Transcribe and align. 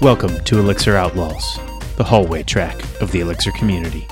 Welcome 0.00 0.42
to 0.44 0.58
Elixir 0.60 0.94
Outlaws, 0.96 1.58
the 1.96 2.04
hallway 2.04 2.44
track 2.44 2.76
of 3.00 3.10
the 3.10 3.20
Elixir 3.20 3.50
community. 3.52 4.02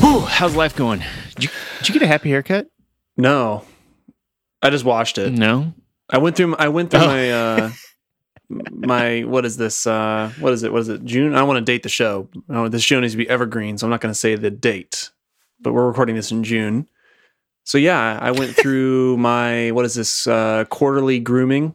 Whew, 0.00 0.20
how's 0.20 0.54
life 0.54 0.76
going? 0.76 1.02
Did 1.36 1.44
you, 1.44 1.50
did 1.78 1.88
you 1.88 1.92
get 1.94 2.02
a 2.02 2.06
happy 2.06 2.28
haircut? 2.28 2.68
No, 3.16 3.64
I 4.62 4.68
just 4.70 4.84
washed 4.84 5.16
it. 5.18 5.32
No. 5.32 5.72
I 6.10 6.18
went 6.18 6.36
through. 6.36 6.54
I 6.56 6.68
went 6.68 6.90
through 6.90 7.00
Oh. 7.00 7.06
my 7.06 7.30
uh, 7.30 7.70
my 8.70 9.20
what 9.22 9.46
is 9.46 9.56
this? 9.56 9.86
Uh, 9.86 10.30
what 10.38 10.52
is 10.52 10.62
it? 10.62 10.70
What 10.72 10.82
is 10.82 10.88
it? 10.90 11.04
June. 11.04 11.34
I 11.34 11.42
want 11.44 11.56
to 11.58 11.64
date 11.64 11.82
the 11.82 11.88
show. 11.88 12.28
Oh, 12.50 12.68
this 12.68 12.82
show 12.82 13.00
needs 13.00 13.14
to 13.14 13.18
be 13.18 13.28
evergreen, 13.28 13.78
so 13.78 13.86
I'm 13.86 13.90
not 13.90 14.00
going 14.02 14.12
to 14.12 14.18
say 14.18 14.34
the 14.34 14.50
date. 14.50 15.10
But 15.60 15.72
we're 15.72 15.86
recording 15.86 16.14
this 16.14 16.30
in 16.30 16.44
June. 16.44 16.88
So 17.64 17.78
yeah, 17.78 18.18
I 18.20 18.32
went 18.32 18.54
through 18.54 19.16
my 19.18 19.70
what 19.70 19.84
is 19.86 19.94
this 19.94 20.26
uh, 20.26 20.66
quarterly 20.68 21.18
grooming, 21.18 21.74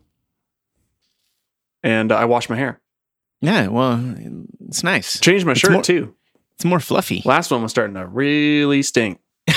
and 1.84 2.12
I 2.12 2.26
wash 2.26 2.50
my 2.50 2.56
hair, 2.56 2.80
Yeah, 3.42 3.68
well, 3.68 4.00
it's 4.68 4.84
nice. 4.84 5.20
changed 5.20 5.46
my 5.46 5.52
It's 5.52 5.60
shirt 5.62 5.72
more- 5.72 5.82
too. 5.84 6.16
It's 6.56 6.66
more 6.66 6.80
fluffy. 6.80 7.22
Last 7.26 7.50
one 7.50 7.62
was 7.64 7.72
starting 7.72 7.96
to 7.96 8.06
really 8.06 8.84
stink. 8.84 9.20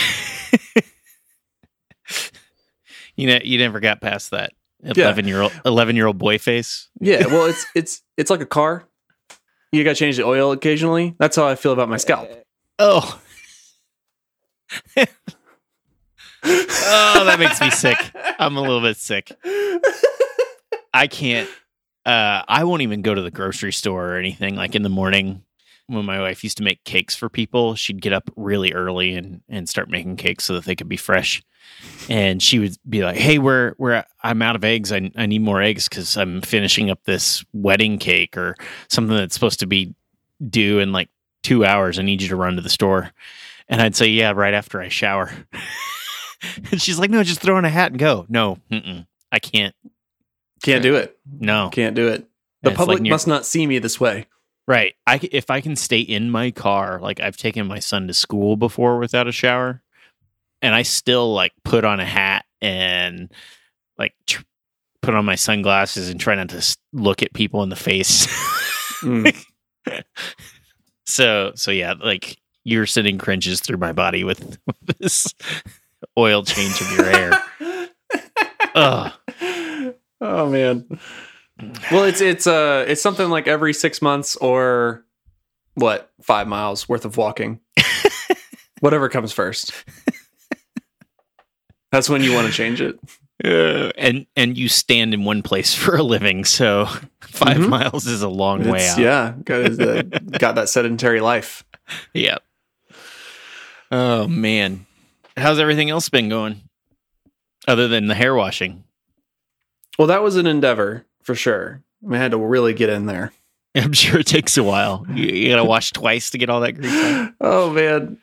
You 3.17 3.29
know, 3.29 3.39
you 3.45 3.59
never 3.59 3.79
got 3.79 4.01
past 4.01 4.33
that 4.33 4.53
Yeah. 4.83 5.05
eleven 5.05 5.29
year 5.29 5.41
old 5.43 5.53
eleven 5.65 5.95
year 5.95 6.07
old 6.09 6.19
boy 6.19 6.37
face. 6.39 6.89
Yeah, 7.01 7.27
well, 7.29 7.47
it's 7.47 7.65
it's 7.75 8.03
it's 8.17 8.29
like 8.31 8.41
a 8.41 8.47
car. 8.47 8.89
You 9.71 9.85
got 9.85 9.91
to 9.91 9.97
change 9.97 10.17
the 10.17 10.25
oil 10.25 10.51
occasionally. 10.51 11.15
That's 11.19 11.37
how 11.37 11.47
I 11.47 11.55
feel 11.55 11.73
about 11.73 11.89
my 11.89 11.97
scalp. 11.97 12.29
Oh. 12.79 13.21
oh, 14.97 15.07
that 16.45 17.37
makes 17.39 17.61
me 17.61 17.71
sick. 17.71 17.97
I'm 18.39 18.57
a 18.57 18.61
little 18.61 18.81
bit 18.81 18.97
sick. 18.97 19.31
I 20.93 21.07
can't. 21.09 21.49
Uh, 22.07 22.43
I 22.47 22.65
won't 22.65 22.83
even 22.83 23.03
go 23.03 23.15
to 23.15 23.23
the 23.23 23.31
grocery 23.31 23.73
store 23.73 24.11
or 24.13 24.17
anything. 24.17 24.57
Like 24.57 24.75
in 24.75 24.83
the 24.83 24.89
morning, 24.89 25.43
when 25.87 26.05
my 26.05 26.21
wife 26.21 26.45
used 26.45 26.59
to 26.59 26.63
make 26.63 26.85
cakes 26.85 27.15
for 27.15 27.29
people, 27.29 27.75
she'd 27.75 28.03
get 28.03 28.13
up 28.13 28.31
really 28.37 28.73
early 28.73 29.15
and 29.15 29.41
and 29.49 29.69
start 29.69 29.91
making 29.91 30.17
cakes 30.17 30.45
so 30.45 30.55
that 30.55 30.65
they 30.65 30.77
could 30.77 30.89
be 30.89 30.97
fresh. 30.97 31.43
And 32.09 32.43
she 32.43 32.59
would 32.59 32.77
be 32.89 33.03
like, 33.03 33.17
"Hey, 33.17 33.39
we're 33.39 33.75
we're 33.79 34.05
I'm 34.23 34.43
out 34.43 34.57
of 34.57 34.65
eggs. 34.65 34.93
I 34.93 35.11
I 35.17 35.27
need 35.27 35.43
more 35.43 35.63
eggs 35.63 35.89
because 35.89 36.17
I'm 36.17 36.43
finishing 36.43 36.91
up 36.91 37.03
this 37.05 37.45
wedding 37.53 37.99
cake 37.99 38.37
or 38.37 38.55
something 38.89 39.17
that's 39.17 39.35
supposed 39.35 39.61
to 39.61 39.67
be 39.67 39.95
due 40.51 40.79
in 40.81 40.93
like 40.93 41.09
two 41.43 41.65
hours. 41.65 41.99
I 41.99 42.03
need 42.03 42.21
you 42.23 42.29
to 42.29 42.37
run 42.37 42.57
to 42.57 42.63
the 42.63 42.69
store." 42.69 43.13
And 43.67 43.81
I'd 43.81 43.97
say, 43.97 44.09
"Yeah, 44.09 44.33
right 44.33 44.53
after 44.53 44.81
I 44.81 44.89
shower." 44.89 45.33
and 46.71 46.81
she's 46.83 46.99
like, 46.99 47.11
"No, 47.11 47.23
just 47.23 47.41
throw 47.41 47.57
on 47.57 47.65
a 47.65 47.71
hat 47.71 47.93
and 47.93 47.99
go." 47.99 48.27
No, 48.29 48.59
I 49.33 49.39
can't. 49.39 49.75
Can't 50.65 50.83
do 50.83 50.97
it. 50.97 51.19
No, 51.41 51.69
Can't 51.73 51.95
do 51.95 52.09
it. 52.09 52.27
The 52.63 52.71
It's 52.71 52.77
public 52.77 52.97
like 52.97 53.03
near- 53.03 53.13
must 53.13 53.27
not 53.27 53.45
see 53.47 53.67
me 53.67 53.79
this 53.79 54.01
way. 54.01 54.27
Right. 54.67 54.95
I 55.07 55.19
c- 55.19 55.29
if 55.31 55.51
I 55.51 55.61
can 55.61 55.77
stay 55.77 56.01
in 56.01 56.31
my 56.31 56.51
car, 56.51 56.99
like 57.01 57.21
I've 57.21 57.37
taken 57.37 57.67
my 57.67 57.79
son 57.79 58.07
to 58.09 58.15
school 58.15 58.57
before 58.57 58.99
without 58.99 59.29
a 59.29 59.33
shower, 59.33 59.83
and 60.63 60.75
I 60.75 60.83
still 60.83 61.35
like 61.35 61.53
put 61.65 61.85
on 61.85 62.01
a 62.01 62.05
hat 62.07 62.47
and 62.63 63.31
like 63.99 64.15
tr- 64.27 64.43
put 65.03 65.15
on 65.15 65.27
my 65.27 65.35
sunglasses 65.35 66.09
and 66.09 66.19
try 66.19 66.35
not 66.35 66.49
to 66.49 66.77
look 66.95 67.23
at 67.23 67.35
people 67.35 67.63
in 67.63 67.69
the 67.69 67.77
face. 67.77 68.27
Mm. 69.03 69.37
so 71.05 71.53
so 71.55 71.71
yeah, 71.71 71.93
like 72.03 72.39
you're 72.65 72.87
sending 72.87 73.19
cringes 73.19 73.61
through 73.61 73.77
my 73.77 73.93
body 73.93 74.25
with, 74.25 74.57
with 74.67 74.77
this 74.99 75.27
oil 76.17 76.43
change 76.43 76.81
of 76.81 76.91
your 76.93 77.05
hair. 77.05 77.43
Ugh. 78.75 79.13
Oh 80.25 80.49
man. 80.51 80.87
Well, 81.93 82.05
it's 82.05 82.21
it's 82.21 82.47
uh 82.47 82.85
it's 82.89 83.01
something 83.03 83.29
like 83.31 83.47
every 83.47 83.73
six 83.73 84.03
months 84.03 84.35
or 84.37 85.05
what 85.75 86.11
five 86.23 86.49
miles 86.49 86.89
worth 86.89 87.05
of 87.05 87.17
walking. 87.17 87.61
Whatever 88.81 89.09
comes 89.09 89.33
first. 89.33 89.73
That's 91.93 92.09
when 92.09 92.23
you 92.23 92.33
want 92.35 92.49
to 92.49 92.53
change 92.53 92.81
it. 92.81 92.99
Yeah. 93.45 93.91
and 93.97 94.27
and 94.37 94.57
you 94.57 94.69
stand 94.69 95.13
in 95.15 95.25
one 95.25 95.43
place 95.43 95.75
for 95.81 95.97
a 95.97 96.03
living, 96.03 96.45
so 96.45 96.87
5 97.21 97.57
Mhm. 97.59 97.69
miles 97.69 98.07
is 98.07 98.23
a 98.23 98.29
long 98.29 98.69
way 98.69 98.89
out. 98.89 98.99
yeah, 98.99 99.35
got 99.45 99.81
uh, 99.81 100.03
got 100.39 100.55
that 100.57 100.69
sedentary 100.69 101.21
life. 101.21 101.65
Yep. 102.15 102.43
Oh 103.91 104.27
man, 104.29 104.87
how's 105.37 105.59
everything 105.59 105.91
else 105.91 106.09
been 106.09 106.29
going? 106.29 106.63
Other 107.67 107.89
than 107.89 108.07
the 108.07 108.15
hair 108.15 108.35
washing, 108.35 108.85
Well, 109.99 110.09
that 110.09 110.23
was 110.23 110.37
an 110.37 110.47
endeavor 110.47 111.07
for 111.23 111.35
sure. 111.35 111.83
I, 112.03 112.07
mean, 112.07 112.21
I 112.21 112.23
had 112.23 112.33
to 112.33 112.39
really 112.39 112.75
get 112.75 112.91
in 112.91 113.07
there. 113.07 113.33
I'm 113.75 113.93
sure 113.93 114.21
it 114.21 114.27
takes 114.27 114.57
a 114.57 114.63
while. 114.63 115.05
You, 115.13 115.27
you 115.27 115.49
gotta 115.49 115.65
wash 115.65 115.93
twice 115.93 116.31
to 116.31 116.39
get 116.39 116.49
all 116.51 116.61
that 116.61 116.73
grease 116.73 116.93
out. 116.93 117.33
Oh 117.41 117.71
man, 117.71 118.19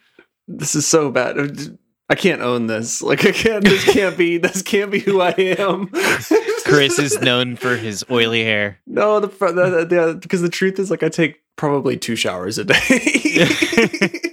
this 0.47 0.75
is 0.75 0.87
so 0.87 1.11
bad. 1.11 1.37
I 2.09 2.15
can't 2.15 2.41
own 2.41 2.67
this. 2.67 3.01
Like 3.11 3.25
I 3.25 3.31
can't. 3.31 3.63
This 3.63 3.83
can't 3.91 4.17
be. 4.17 4.37
This 4.37 4.61
can't 4.61 4.91
be 4.91 4.99
who 4.99 5.21
I 5.21 5.31
am. 5.31 5.87
Chris 6.65 6.99
is 6.99 7.19
known 7.21 7.55
for 7.55 7.75
his 7.75 8.05
oily 8.09 8.43
hair. 8.43 8.79
no, 8.87 9.19
the, 9.19 9.27
the, 9.27 9.51
the, 9.51 9.85
the 9.85 10.17
because 10.21 10.41
the 10.41 10.49
truth 10.49 10.79
is 10.79 10.89
like 10.89 11.03
I 11.03 11.09
take 11.09 11.41
probably 11.57 11.97
two 11.97 12.15
showers 12.15 12.57
a 12.57 12.65
day. 12.65 14.31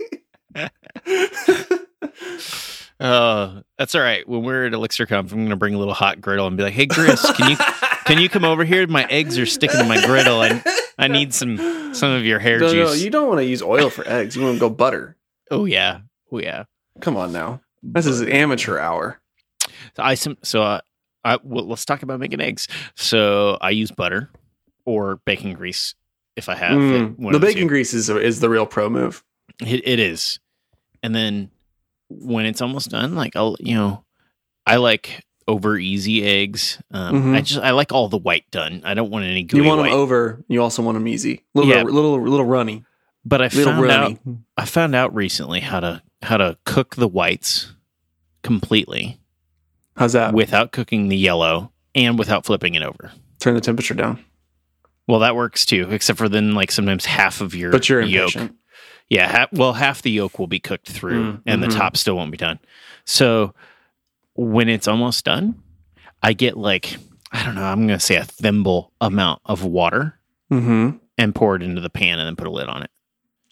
Oh, 3.01 3.63
that's 3.79 3.95
all 3.95 4.01
right. 4.03 4.29
When 4.29 4.43
we're 4.43 4.67
at 4.67 4.75
Elixir 4.75 5.07
ElixirConf, 5.07 5.33
I'm 5.33 5.45
gonna 5.45 5.57
bring 5.57 5.75
a 5.75 5.79
little 5.79 5.95
hot 5.95 6.21
griddle 6.21 6.47
and 6.47 6.57
be 6.57 6.63
like, 6.65 6.75
"Hey, 6.75 6.87
Chris, 6.87 7.21
can 7.33 7.51
you 7.51 7.57
can 8.05 8.19
you 8.19 8.29
come 8.29 8.45
over 8.45 8.65
here? 8.65 8.87
My 8.87 9.05
eggs 9.05 9.39
are 9.39 9.47
sticking 9.47 9.79
to 9.79 9.85
my 9.87 10.05
griddle, 10.05 10.43
and 10.43 10.63
I 10.99 11.09
need 11.09 11.33
some 11.35 11.95
some 11.95 12.11
of 12.11 12.25
your 12.25 12.39
hair 12.39 12.59
No, 12.59 12.73
no, 12.73 12.93
you 12.93 13.11
don't 13.11 13.29
want 13.29 13.39
to 13.39 13.45
use 13.45 13.63
oil 13.63 13.89
for 13.91 14.07
eggs. 14.09 14.37
You 14.37 14.43
want 14.43 14.55
to 14.57 14.61
go 14.61 14.69
butter. 14.71 15.17
oh 15.51 15.65
yeah, 15.65 16.01
oh 16.33 16.39
yeah. 16.41 16.65
Come 17.01 17.17
on 17.17 17.33
now. 17.33 17.61
This 17.83 18.07
is 18.07 18.23
amateur 18.23 18.79
hour. 18.79 19.21
So 19.97 20.03
I 20.03 20.15
some 20.15 20.37
so 20.43 20.63
uh, 20.63 20.81
I 21.25 21.39
well, 21.43 21.67
let's 21.67 21.85
talk 21.85 22.03
about 22.03 22.19
making 22.21 22.41
eggs. 22.41 22.67
So 22.97 23.59
I 23.61 23.71
use 23.71 23.91
butter 23.91 24.31
or 24.85 25.17
bacon 25.25 25.53
grease 25.55 25.95
if 26.37 26.49
I 26.49 26.55
have 26.57 26.73
Mm, 26.79 27.19
one 27.19 27.33
the 27.33 27.37
of 27.37 27.41
the 27.41 27.47
bacon 27.47 27.63
two. 27.63 27.69
grease 27.69 27.95
is 27.95 28.09
is 28.11 28.41
the 28.41 28.49
real 28.51 28.67
pro 28.67 28.89
move. 28.91 29.23
It, 29.61 29.87
it 29.87 29.99
is, 30.01 30.39
and 31.03 31.15
then 31.15 31.51
when 32.09 32.47
it's 32.47 32.61
almost 32.63 32.91
done, 32.91 33.15
like 33.15 33.37
I'll 33.37 33.57
you 33.61 33.75
know, 33.75 34.05
I 34.67 34.77
like 34.77 35.25
over 35.47 35.79
easy 35.79 36.25
eggs. 36.25 36.81
Um, 36.91 37.23
Mhm. 37.23 37.37
I 37.37 37.41
just 37.41 37.61
I 37.61 37.71
like 37.71 37.93
all 37.93 38.09
the 38.09 38.19
white 38.19 38.51
done. 38.51 38.83
I 38.85 38.95
don't 38.95 39.11
want 39.11 39.25
any 39.25 39.43
gooey 39.45 39.63
You 39.63 39.67
want 39.69 39.81
white. 39.81 39.91
them 39.91 39.99
over. 39.99 40.45
You 40.49 40.63
also 40.63 40.83
want 40.83 40.97
them 40.97 41.09
easy. 41.09 41.45
Little, 41.55 41.71
Yeah. 41.71 41.83
little, 41.83 42.21
little 42.21 42.45
runny. 42.45 42.85
but 43.25 43.41
I 43.43 43.47
Little 43.49 43.73
found 43.73 43.91
out. 43.91 44.19
I 44.57 44.65
found 44.65 44.95
out 44.95 45.15
recently 45.15 45.61
how 45.61 45.81
to 45.81 46.03
how 46.23 46.37
to 46.37 46.57
cook 46.65 46.97
the 46.97 47.09
whites 47.09 47.73
completely 48.43 49.21
How's 49.97 50.13
that? 50.13 50.33
without 50.35 50.73
cooking 50.73 51.09
the 51.09 51.17
yellow 51.17 51.73
and 51.95 52.19
without 52.19 52.45
flipping 52.47 52.75
it 52.75 52.83
over. 52.83 53.13
Turn 53.41 53.55
the 53.55 53.61
temperature 53.61 53.95
down. 53.95 54.25
Well, 55.07 55.21
that 55.21 55.35
works 55.37 55.65
too, 55.65 55.89
except 55.91 56.19
for 56.19 56.29
then 56.29 56.55
like 56.55 56.71
sometimes 56.71 57.05
half 57.07 57.41
of 57.41 57.55
your 57.55 57.71
But 57.73 57.89
you're 57.89 58.03
yolk. 58.03 58.35
Yeah, 59.11 59.27
ha- 59.31 59.49
well, 59.53 59.73
half 59.73 60.03
the 60.03 60.11
yolk 60.11 60.39
will 60.39 60.47
be 60.49 60.61
cooked 60.61 60.89
through, 60.91 61.33
Mm, 61.35 61.43
and 61.47 61.63
the 61.63 61.69
top 61.69 61.97
still 61.97 62.15
won't 62.17 62.31
be 62.31 62.37
done. 62.37 62.59
So 63.05 63.55
when 64.35 64.69
it's 64.69 64.87
almost 64.87 65.25
done, 65.25 65.55
I 66.23 66.33
get 66.35 66.57
like 66.57 66.97
I 67.33 67.45
don't 67.45 67.55
know. 67.55 67.65
I'm 67.65 67.87
going 67.87 67.99
to 67.99 68.05
say 68.05 68.17
a 68.17 68.25
thimble 68.25 68.93
amount 69.01 69.43
of 69.45 69.65
water 69.65 70.19
Mm-hmm. 70.53 70.97
and 71.19 71.35
pour 71.35 71.57
it 71.57 71.63
into 71.63 71.81
the 71.83 71.91
pan, 71.91 72.19
and 72.19 72.27
then 72.27 72.37
put 72.37 72.47
a 72.47 72.51
lid 72.51 72.69
on 72.69 72.83
it, 72.83 72.91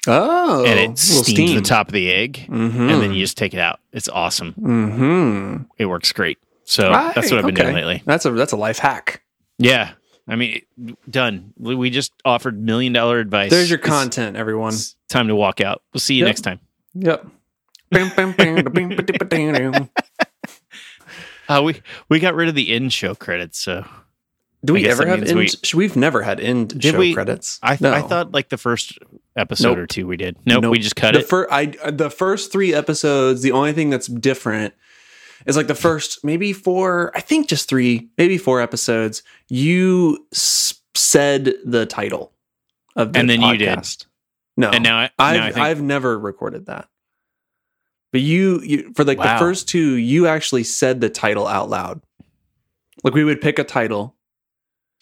Oh, 0.06 0.64
and 0.64 0.78
it 0.80 0.98
steams 0.98 1.52
the 1.54 1.60
top 1.60 1.88
of 1.88 1.92
the 1.92 2.10
egg, 2.10 2.46
Mm-hmm. 2.48 2.80
and 2.88 3.02
then 3.02 3.12
you 3.12 3.22
just 3.24 3.36
take 3.36 3.52
it 3.54 3.60
out. 3.60 3.80
It's 3.92 4.08
awesome. 4.08 4.54
Mm-hmm. 4.54 5.62
It 5.78 5.86
works 5.86 6.12
great. 6.12 6.38
So 6.64 6.88
that's 6.90 7.30
what 7.30 7.38
I've 7.38 7.46
been 7.46 7.54
doing 7.54 7.74
lately. 7.74 8.02
That's 8.06 8.24
a 8.24 8.30
that's 8.32 8.52
a 8.52 8.56
life 8.56 8.78
hack. 8.78 9.22
Yeah, 9.58 9.92
I 10.28 10.34
mean, 10.36 10.62
done. 11.08 11.52
We 11.58 11.90
just 11.90 12.12
offered 12.24 12.60
million 12.60 12.92
dollar 12.92 13.18
advice. 13.20 13.50
There's 13.50 13.70
your 13.70 13.78
It's- 13.78 13.88
content, 13.90 14.36
everyone. 14.36 14.74
It's 14.74 14.96
time 15.08 15.28
to 15.28 15.36
walk 15.36 15.60
out. 15.60 15.82
We'll 15.94 16.00
see 16.00 16.14
you 16.14 16.20
Yep. 16.24 16.28
next 16.28 16.40
time. 16.42 16.60
Yep. 16.94 17.26
Uh, 21.48 21.62
we 21.62 21.80
we 22.08 22.18
got 22.18 22.34
rid 22.34 22.48
of 22.48 22.56
the 22.56 22.74
end 22.74 22.92
show 22.92 23.14
credits, 23.14 23.60
so 23.60 23.84
Do 24.64 24.72
we 24.72 24.88
ever 24.88 25.06
have 25.06 25.22
end? 25.22 25.38
We, 25.38 25.48
we've 25.74 25.94
never 25.94 26.22
had 26.22 26.40
end 26.40 26.82
show 26.82 26.98
we? 26.98 27.14
credits. 27.14 27.60
I 27.62 27.78
No. 27.80 27.92
I 27.92 28.02
thought 28.02 28.32
like 28.32 28.48
the 28.48 28.56
first 28.58 28.98
episode 29.36 29.68
Nope. 29.68 29.78
or 29.78 29.86
two 29.86 30.08
we 30.08 30.16
did. 30.16 30.36
Nope, 30.44 30.62
Nope. 30.62 30.72
we 30.72 30.78
just 30.80 30.96
cut 30.96 31.12
the 31.14 31.20
it. 31.20 31.28
fir- 31.28 31.46
I 31.50 31.66
the 31.90 32.10
first 32.10 32.50
three 32.50 32.74
episodes. 32.74 33.42
The 33.42 33.52
only 33.52 33.72
thing 33.72 33.90
that's 33.90 34.08
different 34.08 34.74
is 35.46 35.56
like 35.56 35.66
the 35.68 35.74
first 35.74 36.24
maybe 36.24 36.52
four. 36.52 37.12
I 37.14 37.20
think 37.20 37.48
just 37.48 37.68
three, 37.68 38.08
maybe 38.18 38.38
four 38.38 38.60
episodes. 38.60 39.22
You 39.48 40.26
s- 40.32 40.74
said 40.94 41.54
the 41.64 41.86
title 41.86 42.32
of 42.96 43.12
the 43.12 43.18
And 43.20 43.30
then 43.30 43.40
you 43.40 43.56
did. 43.56 43.68
podcast. 43.78 44.06
No, 44.56 44.70
and 44.70 44.82
now, 44.82 44.96
I, 44.96 45.02
now 45.02 45.10
I've 45.18 45.40
I 45.40 45.44
think 45.52 45.58
I've 45.58 45.82
never 45.82 46.18
recorded 46.18 46.66
that. 46.66 46.88
But 48.12 48.22
you, 48.22 48.60
you 48.62 48.92
for 48.94 49.04
like 49.04 49.18
Wow. 49.18 49.34
the 49.34 49.38
first 49.38 49.68
two, 49.68 49.94
you 49.96 50.26
actually 50.26 50.64
said 50.64 51.00
the 51.00 51.10
title 51.10 51.46
out 51.46 51.68
loud. 51.68 52.00
Like 53.04 53.12
we 53.14 53.24
would 53.24 53.40
pick 53.42 53.58
a 53.58 53.64
title, 53.64 54.16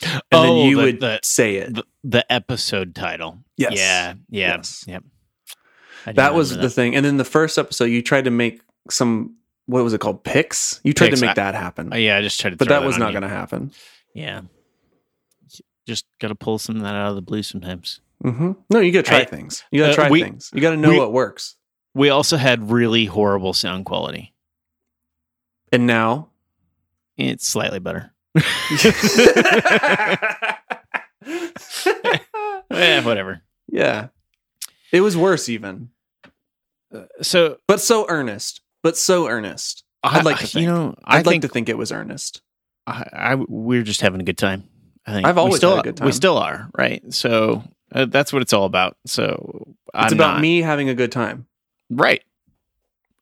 and 0.02 0.22
Oh, 0.32 0.42
then 0.42 0.56
you 0.68 0.76
the- 0.76 0.82
would 0.82 1.00
the- 1.00 1.20
say 1.22 1.56
it. 1.56 1.74
The, 1.74 1.84
the 2.02 2.32
episode 2.32 2.94
title. 2.96 3.38
Yes. 3.56 3.74
Yeah. 3.76 4.14
Yeah. 4.28 4.56
Yes. 4.56 4.84
Yep. 4.88 5.04
That 6.16 6.34
was 6.34 6.50
remember 6.50 6.68
the 6.68 6.74
thing. 6.74 6.96
And 6.96 7.04
then 7.06 7.16
the 7.16 7.24
first 7.24 7.56
episode, 7.56 7.84
you 7.84 8.02
tried 8.02 8.24
to 8.24 8.30
make 8.30 8.60
some 8.90 9.36
what 9.66 9.82
was 9.84 9.92
it 9.94 10.00
called? 10.00 10.24
Picks. 10.24 10.80
You 10.84 10.92
tried 10.92 11.08
Picks, 11.08 11.20
to 11.20 11.26
make 11.26 11.30
I- 11.38 11.42
that 11.42 11.54
happen, 11.54 11.90
Oh, 11.92 11.96
yeah, 11.96 12.16
I 12.16 12.22
just 12.22 12.38
tried 12.40 12.50
to. 12.50 12.56
but 12.56 12.68
throw 12.68 12.80
that 12.80 12.86
was 12.86 12.98
not 12.98 13.12
going 13.12 13.22
to 13.22 13.28
happen. 13.28 13.72
Yeah. 14.14 14.42
Just 15.86 16.06
got 16.20 16.28
to 16.28 16.34
pull 16.34 16.58
some 16.58 16.76
of 16.76 16.82
that 16.82 16.94
out 16.94 17.10
of 17.10 17.14
the 17.16 17.22
blue 17.22 17.42
sometimes. 17.42 18.00
hmm 18.22 18.52
No, 18.70 18.80
you 18.80 18.90
got 18.92 19.04
to 19.04 19.10
try 19.10 19.20
I- 19.20 19.24
things. 19.24 19.64
You 19.70 19.80
got 19.82 19.86
to 19.88 19.92
uh, 19.92 19.94
try 19.96 20.10
we- 20.10 20.22
things. 20.22 20.50
You 20.54 20.60
got 20.60 20.70
to 20.70 20.76
know 20.76 20.90
we- 20.90 20.98
what 20.98 21.12
works. 21.12 21.56
We 21.94 22.08
also 22.10 22.36
had 22.36 22.70
really 22.70 23.04
horrible 23.04 23.52
sound 23.52 23.84
quality. 23.84 24.34
And 25.72 25.86
now, 25.86 26.30
It's 27.16 27.46
slightly 27.46 27.78
better. 27.78 28.12
Eh, 32.70 33.02
whatever. 33.02 33.42
yeah, 33.68 34.08
it 34.92 35.00
was 35.00 35.16
worse 35.16 35.48
even, 35.48 35.90
So 37.22 37.58
but 37.68 37.80
so 37.80 38.06
earnest. 38.08 38.60
But 38.84 38.96
so 38.96 39.26
earnest. 39.26 39.82
I'd 40.04 40.24
like 40.24 40.38
to 40.38 40.46
think. 40.46 40.62
you 40.66 40.70
know, 40.70 40.94
I 41.02 41.18
I'd 41.18 41.26
like 41.26 41.40
to 41.40 41.48
think 41.48 41.68
it 41.68 41.76
was 41.76 41.90
earnest. 41.90 42.40
I, 42.86 43.08
I 43.12 43.34
we're 43.34 43.82
just 43.82 44.02
having 44.02 44.20
a 44.20 44.24
good 44.24 44.38
time. 44.38 44.68
I 45.06 45.12
think 45.12 45.26
I've 45.26 45.34
We 45.36 45.40
always 45.40 45.56
still, 45.56 45.70
had 45.76 45.80
a 45.80 45.82
good 45.88 45.96
time. 45.96 46.06
We 46.06 46.12
still 46.12 46.38
are, 46.38 46.70
right? 46.78 47.02
So 47.12 47.64
uh, 47.92 48.04
that's 48.04 48.32
what 48.32 48.42
it's 48.42 48.52
all 48.52 48.64
about. 48.66 48.96
So 49.06 49.64
It's 49.94 50.12
I'm 50.12 50.12
about 50.12 50.34
not- 50.34 50.40
me 50.42 50.60
having 50.60 50.88
a 50.90 50.94
good 50.94 51.10
time. 51.10 51.46
right? 51.90 52.22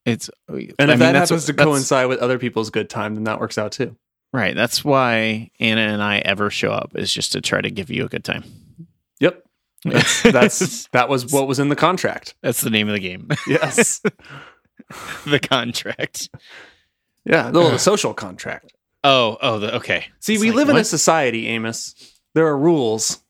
It's 0.04 0.28
And 0.48 0.58
I 0.58 0.82
if 0.82 0.88
mean, 0.88 0.98
that 0.98 1.14
happens 1.14 1.30
what- 1.48 1.56
to 1.56 1.64
coincide 1.64 2.08
with 2.08 2.18
other 2.18 2.38
people's 2.38 2.70
good 2.70 2.90
time, 2.90 3.14
then 3.14 3.24
that 3.24 3.38
works 3.40 3.56
out 3.56 3.70
too. 3.72 3.96
right. 4.32 4.54
That's 4.56 4.84
why 4.84 5.50
Anna 5.60 5.80
and 5.82 6.02
I 6.02 6.18
ever 6.18 6.50
show 6.50 6.72
up 6.72 6.92
is 6.96 7.12
just 7.12 7.30
to 7.32 7.40
try 7.40 7.60
to 7.60 7.70
give 7.70 7.88
you 7.90 8.04
a 8.04 8.08
good 8.08 8.24
time. 8.24 8.42
Yep. 9.20 9.44
That's 9.84 10.22
that's 10.22 10.86
that 10.92 11.08
was 11.08 11.30
what 11.32 11.46
was 11.46 11.60
in 11.60 11.68
the 11.68 11.76
contract. 11.76 12.34
that's 12.42 12.60
the 12.62 12.70
name 12.70 12.88
of 12.88 12.94
the 12.94 13.00
game. 13.00 13.28
Yes. 13.46 14.00
the 15.26 15.38
contract. 15.40 16.28
yeah, 17.24 17.50
the 17.50 17.78
social 17.90 18.14
contract. 18.14 18.72
Oh, 19.04 19.36
oh, 19.42 19.58
the, 19.58 19.76
okay. 19.76 20.06
See, 20.20 20.34
It's 20.34 20.42
we 20.42 20.50
like, 20.50 20.56
live 20.56 20.68
in 20.68 20.76
a 20.76 20.84
society, 20.84 21.48
Amos. 21.48 21.94
There 22.34 22.46
are 22.46 22.56
rules. 22.56 23.20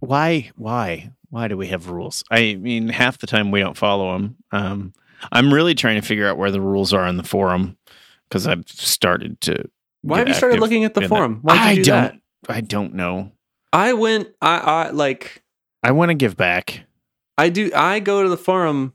why 0.00 0.50
why 0.56 1.10
why 1.30 1.48
do 1.48 1.56
we 1.56 1.66
have 1.68 1.88
rules 1.88 2.22
i 2.30 2.54
mean 2.54 2.88
half 2.88 3.18
the 3.18 3.26
time 3.26 3.50
we 3.50 3.60
don't 3.60 3.76
follow 3.76 4.12
them 4.12 4.36
um 4.52 4.92
i'm 5.32 5.52
really 5.52 5.74
trying 5.74 6.00
to 6.00 6.06
figure 6.06 6.28
out 6.28 6.36
where 6.36 6.50
the 6.50 6.60
rules 6.60 6.92
are 6.92 7.06
in 7.06 7.16
the 7.16 7.22
forum 7.22 7.76
because 8.28 8.46
i've 8.46 8.68
started 8.68 9.40
to 9.40 9.64
Why 10.02 10.18
have 10.18 10.28
you 10.28 10.34
started 10.34 10.60
looking 10.60 10.84
at 10.84 10.94
the 10.94 11.08
forum? 11.08 11.38
Why 11.42 11.54
i 11.56 11.74
do 11.76 11.84
don't 11.84 12.02
that? 12.02 12.52
i 12.52 12.60
don't 12.60 12.94
know 12.94 13.32
I 13.72 13.92
went. 13.94 14.28
I, 14.40 14.56
I 14.58 14.90
like. 14.90 15.42
i 15.82 15.90
want 15.90 16.10
to 16.10 16.14
give 16.14 16.36
back 16.36 16.82
I 17.38 17.50
do. 17.50 17.70
I 17.74 18.00
go 18.00 18.22
to 18.22 18.28
the 18.30 18.38
forum 18.38 18.94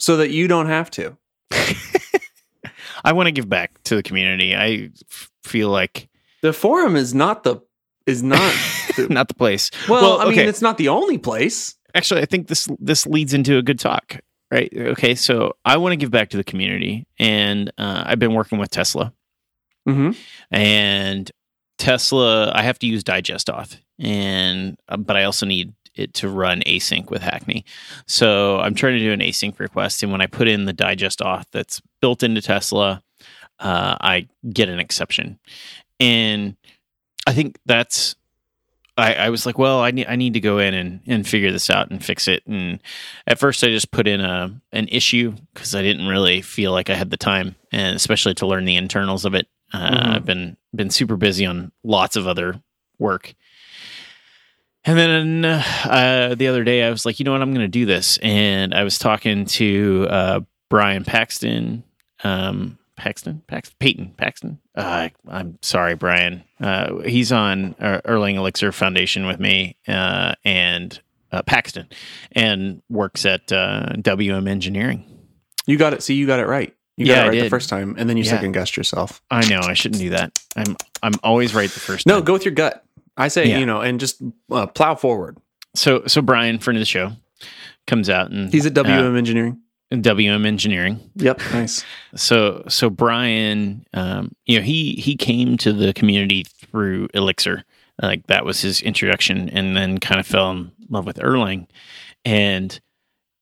so 0.00 0.16
that 0.16 0.30
you 0.30 0.48
don't 0.48 0.66
have 0.66 0.90
to. 0.90 1.16
i 3.04 3.12
want 3.12 3.26
to 3.26 3.32
give 3.32 3.48
back 3.48 3.82
to 3.84 3.94
the 3.96 4.02
community 4.02 4.54
i 4.54 4.90
f- 5.10 5.30
feel 5.42 5.68
like 5.70 6.08
The 6.42 6.52
forum 6.52 6.96
is 6.96 7.14
not 7.14 7.44
the 7.44 7.60
is 8.06 8.22
not. 8.22 8.54
The, 8.96 9.06
not 9.08 9.28
the 9.28 9.34
place 9.34 9.70
well, 9.88 10.02
Well, 10.18 10.20
I 10.20 10.30
mean, 10.30 10.40
it's 10.40 10.60
not 10.60 10.76
the 10.76 10.88
only 10.88 11.16
place. 11.16 11.76
actually 11.94 12.22
i 12.22 12.24
think 12.24 12.48
this 12.48 12.66
this 12.80 13.06
leads 13.06 13.32
into 13.32 13.56
a 13.56 13.62
good 13.62 13.78
talk 13.78 14.18
right 14.50 14.68
okay 14.76 15.14
so 15.14 15.52
i 15.64 15.76
want 15.76 15.92
to 15.92 15.96
give 15.96 16.10
back 16.10 16.30
to 16.30 16.36
the 16.36 16.42
community 16.44 17.06
and 17.20 17.70
uh, 17.78 18.02
i've 18.06 18.18
been 18.18 18.34
working 18.34 18.58
with 18.58 18.70
tesla 18.70 19.12
Mm-hmm. 19.88 20.10
and 20.50 21.30
Tesla, 21.78 22.52
I 22.54 22.62
have 22.62 22.78
to 22.80 22.86
use 22.86 23.02
Digest 23.02 23.46
Auth, 23.46 23.78
and 23.98 24.76
uh, 24.90 24.98
but 24.98 25.16
I 25.16 25.24
also 25.24 25.46
need 25.46 25.72
it 25.94 26.14
to 26.14 26.28
run 26.28 26.60
async 26.66 27.10
with 27.10 27.22
Hackney. 27.22 27.64
So 28.06 28.58
I'm 28.60 28.74
trying 28.74 28.94
to 28.94 29.04
do 29.04 29.12
an 29.12 29.20
async 29.20 29.58
request, 29.58 30.02
and 30.02 30.10
when 30.12 30.20
I 30.20 30.26
put 30.26 30.48
in 30.48 30.64
the 30.64 30.72
Digest 30.72 31.20
Auth 31.20 31.46
that's 31.52 31.80
built 32.00 32.22
into 32.22 32.40
Tesla, 32.40 33.02
uh, 33.58 33.96
I 34.00 34.28
get 34.52 34.68
an 34.68 34.78
exception, 34.80 35.38
and 35.98 36.56
I 37.26 37.32
think 37.32 37.58
that's. 37.66 38.16
I, 38.98 39.14
I 39.14 39.30
was 39.30 39.46
like, 39.46 39.56
well, 39.56 39.80
I 39.80 39.92
need 39.92 40.06
I 40.08 40.16
need 40.16 40.34
to 40.34 40.40
go 40.40 40.58
in 40.58 40.74
and, 40.74 41.00
and 41.06 41.26
figure 41.26 41.50
this 41.52 41.70
out 41.70 41.90
and 41.90 42.04
fix 42.04 42.28
it. 42.28 42.42
And 42.46 42.80
at 43.26 43.38
first, 43.38 43.64
I 43.64 43.68
just 43.68 43.90
put 43.92 44.06
in 44.06 44.20
a 44.20 44.60
an 44.72 44.88
issue 44.88 45.34
because 45.54 45.74
I 45.74 45.80
didn't 45.80 46.06
really 46.06 46.42
feel 46.42 46.72
like 46.72 46.90
I 46.90 46.94
had 46.94 47.10
the 47.10 47.16
time, 47.16 47.54
and 47.72 47.96
especially 47.96 48.34
to 48.34 48.46
learn 48.46 48.64
the 48.66 48.76
internals 48.76 49.24
of 49.24 49.34
it. 49.34 49.46
Uh, 49.72 49.90
Mhm. 49.90 50.14
I've 50.16 50.24
been 50.26 50.56
been 50.74 50.90
super 50.90 51.16
busy 51.16 51.46
on 51.46 51.72
lots 51.82 52.16
of 52.16 52.26
other 52.26 52.60
work. 52.98 53.34
And 54.84 54.98
then 54.98 55.44
uh, 55.44 56.34
the 56.36 56.48
other 56.48 56.64
day, 56.64 56.82
I 56.84 56.90
was 56.90 57.04
like, 57.04 57.18
you 57.18 57.24
know 57.24 57.32
what, 57.32 57.42
I'm 57.42 57.52
going 57.52 57.64
to 57.64 57.68
do 57.68 57.84
this. 57.86 58.18
And 58.22 58.72
I 58.74 58.82
was 58.82 58.98
talking 58.98 59.44
to 59.46 60.06
uh, 60.08 60.40
Brian 60.70 61.04
Paxton, 61.04 61.84
um, 62.24 62.78
Paxton, 62.96 63.42
Paxton, 63.46 63.76
Peyton 63.78 64.14
Paxton. 64.16 64.58
Uh, 64.74 65.08
I'm 65.28 65.58
sorry, 65.62 65.94
Brian. 65.96 66.44
Uh, 66.60 67.00
he's 67.00 67.30
on 67.32 67.74
uh, 67.78 68.00
Erlang 68.06 68.36
Elixir 68.36 68.72
Foundation 68.72 69.26
with 69.26 69.38
me, 69.40 69.76
uh, 69.88 70.34
and 70.44 70.98
uh, 71.32 71.42
Paxton, 71.42 71.88
and 72.32 72.82
works 72.88 73.24
at 73.26 73.52
uh, 73.52 73.92
WM 74.00 74.48
Engineering. 74.48 75.04
You 75.66 75.76
got 75.76 75.92
it. 75.92 76.02
See, 76.02 76.14
you 76.14 76.26
got 76.26 76.40
it 76.40 76.46
right. 76.46 76.74
You 76.96 77.06
Yeah, 77.06 77.16
got 77.16 77.26
it 77.26 77.28
right 77.30 77.42
the 77.44 77.50
first 77.50 77.68
time, 77.68 77.94
and 77.98 78.08
then 78.08 78.16
you 78.16 78.24
Yeah. 78.24 78.30
second 78.32 78.52
guessed 78.52 78.76
yourself. 78.76 79.22
I 79.30 79.46
know 79.48 79.60
I 79.60 79.74
shouldn't 79.74 80.00
do 80.00 80.10
that. 80.10 80.38
I'm 80.56 80.76
I'm 81.02 81.14
always 81.22 81.54
right 81.54 81.70
the 81.70 81.80
first 81.80 82.06
No, 82.06 82.16
time. 82.16 82.24
go 82.24 82.32
with 82.34 82.44
your 82.44 82.52
gut. 82.54 82.84
I 83.20 83.28
say, 83.28 83.48
Yeah. 83.48 83.58
you 83.58 83.66
know, 83.66 83.80
and 83.80 84.00
just 84.00 84.22
uh, 84.50 84.66
plow 84.66 84.94
forward. 84.94 85.38
So 85.74 86.02
so 86.06 86.20
Brian, 86.22 86.58
friend 86.58 86.76
of 86.76 86.80
the 86.80 86.86
show, 86.86 87.12
comes 87.86 88.08
out 88.10 88.30
and 88.30 88.52
He's 88.52 88.66
at 88.66 88.74
WM 88.74 89.16
Engineering. 89.16 89.60
WM 89.92 90.46
Engineering. 90.46 91.00
Yep, 91.16 91.40
nice. 91.52 91.84
So 92.16 92.64
so 92.68 92.90
Brian, 92.90 93.84
um, 93.94 94.32
you 94.46 94.58
know, 94.58 94.64
he 94.64 94.94
he 94.94 95.16
came 95.16 95.56
to 95.58 95.72
the 95.72 95.92
community 95.92 96.44
through 96.44 97.08
Elixir, 97.14 97.64
like 98.02 98.26
that 98.28 98.44
was 98.44 98.60
his 98.60 98.80
introduction, 98.80 99.48
and 99.48 99.76
then 99.76 99.98
kind 99.98 100.18
of 100.20 100.26
fell 100.26 100.50
in 100.50 100.72
love 100.88 101.06
with 101.06 101.18
Erlang, 101.18 101.66
and 102.24 102.80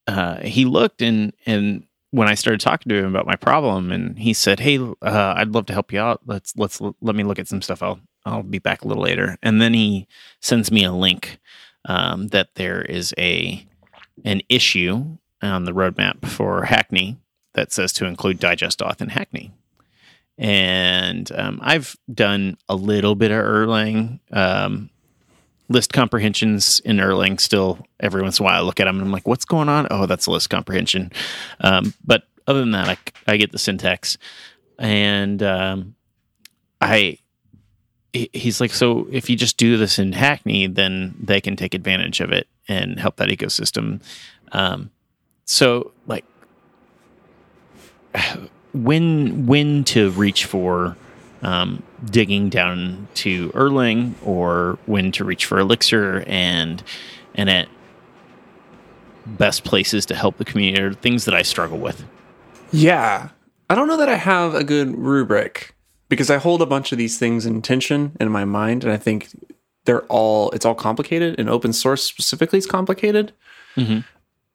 uh, 0.06 0.40
he 0.40 0.64
looked 0.64 1.02
and 1.02 1.32
and 1.46 1.84
when 2.10 2.28
I 2.28 2.34
started 2.34 2.60
talking 2.60 2.88
to 2.90 2.96
him 2.96 3.04
about 3.06 3.26
my 3.26 3.36
problem, 3.36 3.92
and 3.92 4.18
he 4.18 4.32
said, 4.32 4.60
"Hey, 4.60 4.78
uh, 4.78 4.94
I'd 5.36 5.52
love 5.52 5.66
to 5.66 5.72
help 5.74 5.92
you 5.92 6.00
out. 6.00 6.22
Let's 6.26 6.54
let's 6.56 6.80
let 7.02 7.14
me 7.14 7.24
look 7.24 7.38
at 7.38 7.48
some 7.48 7.60
stuff. 7.62 7.82
I'll 7.82 8.00
I'll 8.28 8.42
be 8.42 8.58
back 8.58 8.82
a 8.82 8.88
little 8.88 9.02
later." 9.02 9.38
And 9.42 9.60
then 9.60 9.74
he 9.74 10.06
sends 10.40 10.70
me 10.70 10.84
a 10.84 10.92
link 10.92 11.38
um, 11.84 12.28
that 12.28 12.54
there 12.54 12.82
is 12.82 13.14
a 13.18 13.66
an 14.24 14.42
issue 14.48 15.16
on 15.42 15.64
the 15.64 15.72
roadmap 15.72 16.26
for 16.26 16.64
Hackney 16.64 17.18
that 17.54 17.72
says 17.72 17.92
to 17.94 18.06
include 18.06 18.38
Digest 18.38 18.80
Auth 18.80 19.00
in 19.00 19.10
Hackney. 19.10 19.52
And 20.36 21.30
um, 21.32 21.58
I've 21.62 21.96
done 22.12 22.56
a 22.68 22.76
little 22.76 23.14
bit 23.16 23.32
of 23.32 23.44
Erlang 23.44 24.20
um, 24.30 24.90
list 25.68 25.92
comprehensions 25.92 26.80
in 26.80 26.98
Erlang. 26.98 27.40
Still, 27.40 27.84
every 27.98 28.22
once 28.22 28.38
in 28.38 28.44
a 28.44 28.46
while, 28.46 28.62
I 28.62 28.64
look 28.64 28.78
at 28.78 28.84
them 28.84 28.96
and 28.96 29.06
I'm 29.06 29.12
like, 29.12 29.26
"What's 29.26 29.44
going 29.44 29.68
on?" 29.68 29.88
Oh, 29.90 30.06
that's 30.06 30.26
a 30.26 30.30
list 30.30 30.50
comprehension. 30.50 31.10
Um, 31.60 31.92
but 32.04 32.24
other 32.46 32.60
than 32.60 32.70
that, 32.70 32.88
I, 32.88 32.96
I 33.32 33.36
get 33.36 33.52
the 33.52 33.58
syntax, 33.58 34.16
and 34.78 35.42
um, 35.42 35.94
I. 36.80 37.18
he- 38.18 38.30
He's 38.32 38.60
like, 38.60 38.72
so 38.72 39.06
if 39.10 39.28
you 39.30 39.36
just 39.36 39.56
do 39.56 39.76
this 39.76 39.98
in 39.98 40.12
Hackney, 40.12 40.66
then 40.66 41.14
they 41.22 41.40
can 41.40 41.56
take 41.56 41.74
advantage 41.74 42.20
of 42.20 42.32
it 42.32 42.46
and 42.68 42.98
help 42.98 43.16
that 43.16 43.28
ecosystem. 43.28 44.00
Um, 44.52 44.90
so, 45.44 45.92
like, 46.06 46.24
when 48.72 49.46
when 49.46 49.84
to 49.84 50.10
reach 50.10 50.44
for 50.44 50.96
um, 51.42 51.82
digging 52.10 52.48
down 52.48 53.06
to 53.14 53.50
Erlang 53.50 54.14
or 54.24 54.78
when 54.86 55.12
to 55.12 55.24
reach 55.24 55.44
for 55.46 55.58
Elixir 55.58 56.24
and 56.26 56.82
and 57.34 57.48
at 57.48 57.68
best 59.26 59.64
places 59.64 60.06
to 60.06 60.14
help 60.14 60.38
the 60.38 60.44
community 60.44 60.82
are 60.82 60.92
things 60.94 61.24
that 61.26 61.34
I 61.34 61.42
struggle 61.42 61.78
with. 61.78 62.04
Yeah. 62.72 63.28
I 63.70 63.74
don't 63.74 63.86
know 63.88 63.98
that 63.98 64.08
I 64.08 64.16
have 64.16 64.54
a 64.54 64.64
good 64.64 64.96
rubric 64.96 65.74
because 66.08 66.30
I 66.30 66.38
hold 66.38 66.62
a 66.62 66.66
bunch 66.66 66.92
of 66.92 66.98
these 66.98 67.18
things 67.18 67.46
in 67.46 67.62
tension 67.62 68.16
in 68.20 68.30
my 68.30 68.44
mind. 68.44 68.84
And 68.84 68.92
I 68.92 68.96
think 68.96 69.28
they're 69.84 70.04
all, 70.04 70.50
it's 70.50 70.64
all 70.64 70.74
complicated 70.74 71.38
and 71.38 71.48
open 71.48 71.72
source 71.72 72.02
specifically 72.02 72.58
is 72.58 72.66
complicated. 72.66 73.32
Mhm. 73.76 74.04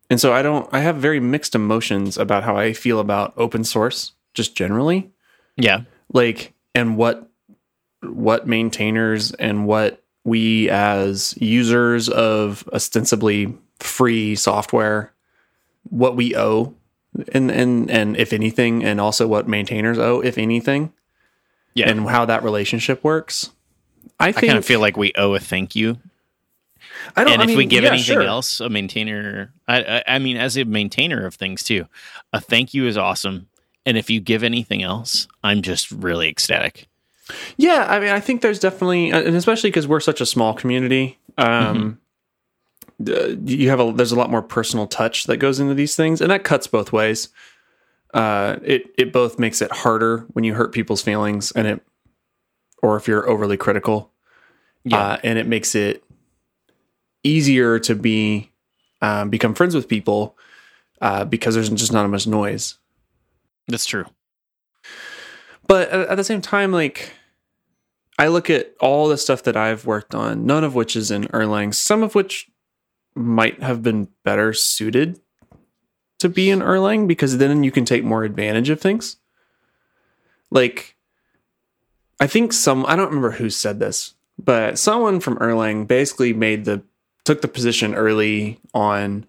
And 0.09 0.19
so 0.19 0.33
I 0.33 0.41
don't, 0.41 0.67
I 0.71 0.79
have 0.79 0.97
very 0.97 1.19
mixed 1.19 1.55
emotions 1.55 2.17
about 2.17 2.43
how 2.43 2.55
I 2.57 2.73
feel 2.73 2.99
about 2.99 3.33
open 3.37 3.63
source 3.63 4.11
just 4.33 4.55
generally. 4.55 5.09
Yeah, 5.55 5.81
Like, 6.11 6.53
and 6.75 6.97
what, 6.97 7.29
what 8.01 8.47
maintainers 8.47 9.31
and 9.33 9.65
what 9.65 10.03
we 10.23 10.69
as 10.69 11.35
users 11.37 12.09
of 12.09 12.67
ostensibly 12.73 13.55
free 13.79 14.35
software, 14.35 15.13
what 15.89 16.15
we 16.15 16.35
owe 16.35 16.73
and 17.33 17.51
and 17.51 17.91
and 17.91 18.17
if 18.17 18.33
anything, 18.33 18.83
and 18.83 18.99
also 18.99 19.27
what 19.27 19.47
maintainers 19.47 19.99
owe, 19.99 20.21
if 20.21 20.37
anything, 20.37 20.91
yeah, 21.73 21.89
and 21.89 22.07
how 22.07 22.25
that 22.25 22.43
relationship 22.43 23.03
works. 23.03 23.51
I 24.19 24.27
I 24.27 24.31
think 24.31 24.47
kind 24.47 24.57
of 24.57 24.65
feel 24.65 24.79
like 24.79 24.97
we 24.97 25.11
owe 25.15 25.33
a 25.33 25.39
thank 25.39 25.75
you. 25.75 25.97
I 27.15 27.23
don't. 27.23 27.33
And 27.33 27.41
I 27.41 27.43
if 27.43 27.47
mean, 27.49 27.57
we 27.57 27.65
give 27.65 27.83
yeah, 27.83 27.91
anything 27.91 28.15
sure. 28.15 28.23
else, 28.23 28.59
a 28.59 28.69
maintainer, 28.69 29.51
I, 29.67 29.83
I, 29.83 30.03
I 30.15 30.19
mean, 30.19 30.37
as 30.37 30.57
a 30.57 30.63
maintainer 30.63 31.25
of 31.25 31.35
things 31.35 31.63
too, 31.63 31.87
a 32.31 32.39
thank 32.39 32.73
you 32.73 32.87
is 32.87 32.97
awesome. 32.97 33.47
And 33.85 33.97
if 33.97 34.09
you 34.09 34.19
give 34.21 34.43
anything 34.43 34.81
else, 34.81 35.27
I'm 35.43 35.61
just 35.61 35.91
really 35.91 36.29
ecstatic. 36.29 36.87
Yeah, 37.57 37.85
I 37.89 37.99
mean, 37.99 38.09
I 38.09 38.19
think 38.19 38.41
there's 38.41 38.59
definitely, 38.59 39.11
and 39.11 39.35
especially 39.35 39.69
because 39.69 39.87
we're 39.87 39.99
such 39.99 40.21
a 40.21 40.25
small 40.25 40.53
community, 40.53 41.17
um, 41.37 41.99
uh, 43.07 43.27
you 43.45 43.69
have 43.69 43.79
a 43.79 43.91
there's 43.91 44.11
a 44.11 44.17
lot 44.17 44.29
more 44.29 44.41
personal 44.41 44.87
touch 44.87 45.25
that 45.25 45.37
goes 45.37 45.59
into 45.59 45.73
these 45.73 45.95
things, 45.95 46.21
and 46.21 46.31
that 46.31 46.43
cuts 46.43 46.67
both 46.67 46.91
ways. 46.91 47.29
Uh, 48.13 48.57
it 48.63 48.93
it 48.97 49.11
both 49.11 49.39
makes 49.39 49.61
it 49.61 49.71
harder 49.71 50.25
when 50.33 50.43
you 50.43 50.53
hurt 50.53 50.71
people's 50.71 51.01
feelings, 51.01 51.51
and 51.53 51.67
it, 51.67 51.81
or 52.81 52.95
if 52.95 53.07
you're 53.07 53.27
overly 53.27 53.57
critical, 53.57 54.11
Yeah. 54.83 54.97
uh, 54.99 55.17
and 55.23 55.39
it 55.39 55.47
makes 55.47 55.73
it 55.73 56.03
easier 57.23 57.79
to 57.79 57.95
be 57.95 58.51
um, 59.01 59.29
become 59.29 59.55
friends 59.55 59.73
with 59.73 59.87
people 59.87 60.37
uh, 61.01 61.25
because 61.25 61.55
there's 61.55 61.69
just 61.69 61.91
not 61.93 62.05
as 62.05 62.11
much 62.11 62.27
noise. 62.27 62.77
That's 63.67 63.85
true. 63.85 64.05
But 65.67 65.89
at, 65.89 66.09
at 66.09 66.15
the 66.15 66.23
same 66.23 66.41
time, 66.41 66.71
like 66.71 67.11
I 68.19 68.27
look 68.27 68.49
at 68.49 68.75
all 68.79 69.07
the 69.07 69.17
stuff 69.17 69.43
that 69.43 69.57
I've 69.57 69.85
worked 69.85 70.13
on, 70.13 70.45
none 70.45 70.63
of 70.63 70.75
which 70.75 70.95
is 70.95 71.09
in 71.09 71.23
Erlang, 71.29 71.73
some 71.73 72.03
of 72.03 72.13
which 72.13 72.49
might 73.15 73.61
have 73.63 73.81
been 73.81 74.09
better 74.23 74.53
suited 74.53 75.19
to 76.23 76.29
be 76.29 76.49
in 76.49 76.59
Erlang 76.59 77.07
because 77.07 77.37
then 77.37 77.63
you 77.63 77.71
can 77.71 77.85
take 77.85 78.03
more 78.03 78.23
advantage 78.23 78.69
of 78.69 78.81
things. 78.81 79.17
Like 80.49 80.95
I 82.19 82.27
think 82.27 82.53
some 82.53 82.85
I 82.85 82.95
don't 82.95 83.09
remember 83.09 83.31
who 83.31 83.49
said 83.49 83.79
this, 83.79 84.15
but 84.39 84.79
someone 84.79 85.19
from 85.19 85.37
Erlang 85.37 85.85
basically 85.85 86.33
made 86.33 86.65
the 86.65 86.81
took 87.25 87.41
the 87.41 87.47
position 87.47 87.93
early 87.93 88.59
on 88.73 89.25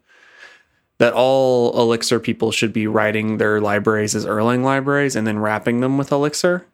that 0.99 1.13
all 1.13 1.77
Elixir 1.81 2.21
people 2.21 2.53
should 2.53 2.73
be 2.73 2.87
writing 2.87 3.39
their 3.39 3.61
libraries 3.61 4.15
as 4.15 4.25
Erlang 4.25 4.63
libraries 4.63 5.17
and 5.17 5.27
then 5.27 5.41
wrapping 5.41 5.81
them 5.81 5.99
with 5.99 6.13
Elixir 6.13 6.67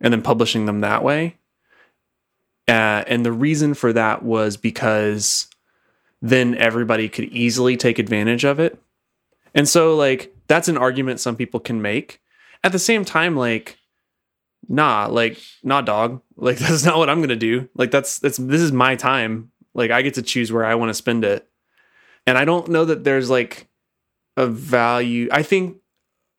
and 0.00 0.12
then 0.12 0.22
publishing 0.22 0.66
them 0.66 0.80
that 0.80 1.04
way. 1.04 1.36
Uh, 2.66 3.04
and 3.06 3.24
the 3.24 3.32
reason 3.32 3.74
for 3.74 3.92
that 3.92 4.24
was 4.24 4.56
because 4.56 5.46
then 6.20 6.56
everybody 6.56 7.08
could 7.08 7.26
easily 7.26 7.76
take 7.76 8.00
advantage 8.00 8.44
of 8.44 8.58
it. 8.58 8.82
And 9.58 9.68
so, 9.68 9.96
like, 9.96 10.32
that's 10.46 10.68
an 10.68 10.78
argument 10.78 11.18
some 11.18 11.34
people 11.34 11.58
can 11.58 11.82
make. 11.82 12.22
At 12.62 12.70
the 12.70 12.78
same 12.78 13.04
time, 13.04 13.36
like, 13.36 13.76
nah, 14.68 15.08
like, 15.10 15.38
nah, 15.64 15.82
dog. 15.82 16.22
Like, 16.40 16.58
that's 16.58 16.84
not 16.84 16.98
what 16.98 17.10
I'm 17.10 17.20
gonna 17.20 17.34
do. 17.34 17.68
Like, 17.74 17.90
that's 17.90 18.20
that's 18.20 18.36
this 18.36 18.60
is 18.60 18.70
my 18.70 18.94
time. 18.94 19.50
Like, 19.74 19.90
I 19.90 20.02
get 20.02 20.14
to 20.14 20.22
choose 20.22 20.52
where 20.52 20.64
I 20.64 20.76
want 20.76 20.90
to 20.90 20.94
spend 20.94 21.24
it. 21.24 21.48
And 22.28 22.38
I 22.38 22.44
don't 22.44 22.68
know 22.68 22.84
that 22.84 23.02
there's 23.02 23.28
like 23.28 23.66
a 24.36 24.46
value. 24.46 25.28
I 25.32 25.42
think 25.42 25.78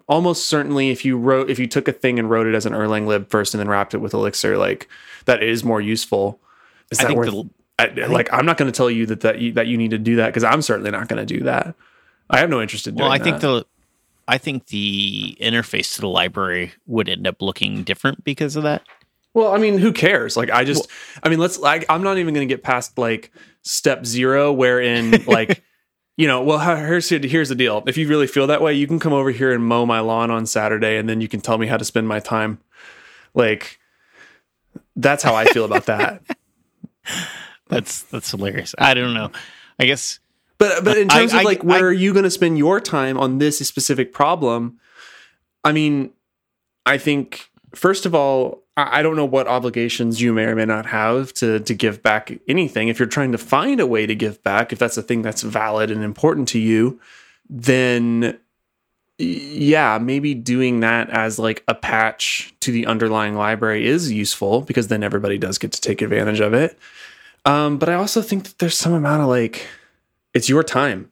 almost 0.07 0.47
certainly 0.47 0.89
if 0.89 1.03
you 1.03 1.17
wrote 1.17 1.49
if 1.49 1.59
you 1.59 1.67
took 1.67 1.89
a 1.89 1.91
thing 1.91 2.17
and 2.17 2.29
wrote 2.29 2.47
it 2.47 2.55
as 2.55 2.65
an 2.65 2.71
Erlang 2.71 3.07
lib 3.07 3.29
first 3.29 3.53
and 3.53 3.59
then 3.59 3.67
wrapped 3.67 3.93
it 3.93 3.97
with 3.97 4.13
Elixir, 4.13 4.57
like 4.57 4.88
that 5.25 5.43
is 5.43 5.65
more 5.65 5.81
useful. 5.81 6.39
Is 6.91 6.99
I 6.99 7.03
that 7.03 7.07
think 7.09 7.17
worth? 7.17 7.29
the, 7.29 7.49
I, 7.77 8.07
like 8.07 8.31
I'm 8.31 8.45
not 8.45 8.55
going 8.55 8.71
to 8.71 8.77
tell 8.77 8.89
you 8.89 9.05
that 9.07 9.19
that 9.19 9.39
you, 9.39 9.51
that 9.51 9.67
you 9.67 9.75
need 9.75 9.91
to 9.91 9.97
do 9.97 10.15
that 10.15 10.27
because 10.27 10.45
I'm 10.45 10.61
certainly 10.61 10.91
not 10.91 11.09
going 11.09 11.19
to 11.19 11.38
do 11.38 11.43
that. 11.43 11.75
I 12.29 12.39
have 12.39 12.50
no 12.50 12.62
interest 12.62 12.88
in 12.88 12.95
doing 12.95 13.00
that. 13.00 13.03
well, 13.05 13.12
I 13.12 13.24
think 13.24 13.41
that. 13.41 13.48
the, 13.48 13.65
I 14.27 14.38
think 14.38 14.67
the 14.67 15.38
interface 15.41 15.95
to 15.95 16.01
the 16.01 16.07
library 16.07 16.74
would 16.86 17.09
end 17.09 17.25
up 17.27 17.41
looking 17.41 17.83
different 17.83 18.24
because 18.24 18.55
of 18.55 18.63
that. 18.63 18.83
Well, 19.33 19.53
I 19.53 19.57
mean, 19.57 19.77
who 19.77 19.91
cares? 19.91 20.36
Like, 20.36 20.50
I 20.50 20.63
just, 20.63 20.88
I 21.24 21.29
mean, 21.29 21.39
let's 21.39 21.59
like, 21.59 21.86
I'm 21.89 22.03
not 22.03 22.17
even 22.17 22.33
going 22.33 22.48
to 22.48 22.51
get 22.53 22.63
past 22.63 22.98
like 22.98 23.31
step 23.62 24.05
zero, 24.05 24.51
wherein 24.51 25.12
like, 25.27 25.63
you 26.17 26.27
know, 26.27 26.43
well, 26.43 26.59
here's 26.75 27.09
here's 27.09 27.50
the 27.50 27.55
deal. 27.55 27.83
If 27.88 27.98
you 27.98 28.07
really 28.07 28.27
feel 28.27 28.48
that 28.48 28.62
way, 28.62 28.74
you 28.74 28.88
can 28.88 29.00
come 29.00 29.13
over 29.13 29.31
here 29.31 29.53
and 29.53 29.63
mow 29.63 29.86
my 29.86 30.00
lawn 30.00 30.31
on 30.31 30.45
Saturday, 30.45 30.98
and 30.98 31.07
then 31.07 31.21
you 31.21 31.27
can 31.27 31.41
tell 31.41 31.57
me 31.57 31.67
how 31.67 31.77
to 31.77 31.86
spend 31.86 32.07
my 32.07 32.19
time. 32.19 32.59
Like, 33.33 33.79
that's 34.95 35.24
how 35.24 35.36
I 35.36 35.45
feel 35.45 35.65
about 35.65 35.86
that. 35.86 36.21
That's 37.69 38.01
that's 38.03 38.31
hilarious. 38.31 38.74
I 38.79 38.95
don't 38.95 39.13
know. 39.13 39.31
I 39.79 39.86
guess 39.86 40.19
But 40.59 40.83
but 40.83 40.97
in 40.97 41.07
terms 41.07 41.33
I- 41.33 41.39
of 41.39 41.45
like 41.45 41.63
I- 41.63 41.67
where 41.67 41.87
are 41.87 41.91
you 41.93 42.13
going 42.13 42.23
to 42.25 42.29
spend 42.29 42.57
your 42.57 42.79
time 42.79 43.17
on 43.17 43.39
this 43.39 43.57
specific 43.67 44.13
problem? 44.13 44.79
I 45.63 45.71
mean, 45.71 46.11
I 46.85 46.97
think 46.97 47.49
first 47.73 48.05
of 48.05 48.13
all, 48.13 48.63
I 48.77 48.99
I 48.99 49.01
don't 49.01 49.15
know 49.15 49.25
what 49.25 49.47
obligations 49.47 50.21
you 50.21 50.31
may 50.33 50.43
or 50.43 50.55
may 50.55 50.65
not 50.65 50.85
have 50.85 51.33
to 51.35 51.59
to 51.61 51.73
give 51.73 52.03
back 52.03 52.31
anything. 52.47 52.87
If 52.89 52.99
you're 52.99 53.07
trying 53.07 53.31
to 53.31 53.37
find 53.37 53.79
a 53.79 53.87
way 53.87 54.05
to 54.05 54.13
give 54.15 54.43
back, 54.43 54.71
if 54.71 54.79
that's 54.79 54.97
a 54.97 55.01
thing 55.01 55.21
that's 55.21 55.41
valid 55.41 55.89
and 55.91 56.03
important 56.03 56.47
to 56.49 56.59
you, 56.59 56.99
then 57.49 58.37
yeah, 59.21 59.97
maybe 60.01 60.33
doing 60.33 60.79
that 60.79 61.09
as 61.09 61.37
like 61.39 61.61
a 61.67 61.75
patch 61.75 62.53
to 62.61 62.71
the 62.71 62.85
underlying 62.85 63.35
library 63.35 63.85
is 63.85 64.09
useful 64.09 64.61
because 64.61 64.87
then 64.87 65.03
everybody 65.03 65.37
does 65.37 65.57
get 65.57 65.73
to 65.73 65.81
take 65.81 66.01
advantage 66.01 66.39
of 66.39 66.53
it. 66.53 66.79
Um, 67.45 67.77
but 67.77 67.89
I 67.89 67.95
also 67.95 68.21
think 68.21 68.43
that 68.45 68.59
there's 68.59 68.77
some 68.77 68.93
amount 68.93 69.21
of 69.21 69.27
like 69.27 69.67
it's 70.33 70.50
your 70.50 70.63
time. 70.63 71.12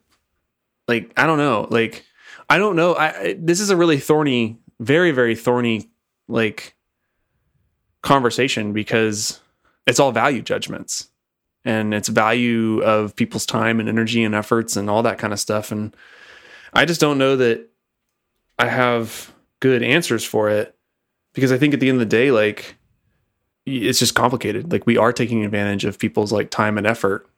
Like 0.86 1.12
I 1.16 1.26
don't 1.26 1.38
know, 1.38 1.66
like 1.70 2.04
I 2.48 2.58
don't 2.58 2.76
know. 2.76 2.94
I, 2.94 3.20
I 3.20 3.36
this 3.38 3.60
is 3.60 3.70
a 3.70 3.76
really 3.76 3.98
thorny, 3.98 4.58
very 4.80 5.10
very 5.10 5.34
thorny 5.34 5.90
like 6.28 6.74
conversation 8.02 8.72
because 8.72 9.40
it's 9.86 10.00
all 10.00 10.12
value 10.12 10.42
judgments 10.42 11.08
and 11.64 11.92
it's 11.92 12.08
value 12.08 12.80
of 12.82 13.16
people's 13.16 13.44
time 13.44 13.80
and 13.80 13.88
energy 13.88 14.22
and 14.22 14.34
efforts 14.34 14.76
and 14.76 14.88
all 14.88 15.02
that 15.02 15.18
kind 15.18 15.32
of 15.32 15.40
stuff 15.40 15.72
and 15.72 15.94
I 16.72 16.84
just 16.84 17.00
don't 17.00 17.18
know 17.18 17.36
that 17.36 17.68
I 18.58 18.66
have 18.66 19.34
good 19.60 19.82
answers 19.82 20.24
for 20.24 20.48
it 20.48 20.76
because 21.34 21.50
I 21.50 21.58
think 21.58 21.74
at 21.74 21.80
the 21.80 21.88
end 21.88 21.96
of 21.96 22.00
the 22.00 22.16
day 22.16 22.30
like 22.30 22.76
it's 23.66 23.98
just 23.98 24.14
complicated. 24.14 24.72
Like 24.72 24.86
we 24.86 24.96
are 24.96 25.12
taking 25.12 25.44
advantage 25.44 25.84
of 25.84 25.98
people's 25.98 26.32
like 26.32 26.50
time 26.50 26.78
and 26.78 26.86
effort 26.86 27.28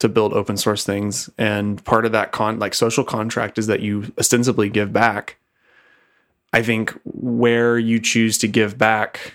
to 0.00 0.08
build 0.08 0.32
open 0.32 0.56
source 0.56 0.84
things. 0.84 1.30
And 1.38 1.82
part 1.84 2.04
of 2.04 2.12
that 2.12 2.32
con 2.32 2.58
like 2.58 2.74
social 2.74 3.04
contract 3.04 3.58
is 3.58 3.66
that 3.68 3.80
you 3.80 4.12
ostensibly 4.18 4.68
give 4.68 4.92
back. 4.92 5.36
I 6.52 6.62
think 6.62 6.92
where 7.04 7.78
you 7.78 7.98
choose 8.00 8.38
to 8.38 8.48
give 8.48 8.76
back 8.78 9.34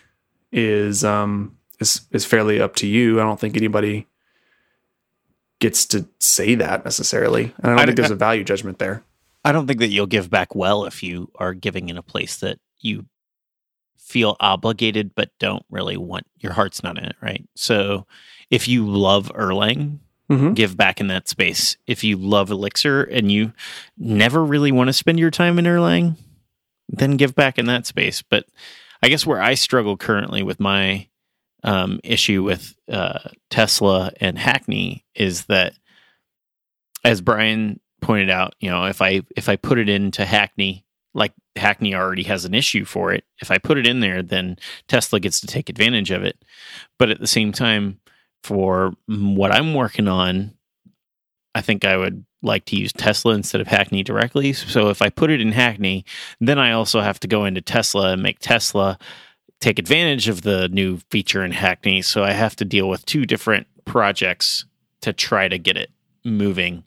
is 0.52 1.04
um 1.04 1.58
is 1.80 2.02
is 2.12 2.26
fairly 2.26 2.60
up 2.62 2.76
to 2.78 2.88
you. 2.88 3.20
I 3.20 3.24
don't 3.24 3.40
think 3.40 3.56
anybody 3.58 4.08
gets 5.60 5.86
to 5.88 6.08
say 6.20 6.56
that 6.56 6.86
necessarily. 6.86 7.54
And 7.62 7.66
i 7.66 7.70
don't 7.70 7.80
I- 7.80 7.86
think 7.86 7.98
there's 7.98 8.12
a 8.12 8.16
value 8.16 8.44
judgment 8.44 8.80
there. 8.80 9.04
I 9.46 9.54
don't 9.54 9.68
think 9.68 9.80
that 9.80 9.88
you'll 9.88 10.06
give 10.06 10.30
back 10.30 10.54
well 10.54 10.84
if 10.86 11.02
you 11.02 11.32
are 11.36 11.54
giving 11.54 11.88
in 11.88 11.98
a 11.98 12.02
place 12.04 12.38
that 12.38 12.60
you 12.82 13.06
feel 13.98 14.36
obligated 14.42 15.16
but 15.16 15.30
don't 15.40 15.64
really 15.70 15.96
want 15.96 16.26
your 16.40 16.52
heart's 16.52 16.84
not 16.84 16.98
in 16.98 17.06
it, 17.06 17.16
right? 17.22 17.48
So 17.56 18.06
if 18.50 18.68
you 18.68 18.86
love 18.86 19.32
Erlang, 19.34 20.00
Mhm. 20.30 20.54
give 20.56 20.78
back 20.78 21.00
in 21.02 21.08
that 21.08 21.28
space. 21.28 21.78
If 21.88 22.04
you 22.04 22.16
love 22.18 22.52
Elixir 22.52 23.04
and 23.04 23.32
you 23.32 23.52
never 23.98 24.44
really 24.46 24.72
want 24.72 24.88
to 24.88 24.94
spend 24.94 25.20
your 25.20 25.32
time 25.32 25.58
in 25.58 25.66
Erlang, 25.66 26.18
then 26.88 27.18
give 27.18 27.34
back 27.36 27.58
in 27.58 27.66
that 27.66 27.86
space. 27.88 28.22
But 28.22 28.46
I 29.02 29.10
guess 29.10 29.26
where 29.26 29.42
I 29.42 29.56
struggle 29.56 29.98
currently 29.98 30.44
with 30.44 30.60
my 30.60 31.08
um, 31.64 32.00
issue 32.04 32.44
with 32.44 32.76
uh, 32.90 33.20
Tesla 33.50 34.12
and 34.22 34.38
Hackney 34.38 35.04
is 35.16 35.46
that, 35.46 35.74
as 37.04 37.22
Brian 37.22 37.80
pointed 38.02 38.30
out, 38.30 38.54
you 38.60 38.70
know, 38.70 38.86
if 38.86 39.02
I 39.02 39.22
if 39.36 39.50
I 39.50 39.56
put 39.56 39.78
it 39.80 39.90
into 39.90 40.26
Hackney, 40.26 40.86
like 41.14 41.34
Hackney 41.56 41.94
already 41.96 42.24
has 42.24 42.46
an 42.46 42.54
issue 42.54 42.86
for 42.86 43.12
it. 43.12 43.24
If 43.42 43.52
I 43.52 43.58
put 43.58 43.78
it 43.78 43.88
in 43.88 44.00
there, 44.00 44.22
then 44.22 44.58
Tesla 44.88 45.20
gets 45.20 45.42
to 45.42 45.48
take 45.48 45.70
advantage 45.70 46.12
of 46.12 46.24
it. 46.24 46.38
But 46.98 47.10
at 47.10 47.20
the 47.20 47.28
same 47.28 47.52
time, 47.52 48.00
for 48.44 48.94
what 49.08 49.52
I'm 49.52 49.74
working 49.74 50.08
on, 50.08 50.54
I 51.56 51.62
think 51.62 51.86
I 51.86 51.98
would 51.98 52.26
like 52.42 52.66
to 52.66 52.78
use 52.78 52.94
Tesla 52.94 53.34
instead 53.34 53.60
of 53.60 53.68
Hackney 53.68 54.04
directly. 54.04 54.54
So 54.54 54.90
if 54.90 55.02
I 55.02 55.10
put 55.10 55.30
it 55.30 55.42
in 55.42 55.52
Hackney, 55.52 56.06
then 56.40 56.58
I 56.58 56.72
also 56.72 57.02
have 57.02 57.20
to 57.22 57.28
go 57.28 57.46
into 57.46 57.62
Tesla 57.62 58.14
and 58.14 58.24
make 58.24 58.40
Tesla 58.40 58.98
take 59.60 59.78
advantage 59.78 60.30
of 60.30 60.44
the 60.44 60.70
new 60.70 61.00
feature 61.12 61.44
in 61.44 61.52
Hackney. 61.52 62.02
So 62.02 62.24
I 62.24 62.32
have 62.32 62.56
to 62.58 62.66
deal 62.66 62.88
with 62.88 63.06
two 63.06 63.26
different 63.26 63.68
projects 63.86 64.66
to 65.02 65.12
try 65.12 65.48
to 65.48 65.58
get 65.58 65.76
it 65.76 65.92
moving. 66.24 66.84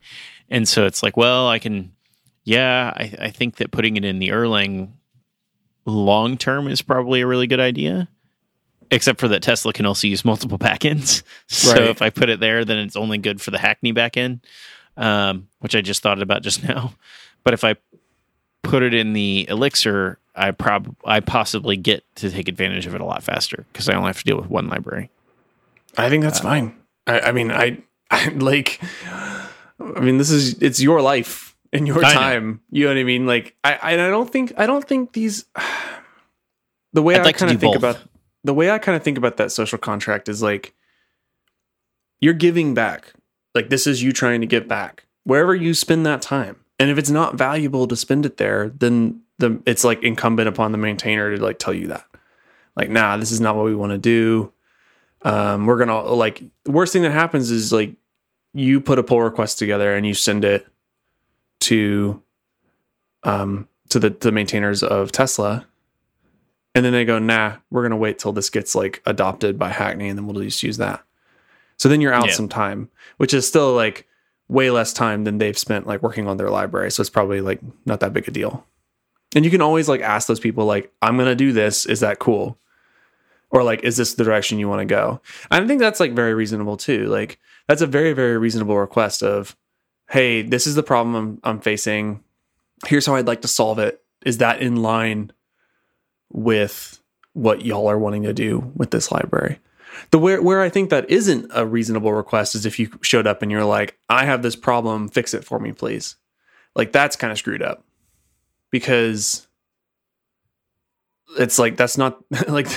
And 0.49 0.67
so 0.67 0.87
it's 0.87 1.03
like, 1.03 1.17
well, 1.17 1.49
I 1.49 1.59
can, 1.59 1.93
yeah, 2.45 2.93
I, 2.97 3.15
I 3.21 3.31
think 3.31 3.57
that 3.57 3.73
putting 3.73 3.97
it 3.97 4.05
in 4.05 4.19
the 4.19 4.31
Erlang 4.31 4.93
long 5.85 6.39
term 6.39 6.69
is 6.69 6.81
probably 6.83 7.21
a 7.21 7.27
really 7.27 7.47
good 7.47 7.61
idea. 7.61 8.09
Except 8.93 9.19
for 9.19 9.27
that 9.29 9.43
Tesla 9.43 9.73
can 9.73 9.87
also 9.87 10.07
use 10.07 10.25
multiple 10.25 10.59
backends. 10.59 11.23
So 11.49 11.73
Right. 11.73 11.83
if 11.91 12.01
I 12.03 12.11
put 12.11 12.29
it 12.29 12.39
there, 12.41 12.65
then 12.65 12.79
it's 12.79 12.95
only 12.97 13.19
good 13.19 13.41
for 13.41 13.51
the 13.51 13.59
Hackney 13.59 13.93
backend, 13.93 14.41
um, 14.97 15.49
which 15.61 15.75
I 15.75 15.81
just 15.81 16.03
thought 16.03 16.23
about 16.23 16.43
just 16.43 16.63
now. 16.69 16.95
But 17.45 17.55
if 17.55 17.65
I 17.65 17.75
put 18.63 18.83
it 18.85 18.95
in 18.95 19.13
the 19.13 19.47
Elixir, 19.49 20.19
I 20.37 20.51
prob 20.53 20.95
I 21.05 21.21
possibly 21.21 21.77
get 21.77 22.05
to 22.17 22.31
take 22.31 22.49
advantage 22.49 22.87
of 22.87 22.95
it 22.95 23.01
a 23.01 23.05
lot 23.05 23.23
faster 23.23 23.67
because 23.73 23.89
I 23.89 23.95
only 23.95 24.07
have 24.09 24.19
to 24.19 24.25
deal 24.25 24.37
with 24.37 24.49
one 24.49 24.69
library. 24.69 25.11
I 25.99 26.09
think 26.09 26.23
that's 26.23 26.39
fine. 26.41 26.75
I, 27.07 27.21
I 27.21 27.33
mean, 27.33 27.51
I, 27.51 27.79
I 28.11 28.29
like. 28.29 28.81
I 29.11 30.01
mean, 30.01 30.19
this 30.19 30.31
is 30.31 30.55
it's 30.63 30.81
your 30.81 31.03
life 31.03 31.57
and 31.73 31.87
your 31.87 31.99
I 32.05 32.15
know. 32.15 32.21
time. 32.21 32.61
You 32.71 32.85
know 32.85 32.91
what 32.93 32.99
I 32.99 33.05
mean? 33.05 33.27
Like, 33.27 33.57
I, 33.65 33.75
I 33.75 33.93
I 33.93 33.97
don't 33.97 34.31
think 34.31 34.53
I 34.57 34.67
don't 34.67 34.87
think 34.87 35.13
these. 35.13 35.45
The 36.95 37.01
way 37.03 37.15
I'd 37.15 37.23
I 37.23 37.25
like 37.25 37.39
kind 37.39 37.51
of 37.51 37.59
think 37.59 37.73
both. 37.73 37.79
about 37.97 37.99
the 38.45 38.55
way 38.55 38.71
I 38.71 38.79
kind 38.79 38.97
of 38.97 39.03
think 39.03 39.19
about 39.19 39.37
that 39.37 39.53
social 39.53 39.79
contract 39.79 40.29
is 40.29 40.43
like 40.43 40.75
you're 42.21 42.35
giving 42.35 42.75
back. 42.75 43.13
Like 43.55 43.69
this 43.69 43.87
is 43.87 44.03
you 44.03 44.13
trying 44.13 44.41
to 44.41 44.47
give 44.47 44.67
back 44.67 45.05
wherever 45.25 45.55
you 45.55 45.75
spend 45.75 46.07
that 46.07 46.23
time. 46.23 46.57
And 46.79 46.91
if 46.91 46.99
it's 46.99 47.11
not 47.11 47.37
valuable 47.37 47.87
to 47.87 47.97
spend 47.97 48.27
it 48.27 48.39
there, 48.39 48.71
then 48.71 49.21
the 49.39 49.61
it's 49.67 49.85
like 49.85 50.03
incumbent 50.03 50.49
upon 50.49 50.73
the 50.73 50.79
maintainer 50.79 51.37
to 51.37 51.43
like 51.43 51.59
tell 51.59 51.75
you 51.75 51.89
that. 51.89 52.07
Like, 52.77 52.91
nah, 52.91 53.17
this 53.17 53.31
is 53.31 53.41
not 53.41 53.55
what 53.55 53.67
we 53.67 53.75
want 53.75 53.93
to 53.93 53.99
do. 53.99 54.53
Um, 55.23 55.67
we're 55.67 55.79
gonna 55.79 56.01
like 56.03 56.43
the 56.65 56.73
worst 56.73 56.93
thing 56.93 57.03
that 57.03 57.13
happens 57.13 57.51
is 57.51 57.73
like 57.73 57.95
you 58.55 58.81
put 58.81 58.99
a 58.99 59.03
pull 59.03 59.23
request 59.23 59.59
together 59.59 59.95
and 59.95 60.07
you 60.07 60.15
send 60.15 60.45
it 60.45 60.67
to 61.61 62.21
um 63.23 63.69
to 63.91 63.99
the 63.99 64.11
the 64.11 64.33
maintainers 64.33 64.83
of 64.83 65.13
Tesla 65.13 65.67
and 66.75 66.85
then 66.85 66.93
they 66.93 67.05
go, 67.05 67.19
nah, 67.19 67.57
we're 67.71 67.83
gonna 67.83 67.97
wait 67.97 68.19
till 68.19 68.33
this 68.33 68.51
gets 68.51 68.75
like 68.75 69.03
adopted 69.07 69.59
by 69.59 69.69
Hackney, 69.71 70.09
and 70.09 70.19
then 70.19 70.27
we'll 70.27 70.43
just 70.43 70.63
use 70.63 70.79
that. 70.79 71.03
So 71.79 71.89
then 71.89 72.01
you're 72.01 72.13
out 72.15 72.29
Yeah. 72.29 72.35
some 72.35 72.49
time, 72.49 72.89
which 73.17 73.35
is 73.35 73.47
still 73.47 73.73
like 73.75 74.07
way 74.49 74.71
less 74.71 74.93
time 74.93 75.25
than 75.25 75.39
they've 75.39 75.59
spent 75.59 75.87
like 75.87 76.03
working 76.03 76.29
on 76.29 76.37
their 76.37 76.51
library. 76.51 76.91
So 76.91 77.01
it's 77.01 77.11
probably 77.11 77.41
like 77.41 77.61
not 77.87 78.01
that 78.01 78.13
big 78.13 78.29
a 78.29 78.31
deal. 78.31 78.67
And 79.35 79.45
you 79.45 79.51
can 79.51 79.63
always 79.63 79.89
like 79.89 80.01
ask 80.03 80.29
those 80.29 80.41
people, 80.41 80.65
like, 80.67 80.93
I'm 81.01 81.17
gonna 81.17 81.35
do 81.35 81.53
this. 81.53 81.87
Is 81.87 82.01
that 82.01 82.19
cool? 82.19 82.59
Or 83.51 83.63
like, 83.63 83.83
is 83.85 83.97
this 83.97 84.15
the 84.15 84.25
direction 84.25 84.59
you 84.59 84.69
want 84.69 84.81
to 84.81 84.85
go? 84.87 85.21
And 85.51 85.65
I 85.65 85.69
think 85.69 85.81
that's 85.81 86.01
like 86.01 86.13
very 86.13 86.35
reasonable 86.35 86.77
too. 86.77 87.07
Like, 87.07 87.39
that's 87.69 87.83
a 87.83 87.87
very, 87.87 88.13
very 88.13 88.39
reasonable 88.39 88.79
request 88.79 89.23
of, 89.23 89.57
hey, 90.11 90.43
this 90.43 90.67
is 90.67 90.75
the 90.75 90.83
problem 90.83 91.15
I'm, 91.15 91.41
I'm 91.45 91.61
facing. 91.61 92.23
Here's 92.87 93.07
how 93.07 93.15
I'd 93.15 93.27
like 93.27 93.43
to 93.43 93.49
solve 93.49 93.79
it. 93.79 94.03
Is 94.25 94.39
that 94.39 94.61
in 94.63 94.77
line 94.77 95.33
with 96.33 97.01
what 97.35 97.65
y'all 97.65 97.89
are 97.89 97.99
wanting 97.99 98.25
to 98.25 98.33
do 98.33 98.73
with 98.75 98.91
this 98.91 99.11
library. 99.11 99.59
The 100.11 100.19
where 100.19 100.43
where 100.43 100.63
I 100.63 100.69
think 100.69 100.91
that 100.91 101.11
isn't 101.11 101.51
a 101.55 101.67
reasonable 101.67 102.13
request 102.13 102.55
is 102.55 102.67
if 102.67 102.79
you 102.79 102.91
showed 103.03 103.27
up 103.27 103.43
and 103.43 103.51
you're 103.51 103.65
like, 103.65 103.99
I 104.09 104.25
have 104.25 104.43
this 104.43 104.57
problem, 104.57 105.09
fix 105.09 105.35
it 105.35 105.45
for 105.45 105.59
me, 105.59 105.73
please. 105.73 106.17
Like 106.75 106.93
that's 106.93 107.17
kind 107.17 107.31
of 107.31 107.39
screwed 107.39 107.63
up. 107.63 107.85
Because 108.71 109.47
it's 111.39 111.59
like 111.59 111.77
that's 111.77 111.99
not 111.99 112.23
like 112.49 112.69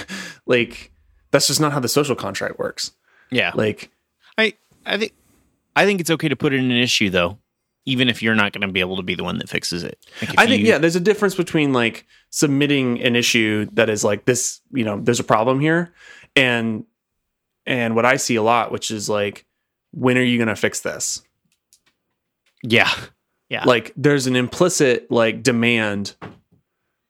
like 0.46 0.92
that's 1.32 1.48
just 1.48 1.62
not 1.62 1.74
how 1.74 1.80
the 1.80 1.88
social 1.88 2.16
contract 2.16 2.60
works. 2.60 2.92
Yeah. 3.32 3.52
Like 3.56 3.92
I 4.38 4.54
I 4.86 4.98
think 4.98 5.14
I 5.76 5.86
think 5.86 6.02
it's 6.02 6.12
okay 6.12 6.30
to 6.30 6.36
put 6.36 6.54
in 6.54 6.66
an 6.66 6.78
issue 6.78 7.10
though, 7.10 7.40
even 7.86 8.10
if 8.10 8.22
you're 8.24 8.36
not 8.36 8.52
going 8.52 8.62
to 8.62 8.68
be 8.72 8.80
able 8.80 8.98
to 8.98 9.04
be 9.04 9.14
the 9.16 9.24
one 9.24 9.38
that 9.38 9.48
fixes 9.50 9.84
it. 9.84 10.00
Like, 10.22 10.32
I 10.38 10.48
think 10.48 10.62
you- 10.62 10.68
yeah, 10.68 10.78
there's 10.80 10.96
a 10.96 11.00
difference 11.00 11.36
between 11.36 11.72
like 11.74 12.06
submitting 12.32 13.02
an 13.02 13.16
issue 13.16 13.68
that 13.74 13.90
is 13.90 14.04
like 14.04 14.26
this, 14.26 14.62
you 14.72 14.84
know, 14.84 15.00
there's 15.00 15.20
a 15.20 15.24
problem 15.24 15.60
here, 15.60 15.94
and 16.36 16.86
and 17.66 17.96
what 17.96 18.06
I 18.06 18.18
see 18.18 18.36
a 18.36 18.44
lot, 18.44 18.72
which 18.72 18.92
is 18.92 19.10
like, 19.10 19.46
when 19.92 20.18
are 20.18 20.22
you 20.24 20.38
going 20.38 20.48
to 20.50 20.56
fix 20.56 20.82
this? 20.82 21.22
yeah, 22.64 22.90
yeah, 23.50 23.64
Like, 23.66 23.92
there's 23.96 24.26
an 24.28 24.36
implicit 24.36 25.10
like 25.12 25.44
demand 25.44 26.16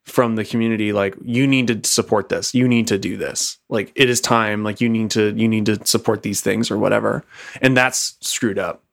from 0.05 0.35
the 0.35 0.45
community, 0.45 0.93
like 0.93 1.15
you 1.23 1.47
need 1.47 1.67
to 1.67 1.89
support 1.89 2.29
this, 2.29 2.53
you 2.53 2.67
need 2.67 2.87
to 2.89 2.97
do 2.97 3.17
this, 3.17 3.57
like 3.69 3.91
it 3.95 4.09
is 4.09 4.21
time, 4.21 4.63
like 4.63 4.79
you 4.81 4.87
need 4.89 5.09
to 5.11 5.33
you 5.35 5.47
need 5.47 5.65
to 5.65 5.83
support 5.85 6.21
these 6.23 6.41
things 6.41 6.69
or 6.69 6.77
whatever, 6.77 7.23
and 7.61 7.75
that's 7.75 8.15
screwed 8.21 8.59
up 8.59 8.83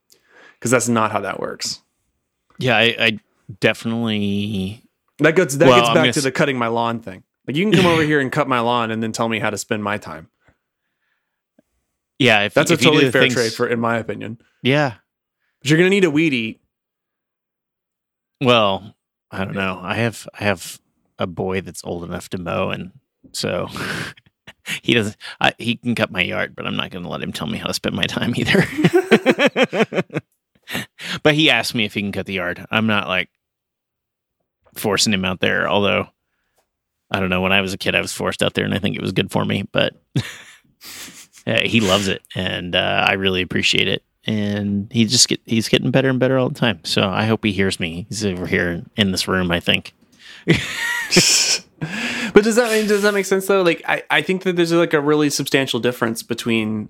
because 0.63 0.71
that's 0.71 0.87
not 0.87 1.11
how 1.11 1.19
that 1.19 1.41
works. 1.41 1.81
yeah. 2.57 2.77
I, 2.77 2.95
I 2.97 3.19
definitely 3.59 4.81
That 5.19 5.35
gets 5.35 5.57
that 5.57 5.67
Well, 5.67 5.75
gets 5.77 5.89
back 5.89 5.95
gonna 5.95 6.13
to 6.13 6.21
the 6.21 6.31
cutting 6.31 6.57
my 6.57 6.67
lawn 6.67 7.01
thing. 7.01 7.23
Like 7.45 7.57
you 7.57 7.65
can 7.65 7.73
come 7.73 7.85
over 7.85 8.01
here 8.03 8.21
and 8.21 8.31
cut 8.31 8.47
my 8.47 8.61
lawn 8.61 8.89
and 8.89 9.03
then 9.03 9.11
tell 9.11 9.27
me 9.27 9.39
how 9.39 9.49
to 9.49 9.57
spend 9.57 9.83
my 9.83 9.97
time. 9.97 10.29
yeah. 12.17 12.43
If 12.43 12.53
That's 12.53 12.71
if 12.71 12.79
a 12.79 12.83
totally 12.83 13.11
fair 13.11 13.23
things- 13.23 13.33
trade 13.33 13.51
for 13.51 13.67
in 13.67 13.81
my 13.81 13.97
opinion. 13.97 14.39
Yeah. 14.61 14.93
But 15.59 15.69
you're 15.69 15.77
gonna 15.77 15.89
need 15.89 16.05
a 16.05 16.09
weed 16.09 16.33
eat. 16.33 16.61
Well, 18.41 18.95
I 19.31 19.43
don't 19.43 19.55
know. 19.55 19.79
I 19.83 19.95
have 19.95 20.27
I 20.39 20.45
have 20.45 20.79
a 21.19 21.27
boy 21.27 21.59
that's 21.61 21.83
old 21.83 22.03
enough 22.05 22.29
to 22.29 22.37
mow, 22.37 22.69
and 22.69 22.91
so 23.33 23.67
he 24.81 24.93
doesn't. 24.93 25.17
I, 25.41 25.53
he 25.57 25.75
can 25.75 25.95
cut 25.95 26.11
my 26.11 26.21
yard, 26.21 26.55
but 26.55 26.65
I'm 26.65 26.75
not 26.77 26.89
going 26.91 27.03
to 27.03 27.09
let 27.09 27.21
him 27.21 27.31
tell 27.33 27.47
me 27.47 27.57
how 27.57 27.67
to 27.67 27.73
spend 27.73 27.95
my 27.95 28.03
time 28.03 28.33
either. 28.35 28.63
but 31.23 31.35
he 31.35 31.49
asked 31.49 31.75
me 31.75 31.85
if 31.85 31.93
he 31.93 32.01
can 32.01 32.11
cut 32.11 32.25
the 32.25 32.33
yard. 32.33 32.65
I'm 32.71 32.87
not 32.87 33.07
like 33.07 33.29
forcing 34.75 35.13
him 35.13 35.25
out 35.25 35.39
there. 35.39 35.67
Although 35.67 36.09
I 37.13 37.19
don't 37.19 37.29
know. 37.29 37.41
When 37.41 37.51
I 37.51 37.61
was 37.61 37.73
a 37.73 37.77
kid, 37.77 37.95
I 37.95 38.01
was 38.01 38.11
forced 38.11 38.41
out 38.41 38.55
there, 38.55 38.65
and 38.65 38.73
I 38.73 38.79
think 38.79 38.95
it 38.95 39.01
was 39.01 39.11
good 39.11 39.31
for 39.31 39.45
me. 39.45 39.63
But 39.71 39.93
he 41.45 41.79
loves 41.79 42.07
it, 42.07 42.23
and 42.35 42.75
uh, 42.75 43.05
I 43.07 43.13
really 43.13 43.43
appreciate 43.43 43.87
it. 43.87 44.03
And 44.25 44.91
he 44.91 45.05
just 45.05 45.27
get 45.27 45.39
he's 45.45 45.69
getting 45.69 45.91
better 45.91 46.09
and 46.09 46.19
better 46.19 46.39
all 46.39 46.49
the 46.49 46.59
time. 46.59 46.79
So 46.83 47.07
I 47.07 47.25
hope 47.25 47.43
he 47.43 47.51
hears 47.51 47.79
me. 47.79 48.07
He's 48.09 48.25
over 48.25 48.47
here 48.47 48.83
in 48.97 49.11
this 49.11 49.27
room, 49.27 49.51
I 49.51 49.59
think. 49.59 49.93
but 52.33 52.43
does 52.43 52.55
that 52.55 52.71
mean 52.71 52.87
does 52.87 53.03
that 53.03 53.13
make 53.13 53.25
sense 53.25 53.47
though? 53.47 53.61
Like 53.61 53.83
I, 53.87 54.03
I 54.09 54.21
think 54.21 54.43
that 54.43 54.55
there's 54.55 54.71
like 54.71 54.93
a 54.93 55.01
really 55.01 55.29
substantial 55.29 55.79
difference 55.79 56.23
between 56.23 56.89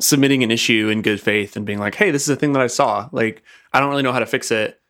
submitting 0.00 0.42
an 0.42 0.50
issue 0.50 0.88
in 0.88 1.02
good 1.02 1.20
faith 1.20 1.56
and 1.56 1.66
being 1.66 1.78
like, 1.78 1.94
hey, 1.94 2.10
this 2.10 2.22
is 2.22 2.28
a 2.28 2.36
thing 2.36 2.52
that 2.52 2.62
I 2.62 2.66
saw. 2.66 3.08
Like 3.12 3.42
I 3.72 3.80
don't 3.80 3.90
really 3.90 4.02
know 4.02 4.12
how 4.12 4.18
to 4.18 4.26
fix 4.26 4.50
it. 4.50 4.80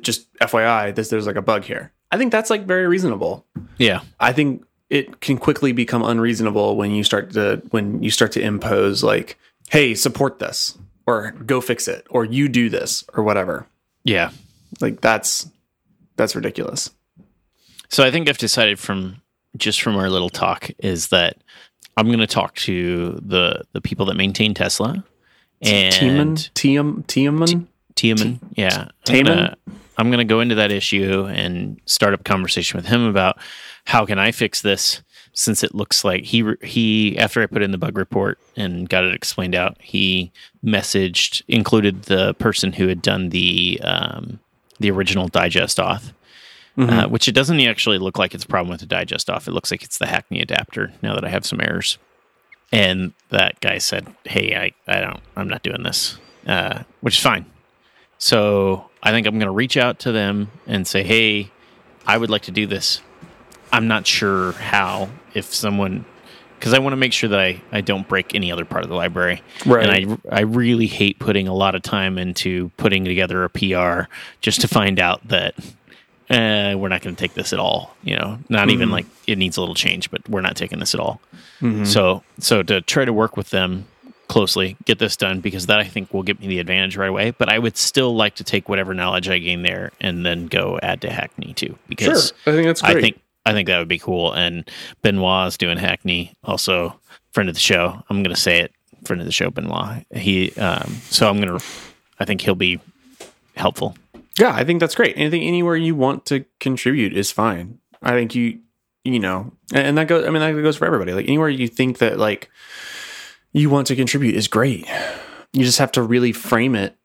Just 0.00 0.32
FYI, 0.38 0.94
this 0.94 1.08
there's 1.08 1.26
like 1.26 1.36
a 1.36 1.42
bug 1.42 1.64
here. 1.64 1.92
I 2.10 2.18
think 2.18 2.32
that's 2.32 2.50
like 2.50 2.66
very 2.66 2.86
reasonable. 2.86 3.46
Yeah. 3.78 4.00
I 4.18 4.32
think 4.32 4.64
it 4.88 5.20
can 5.20 5.38
quickly 5.38 5.72
become 5.72 6.02
unreasonable 6.02 6.76
when 6.76 6.90
you 6.90 7.04
start 7.04 7.32
to 7.32 7.62
when 7.70 8.02
you 8.02 8.10
start 8.10 8.32
to 8.32 8.40
impose 8.40 9.04
like, 9.04 9.38
hey, 9.70 9.94
support 9.94 10.40
this 10.40 10.76
or 11.06 11.30
go 11.30 11.60
fix 11.60 11.86
it 11.86 12.06
or 12.10 12.24
you 12.24 12.48
do 12.48 12.68
this 12.68 13.04
or 13.14 13.22
whatever. 13.22 13.66
Yeah. 14.04 14.30
Like 14.80 15.00
that's 15.00 15.48
that's 16.16 16.34
ridiculous. 16.34 16.90
So 17.88 18.04
I 18.04 18.10
think 18.10 18.28
I've 18.28 18.38
decided 18.38 18.78
from 18.78 19.22
just 19.56 19.82
from 19.82 19.96
our 19.96 20.10
little 20.10 20.30
talk 20.30 20.70
is 20.78 21.08
that 21.08 21.38
I'm 22.00 22.06
going 22.06 22.20
to 22.20 22.26
talk 22.26 22.54
to 22.56 23.20
the 23.22 23.62
the 23.72 23.80
people 23.82 24.06
that 24.06 24.14
maintain 24.14 24.54
Tesla 24.54 25.04
and 25.60 25.94
Tiemann, 25.94 26.50
Tiem, 26.54 27.04
Tiemann. 27.04 27.66
Tiemann. 27.94 28.38
Yeah. 28.56 28.88
I'm 29.06 29.24
gonna, 29.24 29.56
I'm 29.98 30.10
gonna 30.10 30.24
go 30.24 30.40
into 30.40 30.54
that 30.54 30.72
issue 30.72 31.26
and 31.26 31.78
start 31.84 32.14
up 32.14 32.20
a 32.20 32.24
conversation 32.24 32.78
with 32.78 32.86
him 32.86 33.04
about 33.04 33.36
how 33.84 34.06
can 34.06 34.18
I 34.18 34.32
fix 34.32 34.62
this 34.62 35.02
since 35.34 35.62
it 35.62 35.74
looks 35.74 36.02
like 36.02 36.24
he 36.24 36.54
he 36.62 37.18
after 37.18 37.42
I 37.42 37.46
put 37.46 37.62
in 37.62 37.70
the 37.70 37.78
bug 37.78 37.98
report 37.98 38.38
and 38.56 38.88
got 38.88 39.04
it 39.04 39.12
explained 39.12 39.54
out, 39.54 39.76
he 39.80 40.32
messaged 40.64 41.42
included 41.48 42.04
the 42.04 42.32
person 42.34 42.72
who 42.72 42.88
had 42.88 43.02
done 43.02 43.28
the 43.28 43.78
um, 43.84 44.40
the 44.78 44.90
original 44.90 45.28
digest 45.28 45.76
auth. 45.76 46.12
Uh, 46.80 47.06
which 47.08 47.28
it 47.28 47.32
doesn't 47.32 47.60
actually 47.60 47.98
look 47.98 48.18
like 48.18 48.34
it's 48.34 48.44
a 48.44 48.48
problem 48.48 48.70
with 48.70 48.80
the 48.80 48.86
digest 48.86 49.26
auth. 49.28 49.46
It 49.46 49.52
looks 49.52 49.70
like 49.70 49.82
it's 49.82 49.98
the 49.98 50.06
Hackney 50.06 50.40
adapter. 50.40 50.92
Now 51.02 51.14
that 51.14 51.24
I 51.24 51.28
have 51.28 51.44
some 51.44 51.60
errors, 51.60 51.98
and 52.72 53.12
that 53.30 53.60
guy 53.60 53.78
said, 53.78 54.06
"Hey, 54.24 54.54
I, 54.56 54.72
I 54.90 55.00
don't, 55.00 55.20
I'm 55.36 55.48
not 55.48 55.62
doing 55.62 55.82
this," 55.82 56.18
uh, 56.46 56.84
which 57.00 57.16
is 57.18 57.22
fine. 57.22 57.44
So 58.18 58.88
I 59.02 59.10
think 59.10 59.26
I'm 59.26 59.34
going 59.38 59.46
to 59.46 59.50
reach 59.52 59.76
out 59.76 59.98
to 60.00 60.12
them 60.12 60.50
and 60.66 60.86
say, 60.86 61.02
"Hey, 61.02 61.50
I 62.06 62.16
would 62.18 62.30
like 62.30 62.42
to 62.42 62.50
do 62.50 62.66
this. 62.66 63.00
I'm 63.72 63.86
not 63.88 64.06
sure 64.06 64.52
how. 64.52 65.10
If 65.34 65.54
someone, 65.54 66.04
because 66.58 66.72
I 66.74 66.78
want 66.80 66.92
to 66.92 66.96
make 66.96 67.12
sure 67.12 67.28
that 67.30 67.38
I, 67.40 67.60
I 67.72 67.80
don't 67.82 68.08
break 68.08 68.34
any 68.34 68.50
other 68.50 68.64
part 68.64 68.82
of 68.84 68.90
the 68.90 68.96
library, 68.96 69.42
Right. 69.64 69.86
and 69.88 70.18
I 70.32 70.38
I 70.38 70.40
really 70.40 70.86
hate 70.86 71.18
putting 71.18 71.46
a 71.48 71.54
lot 71.54 71.74
of 71.74 71.82
time 71.82 72.18
into 72.18 72.70
putting 72.76 73.04
together 73.04 73.44
a 73.44 73.48
PR 73.50 74.10
just 74.40 74.60
to 74.62 74.68
find 74.68 74.98
out 74.98 75.26
that." 75.28 75.54
Uh, 76.30 76.74
we're 76.78 76.88
not 76.88 77.02
going 77.02 77.14
to 77.16 77.20
take 77.20 77.34
this 77.34 77.52
at 77.52 77.58
all. 77.58 77.96
You 78.02 78.16
know, 78.16 78.38
not 78.48 78.70
even 78.70 78.90
like 78.90 79.06
it 79.26 79.36
needs 79.36 79.56
a 79.56 79.60
little 79.60 79.74
change, 79.74 80.10
but 80.10 80.26
we're 80.28 80.40
not 80.42 80.56
taking 80.56 80.78
this 80.78 80.94
at 80.94 81.00
all. 81.00 81.20
So, 81.84 82.22
so 82.38 82.62
to 82.62 82.80
try 82.80 83.04
to 83.04 83.12
work 83.12 83.36
with 83.36 83.50
them 83.50 83.86
closely, 84.28 84.76
get 84.86 84.98
this 84.98 85.16
done 85.16 85.40
because 85.40 85.66
that 85.66 85.78
I 85.80 85.84
think 85.84 86.14
will 86.14 86.22
give 86.22 86.40
me 86.40 86.46
the 86.46 86.58
advantage 86.60 86.96
right 86.96 87.08
away. 87.10 87.32
But 87.32 87.48
I 87.50 87.58
would 87.58 87.76
still 87.76 88.14
like 88.14 88.36
to 88.36 88.44
take 88.44 88.68
whatever 88.68 88.94
knowledge 88.94 89.28
I 89.28 89.38
gain 89.38 89.62
there 89.62 89.90
and 90.00 90.24
then 90.24 90.46
go 90.46 90.78
add 90.82 91.00
to 91.02 91.10
Hackney 91.10 91.52
too, 91.52 91.66
Sure. 91.66 91.78
because 91.88 92.32
I 92.46 92.52
think 92.52 92.66
that's 92.66 92.80
great. 92.80 92.96
I 92.96 93.00
think 93.00 93.20
I 93.44 93.52
think 93.52 93.66
that 93.66 93.78
would 93.78 93.88
be 93.88 93.98
cool. 93.98 94.32
And 94.32 94.70
Benoit 95.02 95.48
is 95.48 95.58
doing 95.58 95.76
Hackney, 95.78 96.32
also 96.44 96.98
friend 97.32 97.48
of 97.48 97.54
the 97.56 97.60
show. 97.60 98.02
I'm 98.08 98.22
going 98.22 98.34
to 98.34 98.40
say 98.40 98.60
it, 98.60 98.72
friend 99.04 99.20
of 99.20 99.26
the 99.26 99.32
show, 99.32 99.50
Benoit. 99.50 100.04
He, 100.14 100.52
um, 100.52 100.94
so 101.10 101.28
I'm 101.28 101.40
going 101.40 101.58
to, 101.58 101.64
I 102.20 102.24
think 102.24 102.40
he'll 102.42 102.54
be 102.54 102.78
helpful. 103.56 103.96
Yeah, 104.40 104.54
I 104.54 104.64
think 104.64 104.80
that's 104.80 104.94
great. 104.94 105.16
Anything 105.16 105.42
anywhere 105.42 105.76
you 105.76 105.94
want 105.94 106.26
to 106.26 106.44
contribute 106.58 107.16
is 107.16 107.30
fine. 107.30 107.78
I 108.02 108.12
think 108.12 108.34
you 108.34 108.60
you 109.04 109.18
know, 109.18 109.52
and, 109.72 109.96
that 109.96 110.08
goes. 110.08 110.26
I 110.26 110.30
mean, 110.30 110.40
that 110.40 110.60
goes 110.62 110.76
for 110.76 110.84
everybody. 110.84 111.12
Like 111.12 111.26
anywhere 111.26 111.48
you 111.48 111.68
think 111.68 111.98
that 111.98 112.18
like 112.18 112.50
you 113.52 113.70
want 113.70 113.86
to 113.88 113.96
contribute 113.96 114.34
is 114.34 114.48
great. 114.48 114.86
You 115.52 115.64
just 115.64 115.78
have 115.78 115.92
to 115.92 116.02
really 116.02 116.32
frame 116.32 116.74
it. 116.74 116.96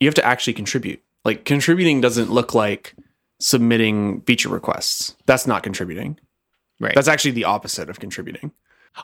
You 0.00 0.08
have 0.08 0.14
to 0.16 0.24
actually 0.24 0.54
contribute. 0.54 1.02
Like 1.24 1.44
contributing 1.44 2.00
doesn't 2.00 2.30
look 2.30 2.54
like 2.54 2.94
submitting 3.40 4.22
feature 4.22 4.48
requests. 4.48 5.14
That's 5.26 5.46
not 5.46 5.62
contributing. 5.62 6.18
Right. 6.80 6.94
That's 6.94 7.08
actually 7.08 7.32
the 7.32 7.44
opposite 7.44 7.88
of 7.88 8.00
contributing. 8.00 8.52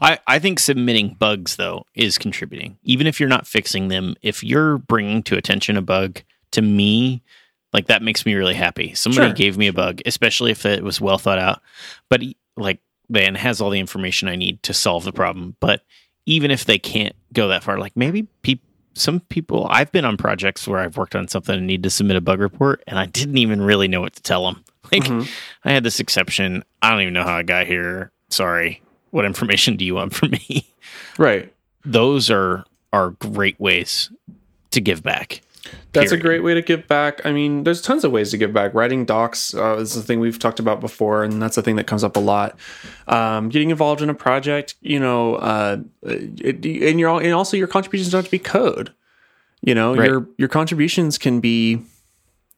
I, 0.01 0.19
I 0.27 0.39
think 0.39 0.59
submitting 0.59 1.17
bugs 1.19 1.57
though 1.57 1.85
is 1.95 2.19
contributing. 2.19 2.79
Even 2.83 3.07
if 3.07 3.21
you're 3.21 3.29
not 3.29 3.47
fixing 3.47 3.89
them, 3.89 4.17
if 4.23 4.43
you're 4.43 4.79
bringing 4.79 5.23
to 5.25 5.37
attention 5.37 5.77
a 5.77 5.83
bug 5.83 6.23
to 6.53 6.63
me, 6.63 7.23
like 7.73 7.87
that 7.87 8.03
makes 8.03 8.25
me 8.27 8.35
really 8.35 8.55
happy. 8.55 8.95
Somebody 8.95 9.29
Sure. 9.29 9.35
gave 9.35 9.59
me 9.59 9.67
a 9.67 9.73
bug, 9.73 10.01
especially 10.07 10.51
if 10.51 10.65
it 10.67 10.83
was 10.83 11.01
well 11.01 11.19
thought 11.19 11.39
out. 11.39 11.61
But 12.09 12.23
like 12.57 12.81
Van 13.11 13.35
has 13.35 13.61
all 13.61 13.71
the 13.71 13.79
information 13.81 14.29
I 14.29 14.37
need 14.37 14.63
to 14.65 14.75
solve 14.75 15.05
the 15.05 15.13
problem. 15.13 15.57
But 15.61 15.83
even 16.27 16.51
if 16.51 16.65
they 16.65 16.79
can't 16.79 17.15
go 17.33 17.49
that 17.49 17.63
far, 17.65 17.79
like 17.79 17.97
maybe 17.97 18.27
peop 18.43 18.61
some 18.95 19.21
people 19.21 19.67
I've 19.71 19.93
been 19.93 20.05
on 20.05 20.17
projects 20.17 20.67
where 20.67 20.81
I've 20.81 20.97
worked 20.97 21.15
on 21.15 21.29
something 21.29 21.55
and 21.57 21.67
need 21.67 21.85
to 21.85 21.91
submit 21.91 22.17
a 22.17 22.21
bug 22.21 22.41
report 22.41 22.83
and 22.89 22.99
I 22.99 23.07
didn't 23.07 23.39
even 23.39 23.63
really 23.63 23.87
know 23.87 24.01
what 24.01 24.15
to 24.15 24.23
tell 24.23 24.45
them. 24.45 24.65
Like 24.91 25.05
Mhm. 25.05 25.29
I 25.65 25.73
had 25.73 25.85
this 25.85 26.01
exception. 26.01 26.65
I 26.81 26.91
don't 26.91 27.03
even 27.03 27.13
know 27.15 27.23
how 27.23 27.37
I 27.37 27.43
got 27.43 27.67
here. 27.67 28.11
Sorry. 28.31 28.81
What 29.11 29.27
information 29.27 29.77
do 29.77 29.85
you 29.85 29.95
want 29.97 30.15
from 30.15 30.31
me? 30.31 30.67
Right. 31.19 31.53
Those 31.85 32.31
are 32.31 32.65
are 32.93 33.11
great 33.11 33.61
ways 33.61 34.11
to 34.71 34.81
give 34.81 35.03
back. 35.03 35.43
That's 35.93 36.13
a 36.13 36.17
great 36.17 36.43
way 36.45 36.55
to 36.55 36.63
give 36.63 36.87
back. 36.87 37.21
I 37.25 37.33
mean, 37.33 37.65
there's 37.65 37.81
tons 37.83 38.05
of 38.05 38.13
ways 38.13 38.31
to 38.31 38.37
give 38.37 38.53
back. 38.53 38.73
Writing 38.75 39.05
docs 39.05 39.55
uh, 39.55 39.77
is 39.79 39.95
the 39.95 40.03
thing 40.03 40.21
we've 40.21 40.39
talked 40.39 40.61
about 40.61 40.81
before, 40.81 41.25
and 41.25 41.41
that's 41.43 41.57
the 41.57 41.63
thing 41.63 41.77
that 41.77 41.87
comes 41.87 42.05
up 42.05 42.17
a 42.17 42.21
lot. 42.21 42.57
Um, 43.09 43.49
getting 43.49 43.71
involved 43.71 44.01
in 44.03 44.11
a 44.11 44.15
project, 44.15 44.75
you 44.81 45.01
know, 45.01 45.37
uh, 45.37 45.79
it, 46.03 46.65
and 46.65 47.01
your 47.01 47.21
and 47.23 47.33
also 47.33 47.57
your 47.57 47.67
contributions 47.69 48.13
don't 48.13 48.19
have 48.19 48.27
to 48.27 48.31
be 48.31 48.39
code. 48.39 48.93
You 49.63 49.75
know, 49.75 49.97
Right. 49.97 50.09
your 50.09 50.29
your 50.39 50.49
contributions 50.49 51.19
can 51.19 51.41
be, 51.41 51.81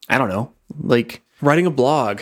I 0.08 0.18
don't 0.18 0.28
know, 0.28 0.52
like 0.78 1.22
writing 1.40 1.64
a 1.66 1.70
blog, 1.70 2.20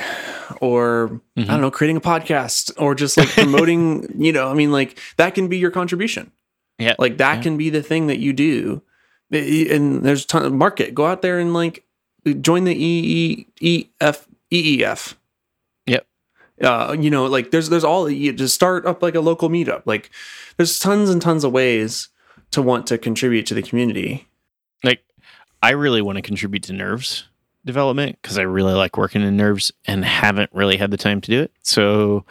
or 0.61 1.21
I 1.37 1.43
don't 1.45 1.61
know, 1.61 1.71
creating 1.71 1.97
a 1.97 2.01
podcast, 2.01 2.71
or 2.79 2.95
just 2.95 3.17
like 3.17 3.29
promoting. 3.29 4.15
you 4.23 4.33
know, 4.33 4.49
I 4.49 4.55
mean, 4.55 4.71
like 4.71 4.99
that 5.17 5.35
can 5.35 5.49
be 5.49 5.59
your 5.59 5.71
contribution. 5.73 6.31
Yeah. 6.79 6.95
Like 6.99 7.17
that 7.19 7.39
Yeah. 7.39 7.43
can 7.43 7.57
be 7.57 7.71
the 7.71 7.83
thing 7.83 8.07
that 8.07 8.19
you 8.19 8.33
do. 8.33 8.83
And 9.31 10.03
there's 10.03 10.25
a 10.25 10.27
ton 10.27 10.45
of 10.45 10.53
market. 10.53 10.95
Go 10.95 11.07
out 11.07 11.23
there 11.23 11.39
and 11.39 11.53
like 11.53 11.85
join 12.41 12.65
the 12.65 12.75
E 12.75 13.47
EEF 13.61 14.27
EEF. 14.53 15.15
Yep. 15.87 16.07
Uh, 16.63 16.97
you 16.99 17.11
know, 17.11 17.27
like 17.27 17.51
there's 17.51 17.69
there's 17.69 17.85
all 17.85 18.09
you 18.09 18.33
just 18.33 18.55
start 18.55 18.87
up 18.87 19.03
like 19.03 19.15
a 19.15 19.21
local 19.21 19.49
meetup. 19.49 19.83
Like 19.85 20.11
there's 20.57 20.79
tons 20.79 21.11
and 21.11 21.21
tons 21.21 21.45
of 21.45 21.53
ways 21.53 22.09
to 22.53 22.63
want 22.63 22.87
to 22.89 22.99
contribute 22.99 23.47
to 23.47 23.55
the 23.55 23.63
community. 23.63 24.27
Like 24.83 25.05
I 25.63 25.71
really 25.71 26.03
want 26.03 26.17
to 26.17 26.23
contribute 26.23 26.63
to 26.65 26.73
nerves 26.73 27.25
development 27.65 28.19
because 28.23 28.39
I 28.39 28.43
really 28.43 28.73
like 28.73 28.97
working 28.97 29.23
in 29.23 29.37
nerves 29.37 29.71
and 29.87 30.05
haven't 30.05 30.51
really 30.55 30.77
had 30.77 30.91
the 30.91 30.97
time 30.97 31.21
to 31.21 31.31
do 31.31 31.43
it. 31.43 31.53
So 31.63 32.25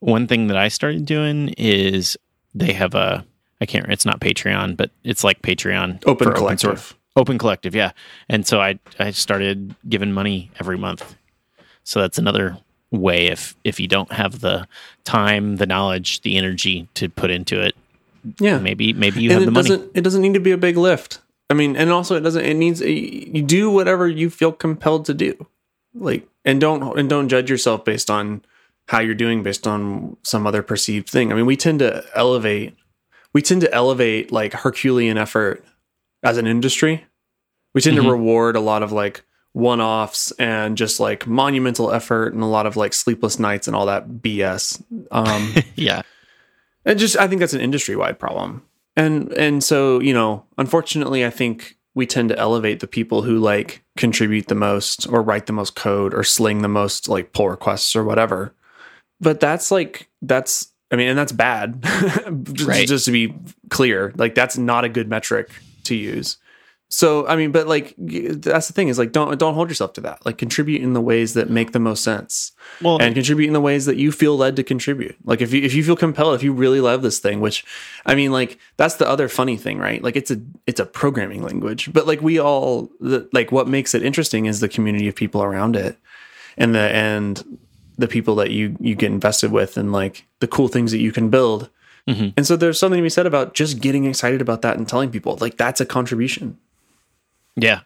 one 0.00 0.26
thing 0.26 0.48
that 0.48 0.56
I 0.56 0.68
started 0.68 1.06
doing 1.06 1.50
is 1.56 2.16
they 2.54 2.72
have 2.72 2.94
a 2.94 3.24
I 3.62 3.66
can't 3.66 3.86
it's 3.88 4.04
not 4.04 4.20
Patreon, 4.20 4.76
but 4.76 4.90
it's 5.04 5.22
like 5.22 5.40
Patreon 5.40 6.02
Open 6.06 6.32
collective. 6.34 6.60
source. 6.80 6.94
Open 7.14 7.38
collective, 7.38 7.74
yeah. 7.74 7.92
And 8.28 8.44
so 8.46 8.60
I 8.60 8.78
I 8.98 9.12
started 9.12 9.74
giving 9.88 10.12
money 10.12 10.50
every 10.58 10.76
month. 10.76 11.14
So 11.84 12.00
that's 12.00 12.18
another 12.18 12.58
way 12.90 13.26
if 13.28 13.54
if 13.64 13.78
you 13.78 13.86
don't 13.88 14.12
have 14.12 14.40
the 14.40 14.66
time, 15.04 15.56
the 15.56 15.66
knowledge, 15.66 16.22
the 16.22 16.36
energy 16.36 16.88
to 16.94 17.08
put 17.08 17.30
into 17.30 17.60
it, 17.60 17.74
Yeah. 18.40 18.58
maybe 18.58 18.92
maybe 18.92 19.22
you 19.22 19.30
and 19.30 19.38
have 19.40 19.44
the 19.46 19.52
money. 19.52 19.68
doesn't 19.68 19.90
it 19.94 20.02
doesn't 20.02 20.22
need 20.22 20.34
to 20.34 20.40
be 20.40 20.50
a 20.52 20.58
big 20.58 20.76
lift. 20.76 21.20
I 21.48 21.54
mean, 21.54 21.76
and 21.76 21.90
also 21.90 22.16
it 22.16 22.20
doesn't 22.22 22.44
it 22.44 22.54
needs 22.54 22.80
you 22.80 23.42
do 23.42 23.70
whatever 23.70 24.08
you 24.08 24.28
feel 24.28 24.50
compelled 24.52 25.04
to 25.06 25.14
do. 25.14 25.46
Like 25.94 26.26
and 26.44 26.60
don't 26.60 26.98
and 26.98 27.08
don't 27.08 27.28
judge 27.28 27.48
yourself 27.48 27.84
based 27.84 28.10
on 28.10 28.42
how 28.88 28.98
you're 29.00 29.14
doing 29.14 29.42
based 29.44 29.66
on 29.66 30.16
some 30.22 30.46
other 30.46 30.62
perceived 30.62 31.08
thing. 31.08 31.30
I 31.30 31.36
mean, 31.36 31.46
we 31.46 31.56
tend 31.56 31.78
to 31.78 32.02
elevate 32.16 32.74
we 33.32 33.42
tend 33.42 33.60
to 33.62 33.72
elevate 33.74 34.30
like 34.32 34.52
Herculean 34.52 35.16
effort 35.18 35.64
as 36.22 36.38
an 36.38 36.46
industry. 36.46 37.04
We 37.74 37.80
tend 37.80 37.96
Mhm. 37.98 38.02
to 38.04 38.10
reward 38.10 38.56
a 38.56 38.60
lot 38.60 38.82
of 38.82 38.92
like 38.92 39.24
one-offs 39.54 40.30
and 40.32 40.76
just 40.76 40.98
like 41.00 41.26
monumental 41.26 41.92
effort 41.92 42.32
and 42.32 42.42
a 42.42 42.46
lot 42.46 42.66
of 42.66 42.76
like 42.76 42.92
sleepless 42.94 43.38
nights 43.38 43.66
and 43.66 43.76
all 43.76 43.86
that 43.86 44.08
BS. 44.22 44.82
Um 45.10 45.54
yeah. 45.76 46.02
and 46.84 46.98
just 46.98 47.16
I 47.18 47.26
think 47.28 47.40
that's 47.40 47.52
an 47.54 47.60
industry 47.60 47.96
wide 47.96 48.18
problem. 48.18 48.62
And 48.96 49.32
and 49.34 49.62
so, 49.62 50.00
you 50.00 50.12
know, 50.14 50.44
unfortunately 50.58 51.24
I 51.24 51.30
think 51.30 51.76
we 51.94 52.06
tend 52.06 52.30
to 52.30 52.38
elevate 52.38 52.80
the 52.80 52.86
people 52.86 53.20
who 53.22 53.38
like 53.38 53.82
contribute 53.98 54.48
the 54.48 54.54
most 54.54 55.06
or 55.08 55.20
write 55.22 55.44
the 55.46 55.52
most 55.52 55.74
code 55.74 56.14
or 56.14 56.24
sling 56.24 56.62
the 56.62 56.68
most 56.68 57.06
like 57.08 57.32
pull 57.34 57.50
requests 57.50 57.94
or 57.94 58.04
whatever. 58.04 58.54
But 59.20 59.38
that's 59.40 59.70
like 59.70 60.08
that's 60.22 60.71
I 60.92 60.96
mean, 60.96 61.08
and 61.08 61.18
that's 61.18 61.32
bad. 61.32 61.82
just, 62.52 62.68
Right. 62.68 62.86
just 62.86 63.06
to 63.06 63.10
be 63.10 63.34
clear, 63.70 64.12
like 64.16 64.34
that's 64.34 64.58
not 64.58 64.84
a 64.84 64.88
good 64.88 65.08
metric 65.08 65.50
to 65.84 65.96
use. 65.96 66.36
So 66.90 67.26
I 67.26 67.36
mean, 67.36 67.52
but 67.52 67.66
like 67.66 67.94
that's 67.96 68.66
the 68.66 68.74
thing 68.74 68.88
is 68.88 68.98
like 68.98 69.12
don't 69.12 69.38
don't 69.38 69.54
hold 69.54 69.70
yourself 69.70 69.94
to 69.94 70.02
that. 70.02 70.26
Like 70.26 70.36
contribute 70.36 70.82
in 70.82 70.92
the 70.92 71.00
ways 71.00 71.32
that 71.32 71.48
make 71.48 71.72
the 71.72 71.78
most 71.78 72.04
sense 72.04 72.52
Well, 72.82 73.00
and 73.00 73.14
contribute 73.14 73.46
in 73.46 73.54
the 73.54 73.62
ways 73.62 73.86
that 73.86 73.96
you 73.96 74.12
feel 74.12 74.36
led 74.36 74.56
to 74.56 74.62
contribute. 74.62 75.16
Like 75.24 75.40
if 75.40 75.54
you 75.54 75.62
if 75.62 75.72
you 75.72 75.82
feel 75.82 75.96
compelled, 75.96 76.34
if 76.34 76.42
you 76.42 76.52
really 76.52 76.80
love 76.82 77.00
this 77.00 77.18
thing, 77.18 77.40
which 77.40 77.64
I 78.04 78.14
mean, 78.14 78.30
like 78.30 78.58
that's 78.76 78.96
the 78.96 79.08
other 79.08 79.28
funny 79.30 79.56
thing, 79.56 79.78
right? 79.78 80.02
Like 80.02 80.16
it's 80.16 80.30
a 80.30 80.38
it's 80.66 80.80
a 80.80 80.84
programming 80.84 81.42
language, 81.42 81.90
but 81.94 82.06
like 82.06 82.20
we 82.20 82.38
all 82.38 82.90
the, 83.00 83.26
like 83.32 83.50
what 83.50 83.66
makes 83.66 83.94
it 83.94 84.02
interesting 84.02 84.44
is 84.44 84.60
the 84.60 84.68
community 84.68 85.08
of 85.08 85.14
people 85.14 85.42
around 85.42 85.76
it, 85.76 85.96
and 86.58 86.74
the 86.74 86.94
and 86.94 87.42
the 88.02 88.08
people 88.08 88.34
that 88.36 88.50
you 88.50 88.76
you 88.80 88.94
get 88.94 89.10
invested 89.10 89.50
with, 89.52 89.76
and 89.78 89.92
like 89.92 90.26
the 90.40 90.46
cool 90.48 90.68
things 90.68 90.90
that 90.92 90.98
you 91.00 91.12
can 91.12 91.30
build. 91.30 91.70
Mhm. 92.08 92.32
And 92.36 92.46
so 92.46 92.56
there's 92.56 92.78
something 92.78 92.98
to 92.98 93.02
be 93.02 93.08
said 93.08 93.26
about 93.26 93.54
just 93.54 93.80
getting 93.80 94.04
excited 94.06 94.40
about 94.42 94.60
that 94.62 94.76
and 94.76 94.86
telling 94.88 95.10
people 95.10 95.38
like 95.40 95.56
that's 95.56 95.80
a 95.80 95.86
contribution. 95.86 96.58
Yeah. 97.56 97.80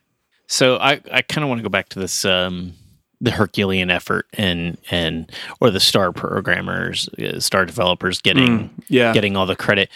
So 0.47 0.77
I, 0.77 1.01
I 1.13 1.23
kind 1.23 1.43
of 1.45 1.49
want 1.49 1.59
to 1.59 1.63
go 1.63 1.69
back 1.69 1.89
to 1.91 1.99
this 1.99 2.25
um, 2.25 2.73
the 3.21 3.31
Herculean 3.31 3.91
effort 3.91 4.27
and 4.35 4.79
and 4.91 5.31
or 5.61 5.71
the 5.71 5.81
star 5.81 6.13
programmers, 6.13 7.09
uh, 7.19 7.41
star 7.41 7.65
developers 7.67 8.21
getting 8.23 8.71
Yeah. 8.89 9.13
getting 9.13 9.37
all 9.37 9.47
the 9.47 9.57
credit. 9.57 9.91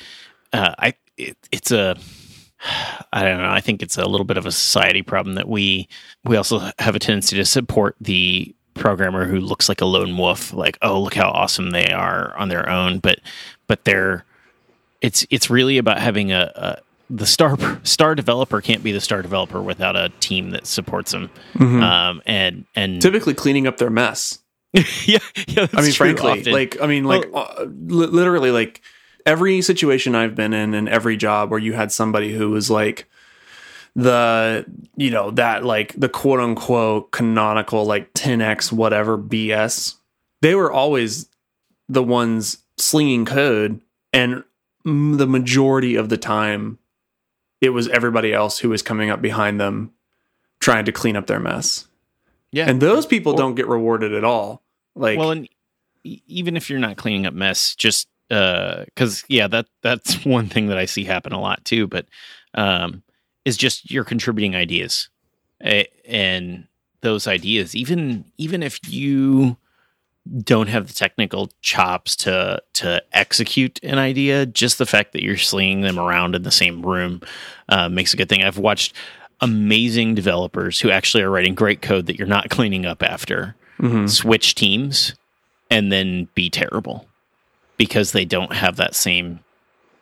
Uh, 0.52 0.74
I 0.78 0.94
it, 1.16 1.36
it's 1.50 1.70
a 1.70 1.96
I 3.12 3.22
don't 3.22 3.38
know. 3.38 3.48
I 3.48 3.60
think 3.60 3.82
it's 3.82 3.96
a 3.96 4.04
little 4.06 4.26
bit 4.26 4.36
of 4.36 4.44
a 4.44 4.52
society 4.52 5.02
problem 5.02 5.34
that 5.36 5.48
we 5.48 5.88
we 6.24 6.36
also 6.36 6.58
have 6.78 6.94
a 6.94 6.98
tendency 6.98 7.36
to 7.36 7.44
support 7.44 7.96
the 8.00 8.54
programmer 8.74 9.26
who 9.26 9.40
looks 9.40 9.68
like 9.68 9.80
a 9.80 9.86
lone 9.86 10.16
wolf. 10.16 10.52
Like, 10.52 10.78
oh, 10.82 11.00
look 11.00 11.14
how 11.14 11.30
awesome 11.30 11.70
they 11.70 11.90
are 11.90 12.34
on 12.36 12.48
their 12.48 12.68
own, 12.68 12.98
but 12.98 13.20
but 13.66 13.84
they're 13.84 14.24
it's 15.00 15.26
it's 15.30 15.50
really 15.50 15.78
about 15.78 15.98
having 15.98 16.32
a, 16.32 16.52
a 16.54 16.78
the 17.08 17.26
star 17.26 17.58
star 17.82 18.14
developer 18.14 18.60
can't 18.60 18.82
be 18.82 18.92
the 18.92 19.00
star 19.00 19.22
developer 19.22 19.60
without 19.60 19.96
a 19.96 20.10
team 20.20 20.50
that 20.50 20.66
supports 20.66 21.12
them. 21.12 21.30
Mhm. 21.54 21.82
Um, 21.82 22.22
and 22.26 22.64
and 22.74 23.02
Typically 23.02 23.34
cleaning 23.34 23.66
up 23.66 23.78
their 23.78 23.90
mess. 23.90 24.38
yeah, 24.72 24.82
yeah. 25.04 25.18
that's 25.66 25.74
I 25.74 25.82
mean, 25.82 25.92
true 25.92 25.92
frankly, 25.92 26.30
often. 26.30 26.52
like 26.52 26.80
I 26.80 26.86
mean, 26.86 27.04
like 27.04 27.28
uh, 27.34 27.64
literally, 27.64 28.52
like 28.52 28.80
every 29.26 29.62
situation 29.62 30.14
I've 30.14 30.36
been 30.36 30.54
in 30.54 30.74
and 30.74 30.88
every 30.88 31.16
job 31.16 31.50
where 31.50 31.58
you 31.58 31.72
had 31.72 31.90
somebody 31.90 32.32
who 32.32 32.50
was 32.50 32.70
like 32.70 33.08
the 33.96 34.64
you 34.96 35.10
know 35.10 35.30
that 35.32 35.64
like 35.64 35.94
the 35.98 36.08
quote 36.08 36.40
unquote 36.40 37.10
canonical 37.10 37.84
like 37.84 38.12
10x 38.14 38.72
whatever 38.72 39.18
BS. 39.18 39.96
They 40.42 40.54
were 40.54 40.72
always 40.72 41.28
the 41.88 42.02
ones 42.02 42.58
slinging 42.78 43.24
code, 43.26 43.80
and 44.12 44.42
the 44.84 45.26
majority 45.26 45.96
of 45.96 46.08
the 46.08 46.16
time, 46.16 46.78
it 47.60 47.70
was 47.70 47.88
everybody 47.88 48.32
else 48.32 48.58
who 48.58 48.70
was 48.70 48.80
coming 48.80 49.10
up 49.10 49.20
behind 49.20 49.60
them, 49.60 49.92
trying 50.60 50.86
to 50.86 50.92
clean 50.92 51.16
up 51.16 51.26
their 51.26 51.40
mess. 51.40 51.86
yeah, 52.52 52.68
And 52.70 52.80
those 52.80 53.04
people 53.04 53.32
Or- 53.34 53.38
don't 53.38 53.54
get 53.54 53.66
rewarded 53.68 54.14
at 54.14 54.24
all. 54.24 54.62
Like, 54.94 55.18
well, 55.18 55.30
and 55.32 55.48
even 56.04 56.56
if 56.56 56.70
you're 56.70 56.78
not 56.78 56.96
cleaning 56.96 57.26
up 57.26 57.34
mess, 57.34 57.74
just 57.74 58.08
uh, 58.30 58.84
because 58.86 59.24
yeah, 59.28 59.46
that 59.48 59.66
that's 59.82 60.24
one 60.24 60.48
thing 60.48 60.68
that 60.68 60.78
I 60.78 60.86
see 60.86 61.04
happen 61.04 61.32
a 61.32 61.40
lot 61.40 61.64
too. 61.66 61.86
But 61.86 62.06
um, 62.54 63.02
is 63.50 63.56
just 63.56 63.90
you're 63.90 64.04
contributing 64.04 64.54
ideas, 64.54 65.08
and 65.60 66.66
those 67.02 67.26
ideas, 67.26 67.74
even 67.74 68.24
even 68.38 68.62
if 68.62 68.78
you 68.88 69.56
don't 70.42 70.68
have 70.68 70.86
the 70.86 70.94
technical 70.94 71.50
chops 71.60 72.14
to 72.14 72.62
to 72.74 73.02
execute 73.12 73.80
an 73.82 73.98
idea, 73.98 74.46
just 74.46 74.78
the 74.78 74.86
fact 74.86 75.12
that 75.12 75.22
you're 75.22 75.36
slinging 75.36 75.80
them 75.80 75.98
around 75.98 76.34
in 76.34 76.42
the 76.42 76.50
same 76.50 76.80
room 76.86 77.20
uh, 77.68 77.88
makes 77.88 78.14
a 78.14 78.16
good 78.16 78.28
thing. 78.28 78.42
I've 78.42 78.58
watched 78.58 78.94
amazing 79.40 80.14
developers 80.14 80.78
who 80.80 80.90
actually 80.90 81.22
are 81.22 81.30
writing 81.30 81.54
great 81.54 81.82
code 81.82 82.06
that 82.06 82.16
you're 82.16 82.28
not 82.28 82.50
cleaning 82.50 82.86
up 82.86 83.02
after 83.02 83.56
mhm. 83.78 84.08
switch 84.08 84.54
teams 84.54 85.14
and 85.70 85.90
then 85.90 86.28
be 86.34 86.50
terrible 86.50 87.06
because 87.78 88.12
they 88.12 88.26
don't 88.26 88.52
have 88.52 88.76
that 88.76 88.94
same 88.94 89.40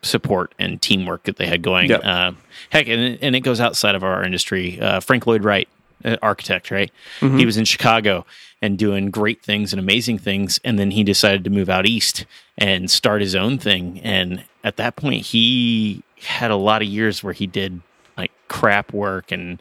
support 0.03 0.55
and 0.59 0.81
teamwork 0.81 1.25
that 1.25 1.37
they 1.37 1.47
had 1.47 1.63
going. 1.63 1.91
Yep. 1.91 2.01
Uh, 2.05 2.33
heck, 2.71 2.89
and 2.89 3.01
it, 3.01 3.19
and 3.23 3.37
it 3.37 3.41
goes 3.41 3.61
outside 3.61 3.95
of 3.95 4.05
our 4.05 4.25
industry. 4.25 4.81
Uh, 4.81 5.01
Frank 5.01 5.27
Lloyd 5.27 5.45
Wright, 5.45 5.69
uh, 6.05 6.17
architect, 6.23 6.71
right? 6.71 6.91
Mm-hmm. 7.21 7.39
He 7.39 7.47
was 7.47 7.57
in 7.57 7.65
Chicago 7.65 8.25
and 8.61 8.79
doing 8.79 9.11
great 9.11 9.43
things 9.43 9.73
and 9.73 9.81
amazing 9.81 10.19
things, 10.19 10.61
and 10.65 10.79
then 10.79 10.91
he 10.91 11.05
decided 11.05 11.45
to 11.45 11.51
move 11.51 11.69
out 11.69 11.87
east 11.87 12.27
and 12.57 12.91
start 12.91 13.21
his 13.21 13.35
own 13.35 13.59
thing. 13.59 14.01
And 14.01 14.45
at 14.65 14.77
that 14.77 14.97
point, 14.97 15.27
he 15.27 16.03
had 16.21 16.51
a 16.51 16.57
lot 16.57 16.83
of 16.83 16.89
years 16.89 17.23
where 17.23 17.33
he 17.33 17.47
did 17.47 17.81
like 18.17 18.33
crap 18.49 18.93
work 18.93 19.31
and 19.31 19.61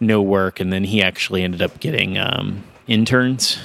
no 0.00 0.20
work, 0.20 0.60
and 0.60 0.72
then 0.72 0.84
he 0.84 1.02
actually 1.02 1.42
ended 1.42 1.62
up 1.62 1.78
getting 1.80 2.18
um, 2.18 2.64
interns 2.86 3.58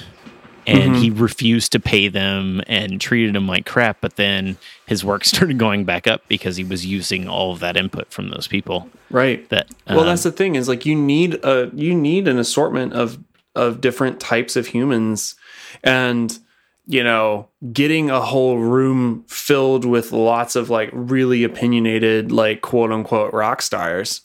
and 0.68 0.96
he 0.96 1.10
refused 1.10 1.72
to 1.72 1.80
pay 1.80 2.08
them 2.08 2.60
and 2.66 3.00
treated 3.00 3.34
them 3.34 3.46
like 3.46 3.66
crap. 3.66 4.00
But 4.00 4.16
then 4.16 4.58
his 4.86 5.04
work 5.04 5.24
started 5.24 5.58
going 5.58 5.84
back 5.84 6.06
up 6.06 6.22
because 6.28 6.56
he 6.56 6.64
was 6.64 6.84
using 6.84 7.28
all 7.28 7.52
of 7.52 7.60
that 7.60 7.76
input 7.76 8.10
from 8.12 8.28
those 8.28 8.46
people. 8.46 8.88
Right. 9.10 9.48
That 9.48 9.68
well, 9.86 10.00
um, 10.00 10.06
that's 10.06 10.22
the 10.22 10.32
thing 10.32 10.54
is 10.54 10.68
like 10.68 10.84
you 10.86 10.94
need 10.94 11.34
a 11.44 11.70
you 11.74 11.94
need 11.94 12.28
an 12.28 12.38
assortment 12.38 12.92
of 12.92 13.18
of 13.54 13.80
different 13.80 14.20
types 14.20 14.56
of 14.56 14.68
humans, 14.68 15.34
and 15.82 16.38
you 16.86 17.02
know, 17.02 17.48
getting 17.72 18.10
a 18.10 18.20
whole 18.20 18.58
room 18.58 19.24
filled 19.26 19.84
with 19.84 20.12
lots 20.12 20.56
of 20.56 20.70
like 20.70 20.90
really 20.92 21.44
opinionated, 21.44 22.30
like 22.30 22.60
quote 22.60 22.92
unquote 22.92 23.32
rock 23.32 23.62
stars 23.62 24.22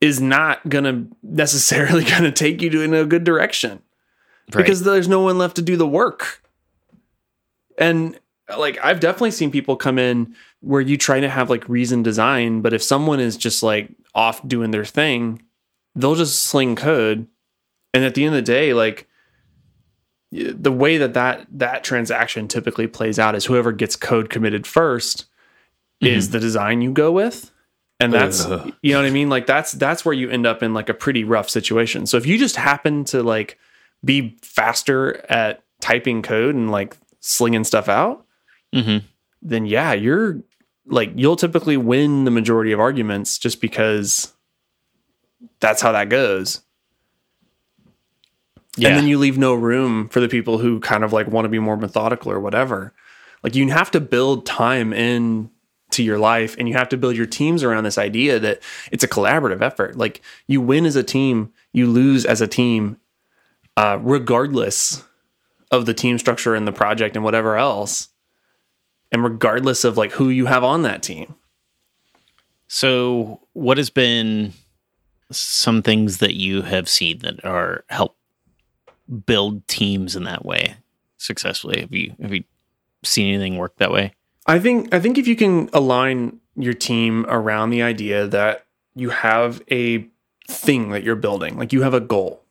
is 0.00 0.20
not 0.20 0.68
gonna 0.68 1.06
necessarily 1.22 2.04
gonna 2.10 2.32
take 2.32 2.62
you 2.62 2.70
to 2.70 2.82
in 2.82 2.94
a 2.94 3.04
good 3.04 3.24
direction 3.24 3.80
right. 4.54 4.62
because 4.62 4.82
there's 4.82 5.08
no 5.08 5.20
one 5.20 5.38
left 5.38 5.56
to 5.56 5.62
do 5.62 5.76
the 5.76 5.86
work. 5.86 6.42
And 7.78 8.18
like 8.56 8.78
I've 8.82 9.00
definitely 9.00 9.30
seen 9.32 9.50
people 9.50 9.76
come 9.76 9.98
in 9.98 10.34
where 10.60 10.80
you 10.80 10.96
try 10.96 11.20
to 11.20 11.28
have 11.28 11.50
like 11.50 11.68
reason 11.68 12.02
design, 12.02 12.60
but 12.60 12.72
if 12.72 12.82
someone 12.82 13.20
is 13.20 13.36
just 13.36 13.62
like 13.62 13.90
off 14.14 14.46
doing 14.46 14.70
their 14.70 14.84
thing, 14.84 15.42
they'll 15.94 16.14
just 16.14 16.42
sling 16.42 16.76
code. 16.76 17.26
And 17.94 18.04
at 18.04 18.14
the 18.14 18.24
end 18.24 18.34
of 18.34 18.44
the 18.44 18.52
day, 18.52 18.74
like 18.74 19.08
the 20.30 20.72
way 20.72 20.98
that 20.98 21.14
that 21.14 21.46
that 21.50 21.84
transaction 21.84 22.48
typically 22.48 22.86
plays 22.86 23.18
out 23.18 23.34
is 23.34 23.46
whoever 23.46 23.72
gets 23.72 23.96
code 23.96 24.28
committed 24.28 24.64
1st 24.64 25.24
is 26.00 26.26
mm-hmm. 26.26 26.32
the 26.32 26.40
design 26.40 26.82
you 26.82 26.92
go 26.92 27.10
with. 27.10 27.50
And 28.00 28.12
that's 28.12 28.44
Ugh. 28.44 28.72
you 28.82 28.92
know 28.92 29.00
what 29.00 29.08
I 29.08 29.10
mean? 29.10 29.28
Like 29.28 29.46
that's 29.46 29.72
that's 29.72 30.04
where 30.04 30.14
you 30.14 30.30
end 30.30 30.46
up 30.46 30.62
in 30.62 30.74
like 30.74 30.88
a 30.88 30.94
pretty 30.94 31.24
rough 31.24 31.50
situation. 31.50 32.06
So 32.06 32.16
if 32.16 32.26
you 32.26 32.38
just 32.38 32.56
happen 32.56 33.04
to 33.06 33.22
like 33.22 33.58
be 34.04 34.36
faster 34.42 35.24
at 35.30 35.62
typing 35.80 36.22
code 36.22 36.54
and 36.54 36.70
like 36.70 36.96
slinging 37.20 37.64
stuff 37.64 37.88
out, 37.88 38.24
Mhm. 38.74 39.02
then 39.42 39.66
yeah, 39.66 39.92
you're 39.92 40.40
like 40.86 41.12
you'll 41.16 41.36
typically 41.36 41.76
win 41.76 42.24
the 42.24 42.30
majority 42.30 42.72
of 42.72 42.80
arguments 42.80 43.38
just 43.38 43.60
because 43.60 44.32
that's 45.60 45.82
how 45.82 45.92
that 45.92 46.08
goes. 46.08 46.62
yeah. 48.76 48.88
And 48.88 48.96
then 48.96 49.06
you 49.08 49.18
leave 49.18 49.36
no 49.38 49.54
room 49.54 50.08
for 50.08 50.20
the 50.20 50.28
people 50.28 50.58
who 50.58 50.78
kind 50.80 51.02
of 51.04 51.12
like 51.12 51.26
want 51.26 51.44
to 51.44 51.48
be 51.48 51.58
more 51.58 51.76
methodical 51.76 52.30
or 52.30 52.38
whatever. 52.40 52.92
Like 53.42 53.54
you 53.56 53.68
have 53.70 53.90
to 53.92 54.00
build 54.00 54.46
time 54.46 54.92
in 54.92 55.50
to 55.90 56.02
your 56.02 56.18
life 56.18 56.54
and 56.58 56.68
you 56.68 56.74
have 56.74 56.88
to 56.90 56.96
build 56.96 57.16
your 57.16 57.26
teams 57.26 57.62
around 57.64 57.84
this 57.84 57.98
idea 57.98 58.38
that 58.38 58.60
it's 58.92 59.02
a 59.02 59.08
collaborative 59.08 59.62
effort. 59.62 59.96
Like 59.96 60.20
you 60.46 60.60
win 60.60 60.86
as 60.86 60.96
a 60.96 61.02
team, 61.02 61.52
you 61.72 61.86
lose 61.88 62.24
as 62.24 62.40
a 62.40 62.46
team, 62.46 62.98
uh, 63.78 63.96
regardless 64.02 65.04
of 65.70 65.86
the 65.86 65.94
team 65.94 66.18
structure 66.18 66.56
and 66.56 66.66
the 66.66 66.72
project 66.72 67.14
and 67.14 67.24
whatever 67.24 67.56
else. 67.56 68.08
And 69.12 69.22
regardless 69.22 69.84
of 69.84 69.96
like 69.96 70.10
who 70.10 70.30
you 70.30 70.46
have 70.46 70.64
on 70.64 70.82
that 70.82 71.00
team. 71.02 71.36
so, 72.66 73.40
what 73.52 73.78
has 73.78 73.88
been 73.88 74.52
some 75.30 75.82
things 75.82 76.18
that 76.18 76.34
you 76.34 76.62
have 76.62 76.88
seen 76.88 77.20
that 77.20 77.44
are 77.44 77.84
help 77.88 78.16
build 79.26 79.66
teams 79.68 80.16
in 80.16 80.24
that 80.24 80.44
way 80.44 80.74
successfully? 81.16 81.80
Have 81.80 81.92
you 81.92 82.16
have 82.20 82.34
you 82.34 82.42
seen 83.04 83.32
anything 83.32 83.58
work 83.58 83.76
that 83.76 83.92
way? 83.92 84.12
I 84.46 84.58
think 84.58 84.92
I 84.92 84.98
think 84.98 85.18
if 85.18 85.28
you 85.28 85.36
can 85.36 85.70
align 85.72 86.40
your 86.56 86.74
team 86.74 87.24
around 87.28 87.70
the 87.70 87.82
idea 87.82 88.26
that 88.26 88.66
you 88.96 89.10
have 89.10 89.62
a 89.70 90.04
thing 90.48 90.90
that 90.90 91.04
you're 91.04 91.14
building, 91.14 91.56
like 91.56 91.72
you 91.72 91.82
have 91.82 91.94
a 91.94 92.00
goal, 92.00 92.42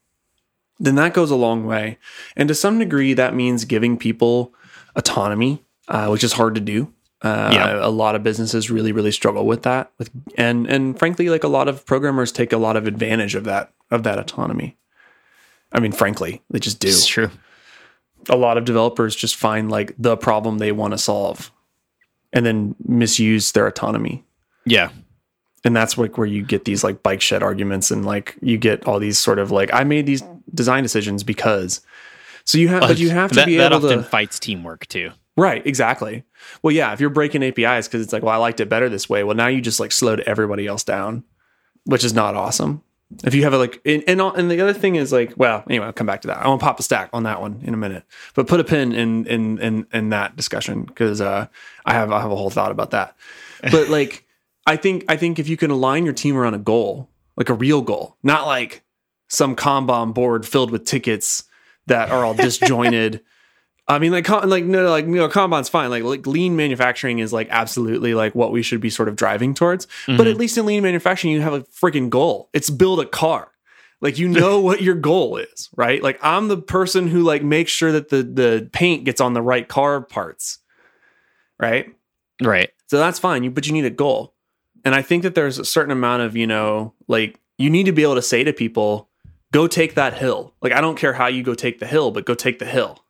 then 0.80 0.96
that 0.96 1.14
goes 1.14 1.32
a 1.32 1.36
long 1.36 1.66
way. 1.66 1.98
And 2.36 2.48
to 2.50 2.56
some 2.56 2.80
degree, 2.80 3.14
that 3.14 3.34
means 3.36 3.66
giving 3.66 3.98
people 3.98 4.54
autonomy, 4.96 5.64
uh, 5.88 6.08
which 6.08 6.24
is 6.24 6.34
hard 6.34 6.56
to 6.56 6.62
do. 6.62 6.94
Uh, 7.24 7.50
Yeah. 7.52 7.86
a 7.86 7.90
lot 7.90 8.14
of 8.16 8.22
businesses 8.24 8.70
really, 8.70 8.92
really 8.92 9.12
struggle 9.12 9.46
with 9.48 9.64
that. 9.64 9.92
With 9.98 10.10
and 10.38 10.68
and 10.68 10.98
frankly, 11.00 11.30
like 11.30 11.44
a 11.44 11.48
lot 11.48 11.68
of 11.68 11.86
programmers 11.86 12.32
take 12.32 12.54
a 12.54 12.58
lot 12.58 12.76
of 12.78 12.86
advantage 12.86 13.34
of 13.36 13.44
that 13.46 13.72
of 13.90 14.04
that 14.04 14.20
autonomy. 14.20 14.78
I 15.74 15.80
mean, 15.80 15.92
frankly, 15.92 16.42
they 16.52 16.60
just 16.60 16.80
do 16.80 16.88
It's 16.90 17.08
true. 17.08 17.30
a 18.30 18.36
lot 18.36 18.58
of 18.58 18.66
developers 18.66 19.16
just 19.16 19.36
find 19.36 19.72
like 19.72 19.94
the 19.98 20.16
problem 20.16 20.58
they 20.60 20.72
want 20.72 20.92
to 20.94 20.98
solve 20.98 21.52
and 22.34 22.46
then 22.46 22.76
misuse 22.86 23.52
their 23.54 23.66
autonomy 23.68 24.24
Yeah. 24.66 24.90
And 25.68 25.76
that's 25.76 25.96
like 25.98 26.18
where 26.18 26.26
you 26.26 26.42
get 26.42 26.66
these 26.66 26.84
like 26.84 27.04
bike 27.04 27.22
shed 27.22 27.44
arguments 27.44 27.92
and 27.92 28.06
like 28.06 28.36
you 28.42 28.58
get 28.58 28.88
all 28.88 29.00
these 29.00 29.20
sort 29.20 29.38
of 29.38 29.52
like 29.52 29.72
i 29.74 29.84
made 29.84 30.08
these 30.08 30.24
design 30.54 30.82
decisions 30.82 31.24
because. 31.24 31.82
So 32.46 32.58
you 32.58 32.70
have 32.70 32.82
but 32.82 32.98
you 32.98 33.10
have 33.10 33.32
to 33.32 33.36
that, 33.36 33.46
be 33.46 33.58
that 33.58 33.74
able 33.74 33.86
often 33.86 34.00
to 34.00 34.04
fights 34.04 34.40
teamwork 34.40 34.88
too. 34.88 35.12
right 35.36 35.62
exactly. 35.68 36.24
Well 36.64 36.72
yeah 36.74 36.94
if 36.94 37.02
you're 37.02 37.10
breaking 37.10 37.44
apis 37.44 37.88
because 37.88 38.02
it's 38.02 38.14
like 38.14 38.24
well 38.24 38.34
i 38.34 38.38
liked 38.38 38.62
it 38.62 38.70
better 38.70 38.88
this 38.90 39.10
way 39.10 39.24
well 39.24 39.36
now 39.36 39.48
you 39.48 39.62
just 39.62 39.80
like 39.80 39.92
slowed 39.92 40.22
everybody 40.22 40.66
else 40.66 40.84
down 40.84 41.24
which 41.84 42.04
is 42.04 42.14
not 42.14 42.36
awesome. 42.36 42.82
If 43.24 43.34
you 43.34 43.44
have 43.44 43.54
a 43.54 43.58
like 43.58 43.82
and, 43.86 44.04
and 44.08 44.22
and 44.22 44.52
the 44.52 44.62
other 44.62 44.74
thing 44.74 44.96
is 44.96 45.12
like 45.12 45.34
well 45.38 45.64
anyway 45.70 45.88
i'll 45.88 45.94
come 45.94 46.08
back 46.08 46.22
to 46.22 46.28
that. 46.28 46.38
I 46.38 46.48
want 46.48 46.62
to 46.62 46.66
pop 46.66 46.80
a 46.80 46.84
stack 46.84 47.10
on 47.14 47.24
that 47.24 47.42
one 47.42 47.62
in 47.64 47.74
a 47.74 47.78
minute. 47.78 48.04
But 48.34 48.48
put 48.48 48.60
a 48.60 48.64
pin 48.64 48.94
in 48.94 49.26
in 49.26 49.58
in, 49.60 49.88
in 49.94 50.10
that 50.10 50.36
discussion 50.38 50.84
because 50.84 51.20
uh 51.20 51.48
i 51.86 51.94
have 51.94 52.12
i 52.12 52.22
have 52.22 52.32
a 52.32 52.36
whole 52.36 52.50
thought 52.50 52.72
about 52.72 52.92
that. 52.92 53.16
But 53.62 53.90
like 53.90 54.26
i 54.68 54.76
think 54.76 55.04
i 55.10 55.18
think 55.18 55.40
if 55.40 55.50
you 55.50 55.58
can 55.58 55.72
align 55.72 56.06
your 56.06 56.14
team 56.14 56.38
around 56.38 56.54
a 56.54 56.60
goal 56.60 57.10
like 57.36 57.50
a 57.50 57.54
real 57.54 57.82
goal 57.82 58.18
not 58.22 58.46
like 58.46 58.84
some 59.28 59.56
kanban 59.56 60.14
board 60.14 60.46
filled 60.46 60.72
with 60.72 60.86
tickets 60.86 61.44
that 61.88 62.12
are 62.12 62.24
all 62.24 62.36
disjointed 62.36 63.22
I 63.90 64.00
mean, 64.00 64.12
like, 64.12 64.28
like 64.30 64.66
no, 64.66 64.90
like 64.90 65.06
you 65.06 65.16
know, 65.16 65.30
Kanban's 65.30 65.70
fine. 65.70 65.90
Like, 65.90 66.04
like, 66.04 66.28
lean 66.28 66.58
manufacturing 66.58 67.20
is 67.20 67.32
like 67.32 67.48
absolutely 67.50 68.14
like 68.14 68.36
what 68.36 68.52
we 68.52 68.62
should 68.62 68.82
be 68.82 68.90
sort 68.90 69.08
of 69.08 69.16
driving 69.16 69.54
towards. 69.54 69.86
But 70.06 70.14
mm-hmm. 70.14 70.28
at 70.28 70.38
least 70.38 70.58
in 70.58 70.66
lean 70.66 70.84
manufacturing, 70.84 71.34
you 71.34 71.42
have 71.42 71.54
a 71.54 71.62
freaking 71.62 72.10
goal. 72.10 72.50
It's 72.54 72.70
build 72.70 73.00
a 73.00 73.06
car. 73.06 73.50
Like, 74.02 74.20
you 74.20 74.28
know 74.28 74.60
what 74.62 74.82
your 74.82 74.96
goal 74.96 75.38
is, 75.38 75.70
right? 75.76 76.04
Like, 76.04 76.20
I'm 76.22 76.50
the 76.50 76.58
person 76.58 77.08
who 77.08 77.24
like 77.24 77.44
makes 77.44 77.72
sure 77.72 77.94
that 77.94 78.10
the 78.10 78.24
the 78.24 78.70
paint 78.74 79.06
gets 79.06 79.22
on 79.22 79.34
the 79.34 79.42
right 79.42 79.68
car 79.68 80.02
parts, 80.02 80.60
right? 81.58 81.88
Right. 82.42 82.70
So 82.88 82.98
that's 82.98 83.20
fine. 83.20 83.44
You, 83.44 83.52
but 83.52 83.68
you 83.68 83.74
need 83.74 83.86
a 83.86 83.90
goal. 83.90 84.34
And 84.88 84.96
I 84.96 85.02
think 85.02 85.24
that 85.24 85.36
there's 85.36 85.60
a 85.60 85.66
certain 85.66 85.92
amount 85.92 86.22
of, 86.22 86.38
you 86.38 86.48
know, 86.48 86.94
like 87.10 87.42
you 87.58 87.70
need 87.70 87.88
to 87.88 87.92
be 87.92 88.04
able 88.04 88.16
to 88.16 88.22
say 88.22 88.46
to 88.46 88.54
people, 88.54 89.10
go 89.52 89.68
take 89.68 89.96
that 89.96 90.14
hill. 90.14 90.54
Like, 90.62 90.72
I 90.72 90.80
don't 90.80 90.96
care 90.96 91.12
how 91.12 91.28
you 91.28 91.44
go 91.44 91.56
take 91.56 91.80
the 91.80 91.86
hill, 91.86 92.10
but 92.10 92.26
go 92.26 92.34
take 92.34 92.60
the 92.60 92.66
hill. 92.66 93.04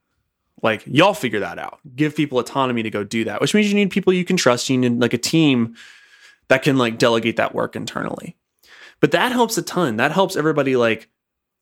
Like, 0.63 0.81
y'all 0.87 1.13
figure 1.13 1.39
that 1.41 1.59
out. 1.59 1.77
Give 1.95 2.15
people 2.15 2.39
autonomy 2.39 2.81
to 2.81 2.89
go 2.89 3.03
do 3.03 3.25
that, 3.25 3.41
which 3.41 3.53
means 3.53 3.67
you 3.67 3.75
need 3.75 3.91
people 3.91 4.11
you 4.11 4.25
can 4.25 4.37
trust. 4.37 4.71
You 4.71 4.77
need 4.79 4.99
like 4.99 5.13
a 5.13 5.19
team 5.19 5.75
that 6.47 6.63
can 6.63 6.79
like 6.79 6.97
delegate 6.97 7.35
that 7.35 7.53
work 7.53 7.75
internally. 7.75 8.35
But 8.99 9.11
that 9.11 9.31
helps 9.31 9.55
a 9.59 9.61
ton. 9.61 9.97
That 9.97 10.11
helps 10.11 10.35
everybody 10.35 10.75
like 10.75 11.09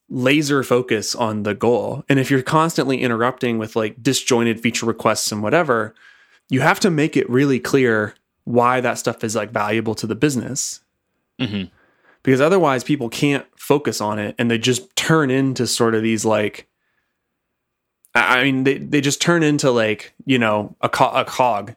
laser 0.08 0.64
focus 0.64 1.14
on 1.14 1.44
the 1.44 1.56
goal. 1.56 2.06
And 2.08 2.20
if 2.20 2.32
you're 2.32 2.42
constantly 2.42 3.02
interrupting 3.02 3.58
with 3.58 3.76
like 3.76 4.02
disjointed 4.02 4.62
feature 4.62 4.86
requests 4.86 5.34
and 5.34 5.44
whatever, 5.44 5.94
you 6.48 6.62
have 6.62 6.80
to 6.80 6.90
make 6.90 7.18
it 7.18 7.30
really 7.30 7.60
clear 7.60 8.16
why 8.46 8.80
that 8.82 8.98
stuff 8.98 9.24
is 9.24 9.36
like 9.36 9.52
valuable 9.52 9.94
to 9.96 10.08
the 10.08 10.16
business. 10.16 10.82
Hmm 11.40 11.64
because 12.24 12.42
otherwise 12.42 12.84
people 12.84 13.08
can't 13.08 13.46
focus 13.56 14.02
on 14.02 14.18
it 14.18 14.34
and 14.40 14.50
they 14.50 14.58
just 14.58 14.96
turn 14.96 15.30
into 15.30 15.68
sort 15.68 15.94
of 15.94 16.02
these 16.02 16.26
like 16.26 16.68
I 18.16 18.44
mean 18.44 18.64
they, 18.64 18.80
they 18.80 19.00
just 19.00 19.22
turn 19.22 19.44
into 19.44 19.70
like 19.70 20.14
you 20.26 20.40
know 20.40 20.76
a, 20.82 20.90
co- 20.90 21.12
a 21.12 21.24
cog 21.24 21.76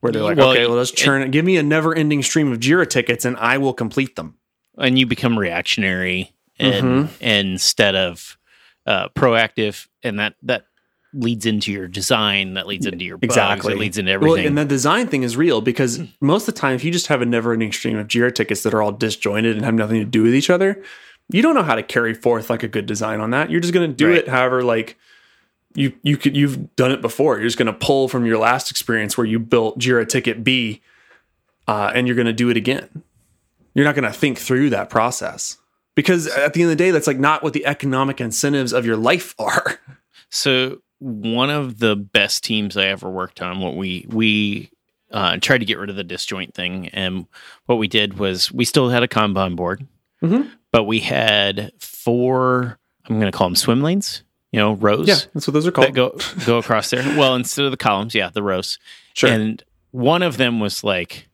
where 0.00 0.10
they're 0.10 0.22
like 0.22 0.38
Well, 0.38 0.52
okay 0.52 0.66
well 0.66 0.76
let's 0.76 0.90
churn 0.90 1.20
it 1.20 1.30
give 1.32 1.44
me 1.44 1.58
a 1.58 1.62
never 1.62 1.94
ending 1.94 2.22
stream 2.22 2.50
of 2.50 2.60
Jira 2.60 2.88
tickets 2.88 3.26
and 3.26 3.36
I 3.36 3.58
will 3.58 3.74
complete 3.74 4.16
them. 4.16 4.36
And 4.78 4.98
you 4.98 5.04
become 5.06 5.38
reactionary 5.38 6.32
and 6.58 6.86
Mm-hmm. 6.86 7.22
instead 7.22 7.94
of 7.94 8.38
uh, 8.86 9.08
proactive, 9.10 9.86
and 10.02 10.18
that 10.18 10.34
that 10.44 10.64
leads 11.12 11.46
into 11.46 11.72
your 11.72 11.88
design. 11.88 12.54
That 12.54 12.66
leads 12.66 12.86
into 12.86 13.04
your 13.04 13.16
bugs, 13.18 13.24
Exactly. 13.32 13.74
Leads 13.74 13.98
into 13.98 14.12
everything. 14.12 14.36
Well, 14.36 14.46
and 14.46 14.56
the 14.58 14.64
design 14.64 15.08
thing 15.08 15.22
is 15.22 15.36
real 15.36 15.60
because 15.60 16.00
most 16.20 16.48
of 16.48 16.54
the 16.54 16.60
time, 16.60 16.74
if 16.74 16.84
you 16.84 16.90
just 16.92 17.08
have 17.08 17.20
a 17.22 17.26
never 17.26 17.52
ending 17.52 17.72
stream 17.72 17.96
of 17.98 18.06
Jira 18.08 18.34
tickets 18.34 18.62
that 18.62 18.74
are 18.74 18.82
all 18.82 18.92
disjointed 18.92 19.56
and 19.56 19.64
have 19.64 19.74
nothing 19.74 19.98
to 19.98 20.04
do 20.04 20.22
with 20.22 20.34
each 20.34 20.50
other, 20.50 20.82
you 21.28 21.42
don't 21.42 21.54
know 21.54 21.62
how 21.62 21.74
to 21.74 21.82
carry 21.82 22.14
forth 22.14 22.50
like 22.50 22.62
a 22.62 22.68
good 22.68 22.86
design 22.86 23.20
on 23.20 23.30
that. 23.30 23.50
You're 23.50 23.60
just 23.60 23.74
going 23.74 23.88
to 23.90 23.94
do 23.96 24.08
Right. 24.08 24.18
it 24.18 24.28
however, 24.28 24.62
like 24.62 24.96
you 25.74 25.92
you 26.02 26.16
could 26.16 26.36
you've 26.36 26.74
done 26.76 26.90
it 26.92 27.00
before. 27.00 27.36
You're 27.38 27.46
just 27.46 27.58
going 27.58 27.66
to 27.66 27.72
pull 27.72 28.08
from 28.08 28.26
your 28.26 28.38
last 28.38 28.70
experience 28.70 29.16
where 29.16 29.26
you 29.26 29.38
built 29.38 29.78
Jira 29.78 30.08
ticket 30.08 30.42
B 30.42 30.80
uh, 31.68 31.92
and 31.94 32.06
you're 32.06 32.16
going 32.16 32.26
to 32.26 32.32
do 32.32 32.50
it 32.50 32.56
again. 32.56 33.02
You're 33.74 33.84
not 33.84 33.94
going 33.94 34.10
to 34.10 34.16
think 34.16 34.38
through 34.38 34.70
that 34.70 34.90
process 34.90 35.58
because 35.94 36.26
at 36.26 36.54
the 36.54 36.62
end 36.62 36.72
of 36.72 36.76
the 36.78 36.82
day, 36.84 36.90
that's 36.90 37.06
like 37.06 37.20
not 37.20 37.42
what 37.44 37.52
the 37.52 37.64
economic 37.66 38.20
incentives 38.20 38.72
of 38.72 38.84
your 38.84 38.96
life 38.96 39.34
are. 39.38 39.78
So 40.28 40.80
one 41.00 41.50
of 41.50 41.78
the 41.78 41.96
best 41.96 42.44
teams 42.44 42.76
I 42.76 42.86
ever 42.86 43.10
worked 43.10 43.42
on, 43.42 43.58
what 43.60 43.74
we 43.76 44.06
we 44.08 44.70
uh, 45.10 45.38
tried 45.38 45.58
to 45.58 45.64
get 45.64 45.78
rid 45.78 45.90
of 45.90 45.96
the 45.96 46.04
disjoint 46.04 46.54
thing, 46.54 46.88
and 46.88 47.26
what 47.66 47.76
we 47.76 47.88
did 47.88 48.18
was 48.18 48.52
we 48.52 48.64
still 48.64 48.88
had 48.90 49.02
a 49.02 49.08
Kanban 49.08 49.56
board, 49.56 49.84
Mhm. 50.22 50.48
but 50.70 50.84
we 50.84 51.00
had 51.00 51.72
four. 51.78 52.78
I'm 53.08 53.18
going 53.18 53.30
to 53.32 53.36
call 53.36 53.48
them 53.48 53.56
swim 53.56 53.82
lanes. 53.82 54.22
You 54.52 54.60
know, 54.60 54.74
rows 54.74 55.08
Yeah, 55.08 55.16
that's 55.34 55.46
what 55.46 55.54
those 55.54 55.66
are 55.66 55.70
that 55.72 55.94
called. 55.94 55.94
go 55.94 56.16
go 56.46 56.58
across 56.58 56.90
there. 56.90 57.02
Well, 57.18 57.34
instead 57.34 57.64
of 57.64 57.70
the 57.72 57.76
columns, 57.76 58.14
yeah, 58.14 58.30
the 58.30 58.42
rows. 58.42 58.78
Sure. 59.14 59.30
And 59.30 59.62
one 59.92 60.22
of 60.22 60.36
them 60.36 60.60
was 60.60 60.84
like 60.84 61.28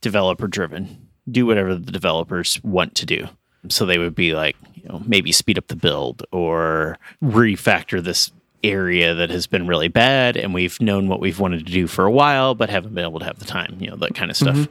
developer 0.00 0.46
driven. 0.48 1.08
Do 1.30 1.46
whatever 1.46 1.74
the 1.74 1.92
developers 1.92 2.60
want 2.62 2.94
to 2.96 3.06
do. 3.06 3.28
So 3.68 3.84
they 3.84 3.98
would 3.98 4.14
be 4.14 4.34
like, 4.34 4.56
you 4.74 4.84
know, 4.88 5.02
maybe 5.06 5.32
speed 5.32 5.58
up 5.58 5.66
the 5.68 5.76
build 5.76 6.24
or 6.32 6.98
refactor 7.22 8.02
this 8.02 8.30
area 8.70 9.14
that 9.14 9.30
has 9.30 9.46
been 9.46 9.66
really 9.66 9.88
bad 9.88 10.36
and 10.36 10.52
we've 10.54 10.80
known 10.80 11.08
what 11.08 11.20
we've 11.20 11.38
wanted 11.40 11.64
to 11.66 11.72
do 11.72 11.86
for 11.86 12.04
a 12.04 12.10
while 12.10 12.54
but 12.54 12.68
haven't 12.70 12.94
been 12.94 13.04
able 13.04 13.18
to 13.20 13.24
have 13.24 13.38
the 13.38 13.44
time, 13.44 13.76
you 13.80 13.88
know, 13.88 13.96
that 13.96 14.14
kind 14.14 14.30
of 14.30 14.36
stuff. 14.36 14.68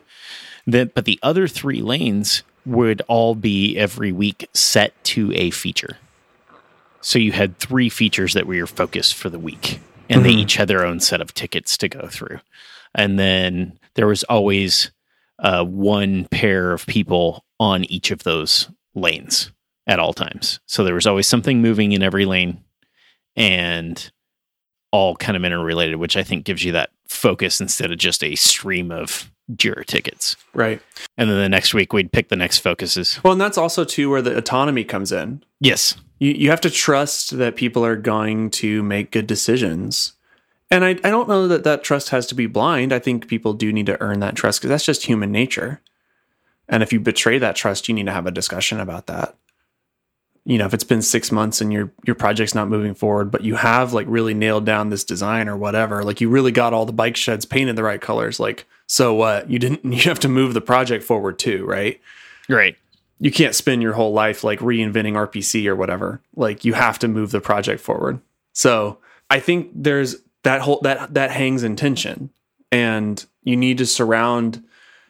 Then 0.67 0.91
but 0.93 1.05
the 1.05 1.19
other 1.23 1.47
three 1.47 1.81
lanes 1.81 2.43
would 2.65 3.01
all 3.08 3.36
be 3.36 3.77
every 3.77 4.12
week 4.12 4.47
set 4.53 4.91
to 5.05 5.31
a 5.34 5.51
feature. 5.51 5.97
So 7.01 7.19
you 7.19 7.31
had 7.31 7.60
three 7.60 7.89
features 7.89 8.34
that 8.34 8.47
were 8.47 8.55
your 8.55 8.65
focus 8.67 9.12
for 9.12 9.29
the 9.29 9.38
week, 9.38 9.79
and 10.10 10.25
they 10.25 10.34
Mhm. 10.34 10.38
each 10.39 10.55
had 10.55 10.67
their 10.67 10.84
own 10.86 10.99
set 10.99 11.21
of 11.21 11.34
tickets 11.36 11.77
to 11.77 11.88
go 11.88 12.08
through. 12.08 12.39
And 12.95 13.19
then 13.19 13.77
there 13.93 14.08
was 14.08 14.23
always 14.23 14.91
uh, 15.38 15.63
one 15.65 16.25
pair 16.31 16.71
of 16.71 16.86
people 16.88 17.43
on 17.60 17.84
each 17.86 18.10
of 18.10 18.23
those 18.23 18.69
lanes 18.95 19.51
at 19.86 19.99
all 19.99 20.13
times. 20.13 20.60
So 20.65 20.84
there 20.84 20.95
was 20.95 21.05
always 21.05 21.27
something 21.27 21.62
moving 21.62 21.91
in 21.91 22.01
every 22.01 22.25
lane, 22.25 22.63
and 23.36 24.12
all 24.91 25.15
kind 25.15 25.36
of 25.36 25.43
interrelated, 25.43 25.98
which 25.98 26.15
I 26.15 26.24
think 26.24 26.45
gives 26.45 26.63
you 26.63 26.71
that 26.71 26.91
focus 27.08 27.60
instead 27.60 27.91
of 27.91 27.98
just 27.98 28.24
a 28.24 28.36
stream 28.36 28.91
of 28.91 29.32
Jira 29.54 29.86
tickets. 29.86 30.36
right. 30.54 30.82
And 31.17 31.30
then 31.30 31.38
the 31.38 31.50
next 31.50 31.74
week 31.74 31.93
we'd 31.93 32.12
pick 32.12 32.30
the 32.30 32.36
next 32.36 32.60
focuses. 32.60 33.19
Well, 33.24 33.34
and 33.34 33.41
that's 33.41 33.58
also 33.58 33.84
too 33.84 34.10
where 34.10 34.21
the 34.21 34.36
autonomy 34.36 34.84
comes 34.84 35.12
in. 35.12 35.43
Yes. 35.60 35.95
You 36.19 36.32
you 36.32 36.50
have 36.50 36.62
to 36.62 36.69
trust 36.69 37.38
that 37.38 37.56
people 37.56 37.86
are 37.86 37.95
going 37.95 38.50
to 38.52 38.82
make 38.82 39.12
good 39.12 39.28
decisions. 39.28 40.13
And 40.71 40.84
I, 40.84 40.89
I 40.89 41.12
don't 41.12 41.30
know 41.30 41.48
that 41.48 41.63
that 41.63 41.84
trust 41.84 42.10
has 42.10 42.26
to 42.28 42.36
be 42.36 42.48
blind. 42.48 42.91
I 42.91 43.00
think 43.00 43.28
people 43.28 43.54
do 43.54 43.71
need 43.71 43.86
to 43.86 44.02
earn 44.02 44.19
that 44.21 44.36
trust 44.36 44.60
because 44.60 44.69
that's 44.69 44.86
just 44.86 45.06
human 45.06 45.32
nature. 45.32 45.80
And 46.67 46.82
if 46.82 46.91
you 46.91 47.00
betray 47.00 47.38
that 47.38 47.56
trust, 47.56 47.88
you 47.88 47.93
need 47.93 48.08
to 48.08 48.12
have 48.12 48.26
a 48.26 48.32
discussion 48.32 48.80
about 48.80 49.06
that. 49.06 49.36
You 50.45 50.60
know, 50.60 50.65
if 50.65 50.73
it's 50.75 50.84
been 50.84 51.01
six 51.01 51.31
months 51.31 51.60
and 51.60 51.73
your 51.73 51.91
your 52.05 52.15
project's 52.15 52.53
not 52.53 52.69
moving 52.69 52.93
forward, 52.93 53.31
but 53.31 53.43
you 53.43 53.55
have 53.55 53.93
like 53.93 54.05
really 54.08 54.34
nailed 54.34 54.65
down 54.65 54.89
this 54.89 55.03
design 55.03 55.49
or 55.49 55.58
whatever, 55.58 56.03
like 56.03 56.21
you 56.21 56.29
really 56.29 56.51
got 56.51 56.71
all 56.73 56.86
the 56.86 56.93
bike 56.93 57.15
sheds 57.15 57.45
painted 57.45 57.75
the 57.75 57.84
right 57.84 57.99
colors, 58.01 58.39
like 58.39 58.65
so 58.88 59.13
what? 59.15 59.49
You 59.49 59.58
didn't 59.60 59.84
you 59.91 60.03
have 60.03 60.19
to 60.19 60.27
move 60.29 60.53
the 60.53 60.62
project 60.62 61.03
forward 61.03 61.39
too, 61.39 61.65
right? 61.65 61.99
Right. 62.47 62.77
you 63.19 63.31
can't 63.31 63.55
spend 63.55 63.81
your 63.81 63.93
whole 63.93 64.13
life 64.13 64.43
like 64.43 64.60
reinventing 64.60 65.13
RPC 65.13 65.65
or 65.67 65.75
whatever. 65.75 66.21
Like 66.36 66.63
you 66.63 66.73
have 66.73 66.99
to 66.99 67.08
move 67.08 67.31
the 67.31 67.41
project 67.41 67.81
forward. 67.81 68.19
So 68.53 68.99
I 69.31 69.39
think 69.39 69.71
there's 69.73 70.17
that 70.43 70.62
whole 70.62 70.79
that 70.81 71.15
that 71.15 71.31
hangs 71.31 71.63
in 71.63 71.75
tension, 71.75 72.29
and 72.71 73.25
you 73.43 73.55
need 73.55 73.79
to 73.79 73.86
surround. 73.88 74.63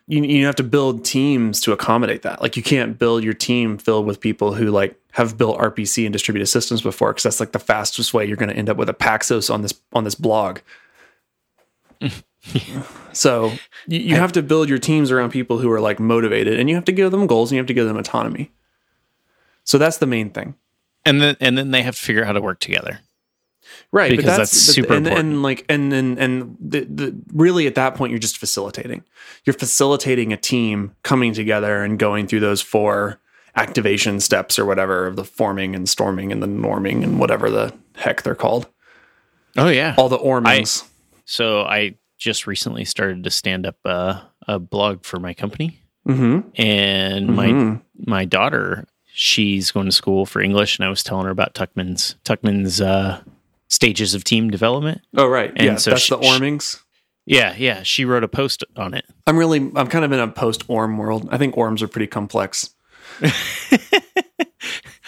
You 0.07 0.23
you 0.23 0.45
have 0.45 0.55
to 0.55 0.63
build 0.63 1.03
teams 1.03 1.61
to 1.61 1.71
accommodate 1.71 2.21
that. 2.23 2.41
Like 2.41 2.55
you 2.57 2.63
can't 2.63 2.97
build 2.97 3.23
your 3.23 3.33
team 3.33 3.77
filled 3.77 4.05
with 4.05 4.19
people 4.19 4.53
who 4.53 4.69
like 4.71 4.99
have 5.13 5.37
built 5.37 5.57
RPC 5.59 6.05
and 6.05 6.13
distributed 6.13 6.47
systems 6.47 6.81
before, 6.81 7.11
because 7.11 7.23
that's 7.23 7.39
like 7.39 7.53
the 7.53 7.59
fastest 7.59 8.13
way 8.13 8.25
you're 8.25 8.37
going 8.37 8.49
to 8.49 8.55
end 8.55 8.69
up 8.69 8.77
with 8.77 8.89
a 8.89 8.93
Paxos 8.93 9.53
on 9.53 9.61
this 9.61 9.73
on 9.93 10.03
this 10.03 10.15
blog. 10.15 10.59
so 13.13 13.51
you, 13.87 13.99
you 13.99 14.15
have 14.15 14.31
to 14.33 14.43
build 14.43 14.69
your 14.69 14.77
teams 14.77 15.09
around 15.11 15.31
people 15.31 15.57
who 15.57 15.71
are 15.71 15.81
like 15.81 15.99
motivated 15.99 16.59
and 16.59 16.69
you 16.69 16.75
have 16.75 16.85
to 16.85 16.91
give 16.91 17.09
them 17.11 17.25
goals 17.25 17.49
and 17.51 17.55
you 17.55 17.59
have 17.59 17.65
to 17.67 17.73
give 17.73 17.87
them 17.87 17.97
autonomy 17.97 18.51
so 19.63 19.77
that's 19.79 19.97
the 19.97 20.05
main 20.05 20.29
thing 20.29 20.53
And 21.05 21.21
then 21.21 21.37
and 21.39 21.57
then 21.57 21.71
they 21.71 21.81
have 21.81 21.95
to 21.95 22.01
figure 22.01 22.21
out 22.21 22.27
how 22.27 22.33
to 22.33 22.41
work 22.41 22.59
together. 22.59 22.99
Right 23.95 24.11
Because 24.11 24.37
that's 24.37 24.51
but- 24.67 24.73
super 24.75 24.93
and, 24.93 25.07
important. 25.07 25.33
and 25.33 25.41
like 25.43 25.65
and 25.69 25.91
then 25.91 26.17
and 26.19 26.55
the, 26.59 26.81
the 26.81 27.15
really 27.33 27.65
at 27.65 27.73
that 27.75 27.95
point 27.95 28.11
you're 28.11 28.19
just 28.19 28.37
facilitating 28.37 29.03
you're 29.45 29.53
facilitating 29.55 30.31
a 30.33 30.37
team 30.37 30.95
coming 31.01 31.33
together 31.33 31.83
and 31.83 31.97
going 31.97 32.27
through 32.27 32.41
those 32.41 32.61
four 32.61 33.19
activation 33.55 34.19
steps 34.19 34.59
or 34.59 34.65
whatever 34.65 35.07
of 35.07 35.15
the 35.15 35.23
forming 35.23 35.73
and 35.75 35.87
storming 35.89 36.31
and 36.31 36.43
the 36.43 36.47
norming 36.47 37.03
and 37.03 37.19
whatever 37.19 37.49
the 37.49 37.73
heck 37.95 38.21
they're 38.21 38.35
called 38.35 38.67
Oh 39.57 39.69
yeah. 39.69 39.95
all 39.97 40.09
the 40.09 40.17
ormings 40.17 40.83
So 41.23 41.61
I 41.61 41.95
just 42.17 42.45
recently 42.47 42.83
started 42.85 43.23
to 43.23 43.31
stand 43.31 43.65
up 43.65 43.77
uh, 43.85 44.21
a 44.47 44.59
blog 44.59 45.03
for 45.05 45.19
my 45.19 45.33
company, 45.33 45.79
mm-hmm. 46.07 46.47
and 46.55 47.27
my 47.35 47.79
my 48.05 48.25
daughter 48.25 48.85
she's 49.13 49.71
going 49.71 49.85
to 49.85 49.91
school 49.91 50.25
for 50.25 50.41
English, 50.41 50.77
and 50.77 50.85
I 50.85 50.89
was 50.89 51.03
telling 51.03 51.25
her 51.25 51.31
about 51.31 51.53
Tuckman's 51.55 52.15
Tuckman's 52.25 52.79
uh, 52.81 53.21
stages 53.69 54.13
of 54.13 54.23
team 54.23 54.49
development. 54.49 55.01
oh 55.17 55.27
right 55.27 55.51
And 55.55 55.61
yeah 55.63 55.75
so 55.77 55.91
that's 55.91 56.03
sh- 56.03 56.09
the 56.09 56.17
ormings 56.17 56.83
Yeah, 57.25 57.55
yeah. 57.57 57.81
She 57.83 58.05
wrote 58.05 58.23
a 58.23 58.27
post 58.27 58.63
on 58.77 58.93
it. 58.93 59.05
i'm 59.27 59.37
really 59.37 59.59
i'm 59.75 59.87
kind 59.87 60.05
of 60.05 60.11
in 60.11 60.19
a 60.19 60.27
post 60.27 60.63
orm 60.67 60.97
world 60.97 61.27
i 61.31 61.37
think 61.37 61.55
orms 61.55 61.81
are 61.81 61.87
pretty 61.87 62.07
complex 62.07 62.73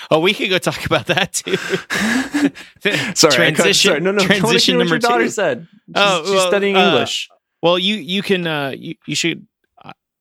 Oh, 0.09 0.19
we 0.21 0.33
could 0.33 0.49
go 0.49 0.57
talk 0.57 0.85
about 0.85 1.07
that 1.07 1.33
too. 1.33 1.57
Sorry, 3.15 3.33
transition. 3.51 3.89
sorry. 3.89 3.99
No, 3.99 4.11
no. 4.11 4.19
Transition 4.23 4.73
hear 4.75 4.77
what 4.79 4.83
number 4.85 4.95
your 4.95 4.99
daughter 4.99 5.23
two. 5.25 5.29
said. 5.29 5.67
She's, 5.87 5.93
Oh, 5.95 6.21
she's 6.23 6.31
well, 6.33 6.47
studying 6.47 6.77
uh, 6.77 6.85
English. 6.87 7.27
Well, 7.61 7.77
you 7.77 7.95
you 7.95 8.21
can 8.21 8.47
uh, 8.47 8.73
you 8.77 8.95
you 9.05 9.15
should. 9.15 9.45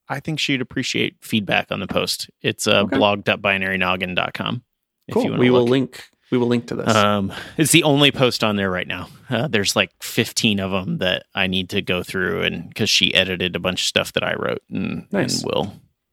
I- 0.09 0.19
think 0.21 0.41
she'd 0.41 0.61
appreciate 0.61 1.17
feedback 1.21 1.71
on 1.71 1.79
the 1.79 1.87
post. 1.87 2.29
It's 2.43 2.67
uh, 2.67 2.81
Okay. 2.83 2.97
blog.binarynoggin.com. 2.97 4.63
If 5.07 5.15
Cool. 5.15 5.23
you 5.25 5.31
want 5.31 5.41
We 5.41 5.51
will 5.51 5.61
look. 5.61 5.71
link. 5.71 6.05
We 6.31 6.39
will 6.39 6.49
link 6.49 6.67
to 6.69 6.75
this. 6.75 6.93
Um, 6.95 7.33
it's 7.57 7.71
the 7.73 7.85
only 7.85 8.11
post 8.11 8.43
on 8.43 8.57
there 8.57 8.71
right 8.71 8.87
now. 8.89 9.09
Uh, 9.31 9.47
there's 9.47 9.77
like 9.77 9.91
15 10.03 10.59
of 10.61 10.73
them 10.73 10.99
that 10.99 11.25
I 11.35 11.47
need 11.47 11.71
to 11.71 11.83
go 11.83 12.03
through, 12.03 12.43
and 12.43 12.69
because 12.69 12.91
she 12.91 13.15
edited 13.15 13.55
a 13.55 13.61
bunch 13.61 13.83
of 13.83 13.87
stuff 13.87 14.13
that 14.15 14.25
I 14.25 14.35
wrote, 14.35 14.63
and, 14.71 15.07
Nice. 15.13 15.43
and 15.43 15.51
we'll 15.53 15.73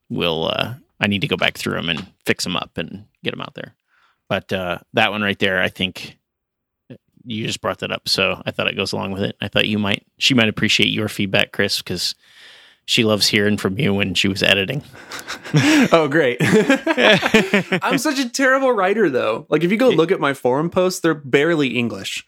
we'll 0.09 0.45
uh, 0.49 0.75
I 0.99 1.07
need 1.07 1.21
to 1.21 1.27
go 1.27 1.37
back 1.37 1.57
through 1.57 1.73
them 1.73 1.89
and 1.89 2.05
fix 2.25 2.43
them 2.43 2.55
up 2.55 2.77
and 2.77 3.05
get 3.23 3.31
them 3.31 3.41
out 3.41 3.55
there. 3.55 3.73
But 4.29 4.53
uh, 4.53 4.79
that 4.93 5.11
one 5.11 5.21
right 5.23 5.37
there, 5.39 5.61
I 5.61 5.69
think 5.69 6.17
you 7.25 7.45
just 7.47 7.61
brought 7.61 7.79
that 7.79 7.91
up, 7.91 8.07
so 8.07 8.41
I 8.45 8.51
thought 8.51 8.67
it 8.67 8.75
goes 8.75 8.91
along 8.93 9.11
with 9.13 9.23
it. 9.23 9.35
I 9.41 9.47
thought 9.47 9.67
you 9.67 9.79
might 9.79 10.05
she 10.19 10.33
might 10.35 10.49
appreciate 10.49 10.89
your 10.89 11.07
feedback, 11.09 11.51
Chris, 11.53 11.79
because 11.79 12.13
she 12.85 13.03
loves 13.03 13.27
hearing 13.27 13.57
from 13.57 13.77
you 13.79 13.93
when 13.93 14.13
she 14.13 14.27
was 14.27 14.43
editing. 14.43 14.83
oh, 15.91 16.07
great. 16.09 16.37
I'm 17.83 17.97
such 17.97 18.19
a 18.19 18.29
terrible 18.29 18.71
writer, 18.71 19.09
though. 19.09 19.45
Like, 19.49 19.63
if 19.63 19.71
you 19.71 19.77
go 19.77 19.89
look 19.89 20.11
at 20.11 20.19
my 20.19 20.33
forum 20.33 20.69
posts, 20.69 20.99
they're 20.99 21.13
barely 21.13 21.77
English. 21.77 22.25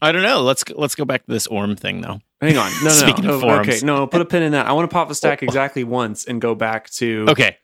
I 0.00 0.12
don't 0.12 0.22
know. 0.22 0.42
Let's 0.42 0.64
let's 0.70 0.94
go 0.94 1.04
back 1.04 1.26
to 1.26 1.32
this 1.32 1.46
Orm 1.48 1.74
thing 1.74 2.02
though. 2.02 2.20
Hang 2.40 2.56
on. 2.56 2.70
No, 2.82 2.84
no, 2.84 2.90
Speaking 2.90 3.24
no. 3.24 3.34
of 3.34 3.36
Oh, 3.38 3.40
forums. 3.48 3.68
Okay, 3.68 3.84
no, 3.84 4.06
put 4.06 4.20
a 4.20 4.24
pin 4.24 4.44
in 4.44 4.52
that. 4.52 4.66
I 4.66 4.72
want 4.72 4.88
to 4.88 4.94
pop 4.94 5.10
a 5.10 5.14
stack 5.14 5.42
exactly 5.42 5.82
once 5.82 6.24
and 6.24 6.40
go 6.40 6.54
back 6.54 6.88
to. 6.90 7.26
Okay. 7.30 7.56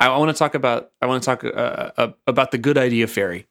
I, 0.00 0.06
I 0.08 0.16
want 0.16 0.30
to 0.30 0.38
talk 0.38 0.54
about. 0.54 0.90
I 1.02 1.06
want 1.06 1.22
to 1.22 1.26
talk 1.26 1.44
uh, 1.44 1.90
uh, 1.96 2.12
about 2.26 2.52
the 2.52 2.58
good 2.58 2.78
idea 2.78 3.06
fairy. 3.06 3.46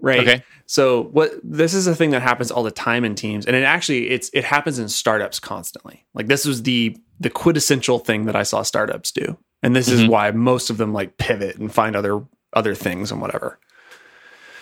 Right. 0.00 0.20
Okay. 0.20 0.44
So 0.66 1.02
what 1.04 1.32
this 1.42 1.74
is 1.74 1.86
a 1.86 1.94
thing 1.94 2.10
that 2.10 2.22
happens 2.22 2.50
all 2.50 2.62
the 2.62 2.70
time 2.70 3.04
in 3.04 3.14
teams, 3.14 3.46
and 3.46 3.54
it 3.56 3.64
actually 3.64 4.10
it's 4.10 4.30
it 4.32 4.44
happens 4.44 4.78
in 4.78 4.88
startups 4.88 5.38
constantly. 5.40 6.06
Like 6.14 6.26
this 6.28 6.44
was 6.44 6.62
the 6.62 6.96
the 7.18 7.30
quintessential 7.30 7.98
thing 7.98 8.24
that 8.26 8.36
I 8.36 8.44
saw 8.44 8.62
startups 8.62 9.12
do, 9.12 9.36
and 9.62 9.76
this 9.76 9.88
is 9.88 10.02
Mhm. 10.02 10.08
why 10.08 10.30
most 10.30 10.70
of 10.70 10.78
them 10.78 10.92
like 10.92 11.18
pivot 11.18 11.56
and 11.56 11.72
find 11.72 11.94
other 11.96 12.22
other 12.52 12.74
things 12.74 13.10
and 13.12 13.20
whatever. 13.20 13.58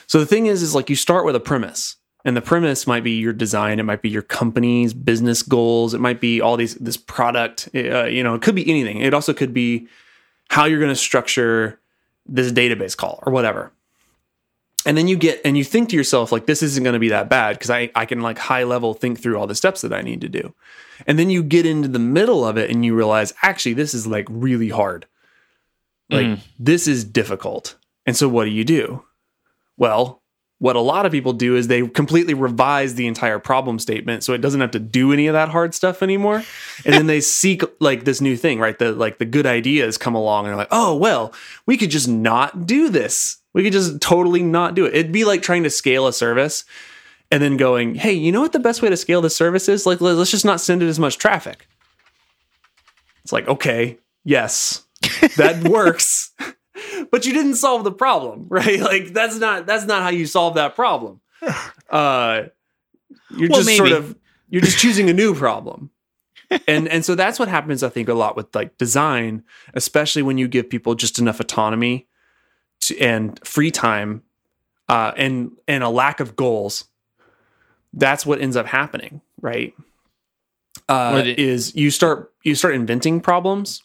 So 0.07 0.18
the 0.18 0.26
thing 0.26 0.47
is, 0.47 0.62
is 0.62 0.74
like 0.74 0.91
you 0.91 0.97
start 0.97 1.24
with 1.24 1.36
a 1.36 1.41
premise, 1.41 1.97
and 2.24 2.36
the 2.36 2.41
premise 2.41 2.86
might 2.86 3.05
be 3.05 3.12
your 3.12 3.32
design, 3.32 3.78
it 3.78 3.84
might 3.84 4.03
be 4.03 4.09
your 4.09 4.22
company's 4.22 4.95
business 4.95 5.43
goals, 5.43 5.95
it 5.95 6.01
might 6.01 6.20
be 6.20 6.41
all 6.41 6.57
these 6.57 6.74
this 6.76 6.97
product, 6.97 7.68
uh, 7.74 8.05
you 8.05 8.22
know, 8.22 8.34
it 8.34 8.43
could 8.43 8.55
be 8.55 8.68
anything. 8.68 9.01
It 9.01 9.14
also 9.14 9.32
could 9.32 9.53
be 9.55 9.86
how 10.49 10.64
you're 10.64 10.80
going 10.80 10.91
to 10.91 10.97
structure 10.97 11.78
this 12.26 12.51
database 12.51 12.97
call 12.97 13.22
or 13.26 13.32
whatever 13.32 13.72
and 14.89 14.97
then 14.97 15.07
you 15.07 15.16
get 15.18 15.41
and 15.45 15.57
you 15.59 15.64
think 15.64 15.91
to 15.91 15.97
yourself 15.97 16.32
like 16.32 16.47
this 16.47 16.62
isn't 16.62 16.82
going 16.82 16.95
to 16.95 16.99
be 16.99 17.11
that 17.11 17.28
bad 17.28 17.57
because 17.57 17.68
I, 17.68 17.91
I 17.95 18.07
can 18.07 18.20
like 18.22 18.39
high 18.39 18.64
level 18.64 18.95
think 18.95 19.20
through 19.20 19.36
all 19.39 19.47
the 19.47 19.55
steps 19.55 19.82
that 19.82 19.93
i 19.93 20.01
need 20.01 20.22
to 20.22 20.28
do. 20.30 20.55
And 21.07 21.18
then 21.18 21.28
you 21.28 21.43
get 21.43 21.66
into 21.66 21.89
the 21.89 21.99
middle 21.99 22.43
of 22.45 22.57
it 22.57 22.70
and 22.70 22.84
you 22.84 22.95
realize 22.97 23.34
actually 23.43 23.74
this 23.74 23.93
is 23.93 24.07
like 24.07 24.26
really 24.30 24.70
hard. 24.70 25.05
Like 26.11 26.26
Mhm. 26.26 26.39
this 26.59 26.89
is 26.89 27.05
difficult. 27.05 27.76
And 28.07 28.16
so 28.16 28.28
what 28.30 28.45
do 28.47 28.51
you 28.51 28.64
do? 28.64 29.05
Well 29.76 30.22
what 30.59 30.75
a 30.75 30.81
lot 30.81 31.07
of 31.07 31.13
people 31.13 31.33
do 31.33 31.55
is 31.55 31.69
they 31.69 31.87
completely 31.87 32.35
revise 32.35 32.97
the 32.97 33.07
entire 33.07 33.39
problem 33.39 33.79
statement 33.79 34.25
so 34.25 34.33
it 34.33 34.41
doesn't 34.41 34.61
have 34.61 34.73
to 34.73 34.81
do 34.81 35.13
any 35.13 35.29
of 35.29 35.33
that 35.33 35.49
hard 35.51 35.73
stuff 35.73 36.03
anymore. 36.03 36.43
And 36.85 36.95
then 36.95 37.07
they 37.07 37.21
seek 37.41 37.63
like 37.81 38.05
this 38.05 38.21
new 38.21 38.37
thing 38.37 38.59
right? 38.59 38.79
The 38.79 38.93
like 38.93 39.19
the 39.19 39.25
good 39.25 39.47
ideas 39.47 39.99
come 39.99 40.15
along 40.15 40.45
and 40.45 40.51
they're 40.51 40.57
like 40.57 40.69
oh 40.71 40.97
well 40.97 41.33
we 41.67 41.77
could 41.77 41.91
just 41.91 42.09
not 42.09 42.67
do 42.67 42.89
this. 42.89 43.39
We 43.55 43.63
could 43.63 43.73
just 43.73 44.01
totally 44.01 44.43
not 44.43 44.75
do 44.75 44.85
it. 44.85 44.95
It'd 44.95 45.13
be 45.13 45.25
like 45.25 45.43
trying 45.43 45.63
to 45.63 45.71
scale 45.71 46.07
a 46.07 46.13
service 46.13 46.65
and 47.31 47.43
then 47.43 47.57
going 47.57 47.95
hey 47.95 48.13
you 48.13 48.33
know 48.33 48.41
what 48.41 48.53
the 48.53 48.59
best 48.59 48.83
way 48.83 48.89
to 48.89 48.97
scale 48.97 49.21
this 49.21 49.37
service 49.37 49.69
is? 49.69 49.87
Like 49.87 50.01
let's 50.01 50.31
just 50.31 50.45
not 50.45 50.61
send 50.61 50.83
it 50.83 50.89
as 50.89 50.99
much 50.99 51.19
traffic. 51.19 51.69
It's 53.23 53.33
like 53.33 53.47
okay 53.47 53.99
yes 54.25 54.85
that 55.37 55.63
works 55.69 56.28
but 57.11 57.24
you 57.26 57.32
didn't 57.32 57.55
solve 57.57 57.84
the 57.84 57.92
problem, 57.92 58.46
right? 58.51 58.80
Like 58.80 59.12
that's 59.12 59.36
not 59.38 59.66
that's 59.66 59.84
not 59.84 60.03
how 60.03 60.11
you 60.11 60.26
solve 60.26 60.55
that 60.55 60.74
problem. 60.74 61.20
Uh, 61.90 62.42
you're 63.30 63.49
Well, 63.49 63.61
just 63.61 63.66
maybe. 63.66 63.76
sort 63.78 63.92
of 63.92 64.14
you're 64.51 64.61
just 64.61 64.76
choosing 64.78 65.09
a 65.09 65.14
new 65.14 65.34
problem. 65.34 65.90
and 66.68 66.86
and 66.88 67.05
so 67.05 67.14
that's 67.14 67.38
what 67.38 67.49
happens 67.49 67.82
I 67.82 67.88
think 67.88 68.09
a 68.09 68.14
lot 68.14 68.36
with 68.36 68.55
like 68.55 68.76
design, 68.78 69.42
especially 69.74 70.22
when 70.22 70.36
you 70.38 70.49
give 70.49 70.68
people 70.68 70.94
just 70.94 71.18
enough 71.18 71.40
autonomy 71.40 72.07
to, 72.82 72.99
and 72.99 73.38
free 73.46 73.70
time 73.70 74.22
uh, 74.88 75.12
and 75.16 75.53
and 75.66 75.82
a 75.82 75.88
lack 75.88 76.20
of 76.20 76.36
goals. 76.36 76.84
That's 77.94 78.26
what 78.26 78.40
ends 78.40 78.57
up 78.57 78.66
happening, 78.66 79.22
right? 79.40 79.74
Uh, 80.88 81.22
it- 81.24 81.38
is 81.38 81.74
you 81.74 81.90
start 81.90 82.32
you 82.44 82.55
start 82.55 82.74
inventing 82.74 83.20
problems 83.20 83.82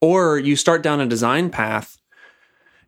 or 0.00 0.38
you 0.38 0.56
start 0.56 0.82
down 0.82 1.00
a 1.00 1.06
design 1.06 1.50
path 1.50 1.95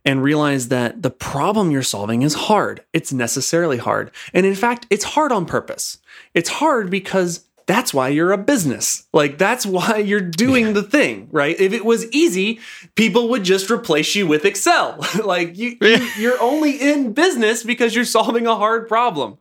and 0.04 0.22
realize 0.22 0.68
that 0.68 1.02
the 1.02 1.10
problem 1.10 1.70
you're 1.70 1.82
solving 1.82 2.22
is 2.22 2.34
hard. 2.34 2.84
It's 2.92 3.12
necessarily 3.12 3.76
hard. 3.76 4.10
And 4.32 4.46
in 4.46 4.54
fact, 4.54 4.86
it's 4.90 5.04
hard 5.04 5.32
on 5.32 5.44
purpose. 5.44 5.98
It's 6.34 6.48
hard 6.48 6.90
because 6.90 7.44
that's 7.66 7.92
why 7.92 8.08
you're 8.08 8.32
a 8.32 8.38
business. 8.38 9.06
Like, 9.12 9.36
that's 9.36 9.66
why 9.66 9.98
you're 9.98 10.20
doing 10.20 10.72
the 10.72 10.82
thing, 10.82 11.28
right? 11.30 11.58
If 11.60 11.74
it 11.74 11.84
was 11.84 12.10
easy, 12.12 12.60
people 12.94 13.28
would 13.28 13.44
just 13.44 13.70
replace 13.70 14.14
you 14.14 14.26
with 14.26 14.46
Excel. 14.46 15.04
like, 15.24 15.56
you, 15.58 15.76
you, 15.80 16.08
you're 16.18 16.40
only 16.40 16.80
in 16.80 17.12
business 17.12 17.62
because 17.62 17.94
you're 17.94 18.06
solving 18.06 18.46
a 18.46 18.56
hard 18.56 18.88
problem. 18.88 19.36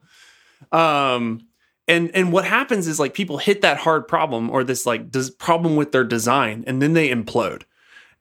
Um, 0.72 1.48
and 1.88 2.10
and 2.14 2.32
what 2.32 2.44
happens 2.44 2.86
is 2.86 3.00
like 3.00 3.14
people 3.14 3.38
hit 3.38 3.62
that 3.62 3.78
hard 3.78 4.06
problem 4.06 4.50
or 4.50 4.62
this 4.62 4.84
like 4.84 5.10
des- 5.10 5.32
problem 5.38 5.74
with 5.74 5.90
their 5.90 6.04
design 6.04 6.62
and 6.66 6.82
then 6.82 6.92
they 6.92 7.08
implode 7.08 7.62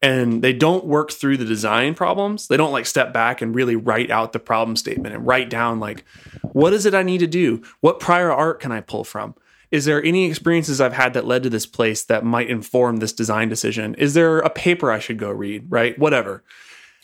and 0.02 0.42
they 0.44 0.54
don't 0.54 0.86
work 0.86 1.12
through 1.12 1.38
the 1.38 1.46
design 1.46 1.96
problems. 1.96 2.48
They 2.48 2.58
don't 2.58 2.72
like 2.72 2.86
step 2.86 3.12
back 3.14 3.42
and 3.42 3.56
really 3.56 3.76
write 3.76 4.12
out 4.12 4.32
the 4.32 4.40
problem 4.40 4.76
statement 4.76 5.16
and 5.16 5.26
write 5.26 5.50
down 5.50 5.80
like 5.80 6.06
what 6.42 6.74
is 6.74 6.86
it 6.86 6.94
i 6.94 7.04
need 7.04 7.20
to 7.20 7.28
do? 7.28 7.62
What 7.82 8.00
prior 8.00 8.32
art 8.32 8.60
can 8.60 8.72
i 8.72 8.82
pull 8.82 9.04
from? 9.04 9.36
Is 9.72 9.86
there 9.86 10.04
any 10.04 10.26
experiences 10.26 10.80
i've 10.80 10.94
had 10.94 11.14
that 11.14 11.26
led 11.26 11.44
to 11.44 11.50
this 11.50 11.66
place 11.66 12.04
that 12.06 12.24
might 12.24 12.50
inform 12.50 12.98
this 12.98 13.14
design 13.14 13.50
decision? 13.50 13.96
Is 13.96 14.14
there 14.14 14.40
a 14.40 14.50
paper 14.50 14.92
i 14.92 15.00
should 15.00 15.18
go 15.18 15.32
read 15.32 15.66
right? 15.70 15.98
Whatever. 15.98 16.44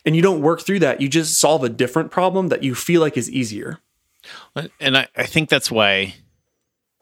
And 0.06 0.16
you 0.16 0.22
don't 0.22 0.42
work 0.42 0.62
through 0.62 0.80
that. 0.80 1.02
You 1.02 1.08
just 1.08 1.40
solve 1.40 1.64
a 1.64 1.70
different 1.70 2.12
problem 2.12 2.50
that 2.50 2.62
you 2.62 2.76
feel 2.76 3.02
like 3.02 3.18
is 3.18 3.32
easier. 3.32 3.80
And 4.80 4.98
I, 4.98 5.08
I 5.16 5.26
think 5.26 5.50
that's 5.50 5.72
why 5.72 6.16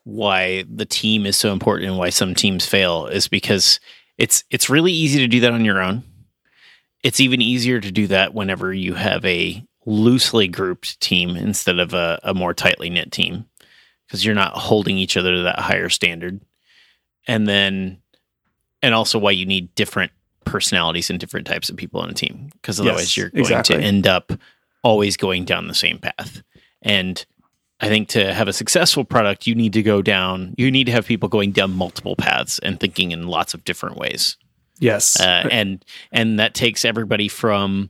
why 0.03 0.63
the 0.67 0.85
team 0.85 1.25
is 1.25 1.37
so 1.37 1.51
important 1.51 1.89
and 1.89 1.97
why 1.97 2.09
some 2.09 2.33
teams 2.33 2.65
fail 2.65 3.05
is 3.05 3.27
because 3.27 3.79
it's 4.18 4.43
it's 4.49 4.70
really 4.70 4.91
easy 4.91 5.20
to 5.20 5.28
do 5.28 5.39
that 5.41 5.53
on 5.53 5.66
your 5.66 5.82
own. 5.82 6.03
It's 7.03 7.20
even 7.20 7.41
easier 7.41 7.80
to 7.80 7.91
do 7.91 8.07
that 8.07 8.34
whenever 8.34 8.74
you 8.74 8.93
have 8.93 9.26
a 9.26 9.66
loosely 9.86 10.47
grouped 10.47 10.99
team 10.99 11.36
instead 11.36 11.80
of 11.80 11.93
a, 11.93 12.20
a 12.24 12.34
more 12.34 12.53
tightly 12.53 12.89
knit 12.89 13.12
team 13.12 13.45
because 14.05 14.24
you're 14.24 14.36
not 14.36 14.53
holding 14.53 14.97
each 14.97 15.18
other 15.18 15.32
to 15.34 15.41
that 15.43 15.59
higher 15.59 15.89
standard. 15.89 16.39
And 17.28 17.47
then, 17.47 18.01
and 18.84 18.93
also 18.93 19.18
why 19.18 19.32
you 19.32 19.45
need 19.45 19.74
different 19.74 20.12
personalities 20.45 21.09
and 21.09 21.20
different 21.20 21.47
types 21.47 21.70
of 21.70 21.78
people 21.78 22.01
on 22.01 22.09
a 22.09 22.14
team 22.14 22.49
because 22.53 22.80
otherwise 22.80 23.01
Yes, 23.01 23.18
you're 23.18 23.30
going 23.30 23.41
exactly. 23.41 23.78
to 23.78 23.82
end 23.82 24.05
up 24.07 24.32
always 24.84 25.18
going 25.18 25.45
down 25.45 25.68
the 25.68 25.74
same 25.74 25.97
path. 25.97 26.43
And 26.82 27.24
I 27.82 27.88
think 27.88 28.09
to 28.09 28.34
have 28.34 28.47
a 28.47 28.53
successful 28.53 29.03
product, 29.03 29.47
you 29.47 29.55
need 29.55 29.73
to 29.73 29.82
go 29.82 30.01
down, 30.01 30.53
you 30.57 30.69
need 30.69 30.86
to 30.86 30.91
have 30.91 31.05
people 31.05 31.27
going 31.27 31.51
down 31.51 31.73
multiple 31.73 32.15
paths 32.15 32.59
and 32.59 32.79
thinking 32.79 33.11
in 33.11 33.27
lots 33.27 33.53
of 33.53 33.63
different 33.63 33.97
ways. 33.97 34.38
Yes. 34.79 35.19
Uh, 35.19 35.47
and 35.51 35.84
and 36.11 36.39
that 36.39 36.53
takes 36.53 36.86
everybody 36.86 37.27
from 37.27 37.89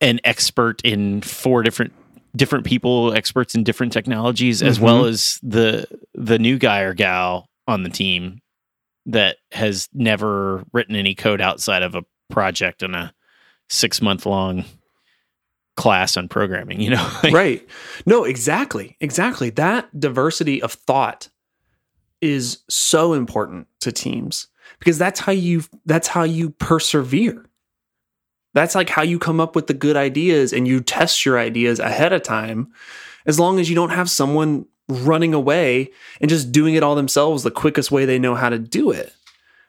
an 0.00 0.20
expert 0.24 0.80
in 0.84 1.22
four 1.22 1.62
different 1.62 1.92
different 2.36 2.66
people 2.66 3.14
experts 3.14 3.54
in 3.54 3.62
different 3.62 3.92
technologies 3.92 4.60
as 4.60 4.80
well 4.80 5.04
as 5.04 5.38
the 5.42 5.86
the 6.14 6.38
new 6.38 6.58
guy 6.58 6.80
or 6.80 6.92
gal 6.92 7.48
on 7.68 7.84
the 7.84 7.88
team 7.88 8.40
that 9.06 9.36
has 9.52 9.88
never 9.92 10.64
written 10.72 10.96
any 10.96 11.14
code 11.14 11.40
outside 11.40 11.82
of 11.82 11.94
a 11.94 12.02
project 12.30 12.82
and 12.82 12.96
a 12.96 13.12
six 13.68 14.02
month 14.02 14.26
long 14.26 14.64
class 15.76 16.16
on 16.16 16.28
programming 16.28 16.80
you 16.80 16.90
know 16.90 17.10
Like, 17.22 17.32
right. 17.32 17.68
No, 18.06 18.24
exactly. 18.24 18.96
Exactly. 19.00 19.50
That 19.50 19.88
diversity 19.98 20.62
of 20.62 20.72
thought 20.72 21.28
is 22.20 22.60
so 22.68 23.12
important 23.12 23.66
to 23.80 23.92
teams 23.92 24.48
because 24.78 24.98
that's 24.98 25.20
how 25.20 25.32
you 25.32 25.62
that's 25.84 26.08
how 26.08 26.22
you 26.22 26.50
persevere. 26.50 27.46
That's 28.54 28.74
like 28.74 28.88
how 28.88 29.02
you 29.02 29.18
come 29.18 29.40
up 29.40 29.56
with 29.56 29.66
the 29.66 29.74
good 29.74 29.96
ideas 29.96 30.52
and 30.52 30.68
you 30.68 30.80
test 30.80 31.26
your 31.26 31.38
ideas 31.38 31.80
ahead 31.80 32.12
of 32.12 32.22
time 32.22 32.72
as 33.26 33.40
long 33.40 33.58
as 33.58 33.68
you 33.68 33.74
don't 33.74 33.90
have 33.90 34.08
someone 34.08 34.66
running 34.88 35.34
away 35.34 35.90
and 36.20 36.28
just 36.28 36.52
doing 36.52 36.74
it 36.74 36.82
all 36.82 36.94
themselves 36.94 37.42
the 37.42 37.50
quickest 37.50 37.90
way 37.90 38.04
they 38.04 38.18
know 38.18 38.34
how 38.34 38.48
to 38.48 38.58
do 38.58 38.90
it. 38.90 39.12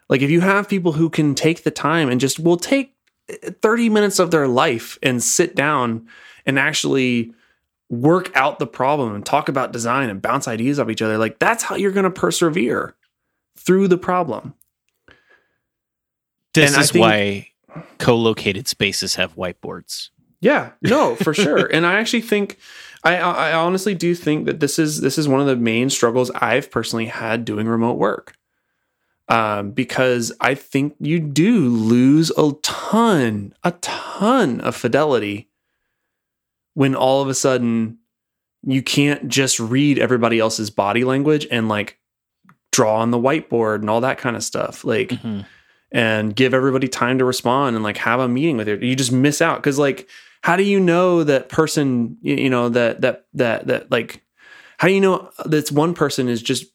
Like 0.08 0.22
if 0.22 0.30
you 0.30 0.40
have 0.40 0.68
people 0.68 0.92
who 0.92 1.10
can 1.10 1.34
take 1.34 1.64
the 1.64 1.70
time 1.70 2.08
and 2.08 2.20
just 2.20 2.38
will 2.38 2.58
take 2.58 2.94
30 3.28 3.88
minutes 3.88 4.18
of 4.18 4.30
their 4.30 4.46
life 4.48 4.98
and 5.02 5.22
sit 5.22 5.54
down 5.56 6.06
and 6.44 6.58
actually 6.58 7.32
work 7.88 8.34
out 8.36 8.58
the 8.58 8.66
problem 8.66 9.14
and 9.14 9.24
talk 9.24 9.48
about 9.48 9.72
design 9.72 10.08
and 10.10 10.20
bounce 10.22 10.46
ideas 10.48 10.78
off 10.78 10.88
each 10.90 11.02
other, 11.02 11.18
like 11.18 11.38
that's 11.38 11.62
how 11.64 11.74
you're 11.76 11.92
going 11.92 12.04
to 12.04 12.10
persevere 12.10 12.94
through 13.58 13.88
the 13.88 13.98
problem. 13.98 14.54
this 16.54 16.72
And 16.74 16.82
is 16.82 16.90
think- 16.90 17.02
why 17.02 17.48
co-located 17.98 18.66
spaces 18.66 19.16
have 19.16 19.36
whiteboards 19.36 20.08
Yeah, 20.40 20.70
no, 20.82 21.14
for 21.16 21.34
sure. 21.34 21.66
and 21.66 21.84
I 21.86 21.94
actually 21.94 22.22
think 22.22 22.58
I 23.04 23.16
I 23.18 23.52
honestly 23.52 23.94
do 23.94 24.14
think 24.14 24.46
that 24.46 24.60
this 24.60 24.78
is 24.78 25.00
this 25.00 25.18
is 25.18 25.28
one 25.28 25.40
of 25.40 25.46
the 25.46 25.56
main 25.56 25.90
struggles 25.90 26.30
I've 26.36 26.70
personally 26.70 27.06
had 27.06 27.44
doing 27.44 27.66
remote 27.68 27.98
work. 27.98 28.34
Um, 29.28 29.72
because 29.72 30.32
I 30.40 30.54
think 30.54 30.94
you 31.00 31.18
do 31.18 31.68
lose 31.68 32.30
a 32.38 32.52
ton, 32.62 33.54
a 33.64 33.72
ton 33.72 34.60
of 34.60 34.76
fidelity 34.76 35.48
when 36.74 36.94
all 36.94 37.22
of 37.22 37.28
a 37.28 37.34
sudden 37.34 37.98
you 38.62 38.82
can't 38.82 39.28
just 39.28 39.58
read 39.58 39.98
everybody 39.98 40.38
else's 40.38 40.70
body 40.70 41.02
language 41.04 41.46
and 41.50 41.68
like 41.68 41.98
draw 42.70 42.98
on 43.00 43.10
the 43.10 43.18
whiteboard 43.18 43.76
and 43.76 43.90
all 43.90 44.00
that 44.02 44.18
kind 44.18 44.36
of 44.36 44.44
stuff. 44.44 44.84
Like 44.84 45.08
Mhm. 45.10 45.44
and 45.92 46.36
give 46.36 46.52
everybody 46.54 46.86
time 46.88 47.18
to 47.18 47.24
respond 47.24 47.74
and 47.74 47.82
like 47.82 47.96
have 47.96 48.20
a 48.20 48.28
meeting 48.28 48.56
with 48.56 48.68
it. 48.68 48.82
You 48.82 48.94
just 48.94 49.12
miss 49.12 49.40
out 49.42 49.56
because 49.58 49.78
like 49.78 50.08
how 50.42 50.56
do 50.56 50.62
you 50.62 50.78
know 50.78 51.24
that 51.24 51.48
person 51.48 52.16
you 52.22 52.48
know 52.50 52.68
that 52.68 53.00
that 53.00 53.26
that 53.34 53.66
that 53.66 53.90
like 53.90 54.22
how 54.78 54.86
do 54.88 54.94
you 54.94 55.00
know 55.00 55.30
that 55.44 55.72
one 55.72 55.94
person 55.94 56.28
is 56.28 56.42
just 56.42 56.66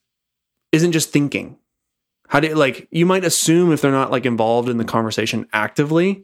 isn't 0.73 0.91
just 0.91 1.11
thinking? 1.11 1.57
How 2.31 2.39
do 2.39 2.47
you, 2.47 2.55
like 2.55 2.87
you 2.91 3.05
might 3.05 3.25
assume 3.25 3.73
if 3.73 3.81
they're 3.81 3.91
not 3.91 4.09
like 4.09 4.25
involved 4.25 4.69
in 4.69 4.77
the 4.77 4.85
conversation 4.85 5.47
actively 5.51 6.23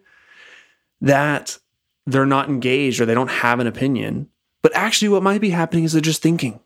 that 1.01 1.59
they're 2.05 2.25
not 2.25 2.47
engaged 2.47 3.01
or 3.01 3.05
they 3.05 3.13
don't 3.13 3.29
have 3.29 3.59
an 3.59 3.67
opinion. 3.67 4.29
But 4.61 4.73
actually 4.73 5.09
what 5.09 5.21
might 5.21 5.41
be 5.41 5.49
happening 5.49 5.83
is 5.83 5.91
they're 5.91 6.01
just 6.01 6.21
thinking. 6.21 6.61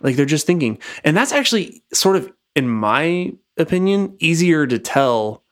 Like 0.00 0.14
they're 0.14 0.24
just 0.24 0.46
thinking. 0.46 0.78
And 1.02 1.16
that's 1.16 1.32
actually 1.32 1.82
sort 1.92 2.14
of 2.14 2.32
in 2.54 2.68
my 2.68 3.32
opinion 3.56 4.14
easier 4.20 4.68
to 4.68 4.78
tell 4.78 5.42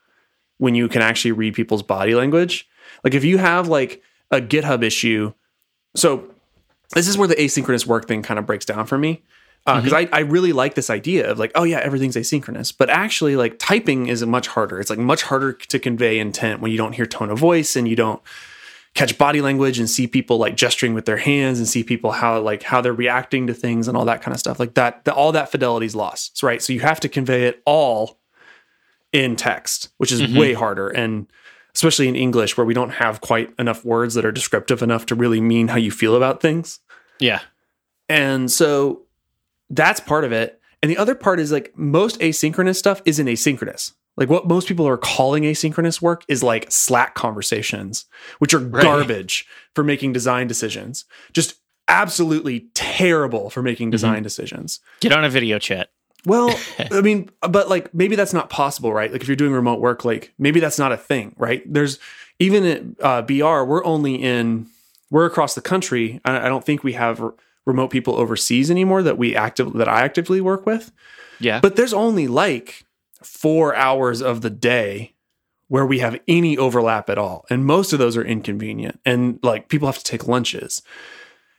when 0.59 0.76
you 0.76 0.87
can 0.87 1.03
actually 1.03 1.32
read 1.32 1.55
people's 1.55 1.82
body 1.82 2.14
language. 2.14 2.68
Like 3.03 3.14
if 3.14 3.24
you 3.24 3.39
have 3.39 3.66
like 3.66 4.01
a 4.30 4.41
GitHub 4.41 4.85
issue, 4.85 5.35
so 5.97 6.32
this 6.91 7.09
is 7.09 7.18
where 7.18 7.26
the 7.26 7.35
asynchronous 7.35 7.85
work 7.85 8.07
thing 8.07 8.22
kind 8.22 8.39
of 8.39 8.47
breaks 8.47 8.64
down 8.64 8.87
for 8.87 8.97
me. 8.97 9.24
Because 9.66 9.92
I, 9.94 10.08
I 10.12 10.20
really 10.20 10.52
like 10.52 10.74
this 10.74 10.90
idea 10.90 11.30
of 11.30 11.38
like, 11.38 11.50
oh 11.54 11.62
yeah, 11.64 11.78
everything's 11.78 12.16
asynchronous. 12.16 12.72
But 12.76 12.90
actually, 12.90 13.34
like 13.36 13.58
typing 13.58 14.08
is 14.08 14.24
much 14.26 14.46
harder. 14.48 14.78
It's 14.78 14.90
like 14.90 14.98
much 14.98 15.22
harder 15.22 15.54
to 15.54 15.78
convey 15.78 16.18
intent 16.18 16.60
when 16.60 16.70
you 16.70 16.76
don't 16.76 16.92
hear 16.92 17.06
tone 17.06 17.30
of 17.30 17.38
voice 17.38 17.74
and 17.74 17.88
you 17.88 17.96
don't 17.96 18.20
catch 18.94 19.16
body 19.16 19.40
language 19.40 19.78
and 19.78 19.88
see 19.88 20.06
people 20.06 20.36
like 20.36 20.54
gesturing 20.56 20.92
with 20.94 21.06
their 21.06 21.16
hands 21.16 21.58
and 21.58 21.66
see 21.66 21.82
people 21.82 22.12
how 22.12 22.38
like 22.40 22.62
how 22.62 22.80
they're 22.80 22.92
reacting 22.92 23.46
to 23.46 23.54
things 23.54 23.88
and 23.88 23.96
all 23.96 24.04
that 24.04 24.20
kind 24.22 24.34
of 24.34 24.38
stuff. 24.38 24.60
Like 24.60 24.74
that, 24.74 25.04
the, 25.04 25.14
all 25.14 25.32
that 25.32 25.50
fidelity 25.50 25.86
is 25.86 25.96
lost, 25.96 26.42
right? 26.42 26.60
So 26.62 26.72
you 26.72 26.80
have 26.80 27.00
to 27.00 27.08
convey 27.08 27.46
it 27.46 27.62
all 27.64 28.20
in 29.12 29.34
text, 29.34 29.88
which 29.96 30.12
is 30.12 30.20
Mhm. 30.20 30.38
way 30.38 30.52
harder. 30.52 30.88
And 30.88 31.26
especially 31.74 32.06
in 32.06 32.14
English, 32.16 32.56
where 32.56 32.66
we 32.66 32.74
don't 32.74 32.90
have 32.90 33.20
quite 33.20 33.52
enough 33.58 33.84
words 33.84 34.14
that 34.14 34.24
are 34.24 34.30
descriptive 34.30 34.82
enough 34.82 35.06
to 35.06 35.14
really 35.14 35.40
mean 35.40 35.68
how 35.68 35.76
you 35.78 35.90
feel 35.90 36.14
about 36.14 36.40
things. 36.42 36.80
Yeah. 37.18 37.40
And 38.08 38.52
so 38.52 39.00
that's 39.70 40.00
part 40.00 40.24
of 40.24 40.32
it. 40.32 40.60
And 40.82 40.90
the 40.90 40.98
other 40.98 41.14
part 41.14 41.40
is 41.40 41.50
like 41.50 41.72
most 41.76 42.20
asynchronous 42.20 42.76
stuff 42.76 43.00
isn't 43.04 43.26
asynchronous. 43.26 43.92
Like 44.16 44.28
what 44.28 44.46
most 44.46 44.68
people 44.68 44.86
are 44.86 44.96
calling 44.96 45.42
asynchronous 45.44 46.00
work 46.00 46.24
is 46.28 46.42
like 46.42 46.70
Slack 46.70 47.14
conversations, 47.14 48.04
which 48.38 48.54
are 48.54 48.58
Right. 48.60 48.82
garbage 48.82 49.46
for 49.74 49.82
making 49.82 50.12
design 50.12 50.46
decisions. 50.46 51.04
Just 51.32 51.56
absolutely 51.88 52.68
terrible 52.74 53.50
for 53.50 53.62
making 53.62 53.90
design 53.90 54.22
decisions. 54.22 54.80
Get 55.00 55.12
on 55.12 55.24
a 55.24 55.28
video 55.30 55.58
chat. 55.58 55.90
Well, 56.26 56.54
I 56.90 57.00
mean, 57.00 57.28
but 57.40 57.68
like 57.68 57.92
maybe 57.94 58.14
that's 58.16 58.32
not 58.32 58.50
possible, 58.50 58.92
right? 58.92 59.10
Like 59.12 59.22
if 59.22 59.28
you're 59.28 59.36
doing 59.36 59.52
remote 59.52 59.80
work, 59.80 60.04
like 60.04 60.32
maybe 60.38 60.60
that's 60.60 60.78
not 60.78 60.92
a 60.92 60.96
thing, 60.96 61.34
right? 61.36 61.62
There's 61.70 61.98
even 62.38 62.64
at 62.64 62.82
uh, 63.04 63.22
BR, 63.22 63.64
we're 63.68 63.84
only 63.84 64.14
in, 64.16 64.66
we're 65.10 65.26
across 65.26 65.54
the 65.54 65.60
country. 65.60 66.20
I, 66.24 66.46
I 66.46 66.48
don't 66.48 66.64
think 66.64 66.82
we 66.84 66.92
have 66.94 67.22
remote 67.66 67.88
people 67.88 68.16
overseas 68.16 68.70
anymore 68.70 69.02
that 69.02 69.18
we 69.18 69.34
active 69.34 69.72
that 69.74 69.88
I 69.88 70.02
actively 70.02 70.40
work 70.40 70.66
with. 70.66 70.92
Yeah. 71.40 71.60
But 71.60 71.76
there's 71.76 71.92
only 71.92 72.28
like 72.28 72.84
four 73.22 73.74
hours 73.74 74.20
of 74.20 74.42
the 74.42 74.50
day 74.50 75.14
where 75.68 75.86
we 75.86 75.98
have 76.00 76.20
any 76.28 76.58
overlap 76.58 77.08
at 77.08 77.18
all, 77.18 77.46
and 77.50 77.64
most 77.64 77.92
of 77.92 77.98
those 77.98 78.16
are 78.16 78.24
inconvenient, 78.24 79.00
and 79.04 79.38
like 79.42 79.68
people 79.68 79.88
have 79.88 79.98
to 79.98 80.04
take 80.04 80.28
lunches, 80.28 80.82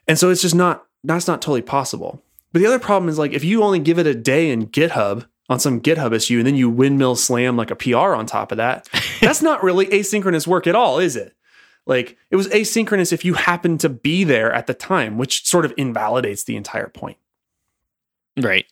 and 0.08 0.18
so 0.18 0.30
it's 0.30 0.42
just 0.42 0.56
not 0.56 0.86
that's 1.04 1.28
not 1.28 1.42
totally 1.42 1.62
possible. 1.62 2.22
But 2.52 2.60
the 2.60 2.68
other 2.68 2.80
problem 2.80 3.10
is 3.10 3.18
like 3.18 3.34
if 3.34 3.44
you 3.44 3.64
only 3.64 3.80
give 3.80 4.00
it 4.00 4.08
a 4.08 4.16
day 4.16 4.50
in 4.52 4.68
GitHub 4.68 5.26
on 5.50 5.60
some 5.60 5.82
GitHub 5.82 6.14
issue 6.14 6.38
and 6.38 6.48
then 6.48 6.56
you 6.56 6.70
windmill 6.70 7.16
slam 7.16 7.58
like 7.58 7.70
a 7.70 7.76
PR 7.76 8.16
on 8.16 8.26
top 8.26 8.52
of 8.52 8.58
that, 8.58 8.88
that's 9.22 9.42
not 9.42 9.64
really 9.64 9.88
asynchronous 9.88 10.48
work 10.48 10.68
at 10.68 10.76
all, 10.76 11.00
is 11.00 11.16
it? 11.16 11.36
Like 11.86 12.18
it 12.32 12.36
was 12.36 12.48
asynchronous 12.50 13.14
if 13.14 13.24
you 13.24 13.36
happen 13.36 13.78
to 13.80 13.90
be 13.90 14.24
there 14.24 14.52
at 14.52 14.68
the 14.68 14.74
time, 14.74 15.18
which 15.18 15.46
sort 15.46 15.66
of 15.66 15.74
invalidates 15.78 16.44
the 16.44 16.56
entire 16.56 16.88
point. 16.88 17.18
right. 18.38 18.66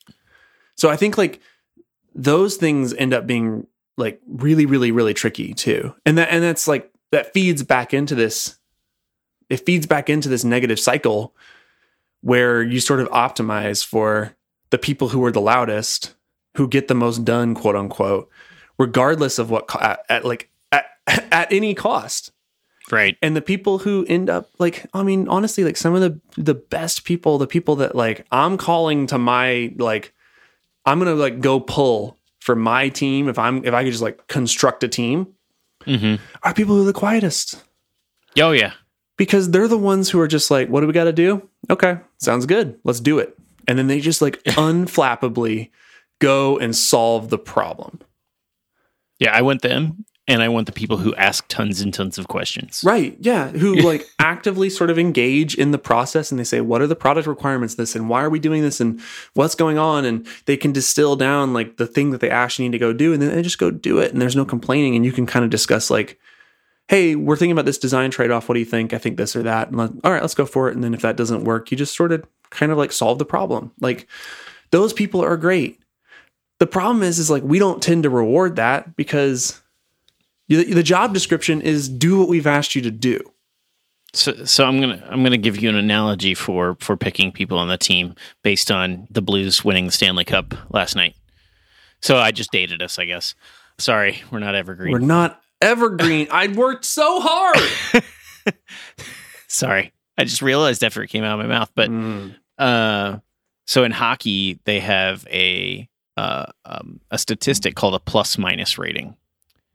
So 0.76 0.90
I 0.90 0.96
think 0.96 1.18
like 1.18 1.40
those 2.16 2.58
things 2.58 2.94
end 2.94 3.14
up 3.14 3.28
being 3.28 3.68
like 3.98 4.22
really, 4.28 4.66
really, 4.66 4.92
really 4.92 5.14
tricky 5.14 5.54
too. 5.54 5.94
And 6.06 6.18
that 6.18 6.30
and 6.30 6.44
that's 6.44 6.68
like 6.68 6.92
that 7.12 7.34
feeds 7.34 7.64
back 7.64 7.94
into 7.94 8.16
this 8.16 8.58
it 9.50 9.66
feeds 9.66 9.86
back 9.86 10.10
into 10.10 10.30
this 10.30 10.44
negative 10.44 10.80
cycle 10.80 11.36
where 12.22 12.64
you 12.64 12.80
sort 12.80 13.00
of 13.00 13.10
optimize 13.10 13.86
for 13.86 14.36
the 14.72 14.78
people 14.80 15.10
who 15.10 15.24
are 15.24 15.32
the 15.32 15.42
loudest, 15.42 16.16
who 16.58 16.68
get 16.68 16.88
the 16.88 16.96
most 16.96 17.24
done, 17.24 17.54
quote 17.54 17.76
unquote, 17.76 18.30
regardless 18.80 19.38
of 19.38 19.52
what 19.52 19.68
co- 19.68 19.80
at, 19.80 20.00
at 20.10 20.26
like 20.26 20.50
at, 20.72 20.86
at 21.08 21.52
any 21.54 21.76
cost 21.76 22.32
Right. 22.94 23.18
and 23.22 23.36
the 23.36 23.42
people 23.42 23.80
who 23.80 24.06
end 24.08 24.30
up 24.30 24.50
like 24.60 24.86
i 24.94 25.02
mean 25.04 25.28
honestly 25.28 25.64
like 25.64 25.78
some 25.78 25.96
of 25.96 26.02
the 26.02 26.20
the 26.42 26.54
best 26.54 27.04
people 27.06 27.38
the 27.40 27.48
people 27.48 27.76
that 27.78 27.96
like 27.96 28.26
i'm 28.32 28.56
calling 28.58 29.08
to 29.08 29.18
my 29.18 29.74
like 29.78 30.14
i'm 30.86 31.00
gonna 31.00 31.16
like 31.16 31.40
go 31.42 31.60
pull 31.60 32.18
for 32.40 32.56
my 32.56 32.90
team 32.90 33.28
if 33.30 33.40
i'm 33.40 33.66
if 33.66 33.74
i 33.74 33.84
could 33.84 33.92
just 33.92 34.04
like 34.04 34.28
construct 34.28 34.84
a 34.84 34.88
team 34.88 35.28
Mm-hmm. 35.86 36.16
are 36.44 36.54
people 36.54 36.76
who 36.76 36.84
are 36.84 36.86
the 36.86 36.94
quietest 36.94 37.62
Oh 38.40 38.52
yeah. 38.52 38.72
because 39.18 39.52
they're 39.52 39.68
the 39.68 39.78
ones 39.78 40.10
who 40.10 40.20
are 40.22 40.28
just 40.30 40.50
like 40.52 40.70
what 40.70 40.80
do 40.82 40.88
we 40.88 40.94
got 40.94 41.06
to 41.06 41.14
do 41.14 41.50
okay 41.70 41.98
sounds 42.20 42.46
good 42.46 42.80
let's 42.86 43.00
do 43.02 43.20
it 43.20 43.38
and 43.68 43.78
then 43.78 43.88
they 43.88 44.00
just 44.00 44.22
like 44.22 44.42
unflappably 44.44 45.72
go 46.20 46.58
and 46.58 46.76
solve 46.76 47.30
the 47.30 47.38
problem 47.40 48.00
Yeah. 49.20 49.36
I 49.36 49.42
went 49.42 49.62
them, 49.62 50.06
and 50.28 50.42
I 50.42 50.48
want 50.48 50.68
the 50.68 50.72
people 50.72 50.98
who 50.98 51.14
ask 51.16 51.46
tons 51.50 51.82
and 51.82 51.94
tons 51.94 52.18
of 52.18 52.30
questions. 52.30 52.82
Right. 52.86 53.18
Yeah. 53.20 53.50
Who 53.50 53.76
like 53.82 54.06
actively 54.20 54.70
sort 54.70 54.90
of 54.90 54.98
engage 54.98 55.56
in 55.56 55.72
the 55.72 55.78
process 55.78 56.32
and 56.32 56.40
they 56.40 56.46
say, 56.46 56.62
what 56.62 56.82
are 56.82 56.88
the 56.88 56.96
product 56.96 57.28
requirements 57.28 57.76
this 57.76 57.96
and 57.96 58.08
why 58.08 58.24
are 58.24 58.30
we 58.30 58.40
doing 58.40 58.62
this 58.62 58.80
and 58.80 59.02
what's 59.34 59.56
going 59.56 59.78
on? 59.78 60.06
And 60.06 60.26
they 60.46 60.56
can 60.56 60.72
distill 60.72 61.16
down 61.16 61.54
like 61.54 61.76
the 61.76 61.88
thing 61.88 62.12
that 62.12 62.22
they 62.22 62.30
actually 62.30 62.66
need 62.66 62.72
to 62.72 62.80
go 62.80 62.94
do 62.94 63.12
and 63.12 63.22
then 63.22 63.36
they 63.36 63.42
just 63.42 63.58
go 63.60 63.70
do 63.70 64.00
it. 64.00 64.14
And 64.14 64.22
there's 64.22 64.36
no 64.36 64.46
complaining. 64.46 64.96
And 64.96 65.04
you 65.04 65.12
can 65.12 65.26
kind 65.26 65.44
of 65.44 65.52
discuss 65.52 65.90
like, 65.90 66.20
hey, 66.88 67.16
we're 67.16 67.36
thinking 67.36 67.52
about 67.54 67.66
this 67.66 67.78
design 67.78 68.10
trade 68.10 68.32
off. 68.32 68.48
What 68.48 68.54
do 68.54 68.60
you 68.60 68.66
think? 68.66 68.94
I 68.94 68.98
think 69.00 69.18
this 69.18 69.36
or 69.36 69.44
that. 69.44 69.70
And 69.70 69.78
like, 69.78 69.92
all 70.06 70.12
right, 70.12 70.22
let's 70.22 70.36
go 70.36 70.46
for 70.46 70.70
it. 70.70 70.76
And 70.76 70.84
then 70.84 70.94
if 70.94 71.02
that 71.02 71.18
doesn't 71.18 71.44
work, 71.44 71.70
you 71.70 71.78
just 71.78 71.96
sort 71.96 72.14
of 72.14 72.26
kind 72.50 72.72
of 72.72 72.78
like 72.78 72.94
solve 72.94 73.20
the 73.20 73.26
problem. 73.26 73.72
Like 73.82 74.08
those 74.72 74.94
people 74.94 75.22
are 75.22 75.36
great. 75.36 75.82
The 76.60 76.68
problem 76.68 77.04
is, 77.04 77.20
is 77.20 77.30
like 77.30 77.44
we 77.44 77.60
don't 77.60 77.84
tend 77.84 78.04
to 78.04 78.10
reward 78.10 78.56
that 78.56 78.96
because 78.96 79.62
the, 80.50 80.84
job 80.84 81.14
description 81.14 81.62
is 81.62 81.88
do 81.90 82.20
what 82.20 82.28
we've 82.30 82.48
asked 82.48 82.76
you 82.76 82.82
to 82.82 82.92
do. 82.92 83.20
So, 84.16 84.46
so 84.46 84.66
I'm 84.66 84.80
gonna 84.80 85.04
I'm 85.10 85.24
gonna 85.24 85.38
give 85.38 85.58
you 85.60 85.70
an 85.70 85.76
analogy 85.76 86.36
for 86.36 86.78
for 86.80 86.96
picking 86.96 87.32
people 87.32 87.58
on 87.58 87.68
the 87.68 87.78
team 87.80 88.14
based 88.44 88.70
on 88.70 89.08
the 89.10 89.22
Blues 89.24 89.66
winning 89.66 89.88
the 89.88 89.92
Stanley 89.92 90.24
Cup 90.24 90.54
last 90.72 90.96
night. 90.96 91.16
So 92.02 92.18
I 92.18 92.32
just 92.32 92.52
dated 92.52 92.82
us, 92.84 93.00
I 93.00 93.06
guess. 93.06 93.34
Sorry, 93.80 94.22
we're 94.30 94.38
not 94.40 94.54
evergreen. 94.54 94.92
We're 94.92 95.00
not 95.00 95.42
evergreen. 95.62 96.28
I 96.32 96.48
worked 96.48 96.86
so 96.86 97.20
hard. 97.22 98.04
Sorry, 99.48 99.92
I 100.18 100.24
just 100.26 100.42
realized 100.42 100.84
after 100.84 101.02
it 101.04 101.08
came 101.10 101.24
out 101.24 101.40
of 101.40 101.46
my 101.46 101.52
mouth. 101.52 101.72
But 101.76 101.90
Mm. 101.90 102.36
uh, 102.58 103.18
so 103.66 103.84
in 103.84 103.92
hockey, 103.92 104.60
they 104.66 104.80
have 104.80 105.26
a 105.32 105.88
uh, 106.18 106.46
um, 106.66 107.00
a 107.10 107.18
statistic 107.18 107.74
called 107.76 107.96
a 107.96 108.00
plus 108.00 108.38
minus 108.38 108.78
rating, 108.78 109.16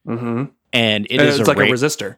hmm 0.06 0.44
and 0.72 1.06
it 1.06 1.20
It 1.20 1.20
is 1.22 1.40
it's 1.40 1.48
a 1.48 1.50
like 1.50 1.58
ra- 1.58 1.66
a 1.66 1.70
resistor. 1.70 2.16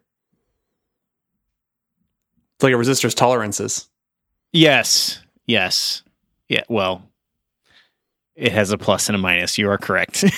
It's 2.56 2.62
like 2.62 2.72
a 2.74 2.76
resistor's 2.76 3.14
tolerances. 3.14 3.88
yes, 4.52 5.20
yes, 5.46 6.02
yeah. 6.48 6.62
Well, 6.68 7.02
it 8.36 8.52
has 8.52 8.70
a 8.70 8.78
plus 8.78 9.08
and 9.08 9.16
a 9.16 9.18
minus. 9.18 9.56
You 9.58 9.70
are 9.70 9.78
correct. 9.78 10.24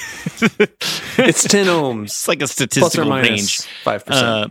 It's 1.19 1.45
10 1.45 1.67
ohms. 1.67 2.05
It's 2.05 2.27
like 2.27 2.39
a 2.39 2.47
Plus 2.47 2.51
or 2.53 2.55
statistical 2.55 3.11
range. 3.11 3.59
5%. 3.85 4.03
Uh, 4.09 4.49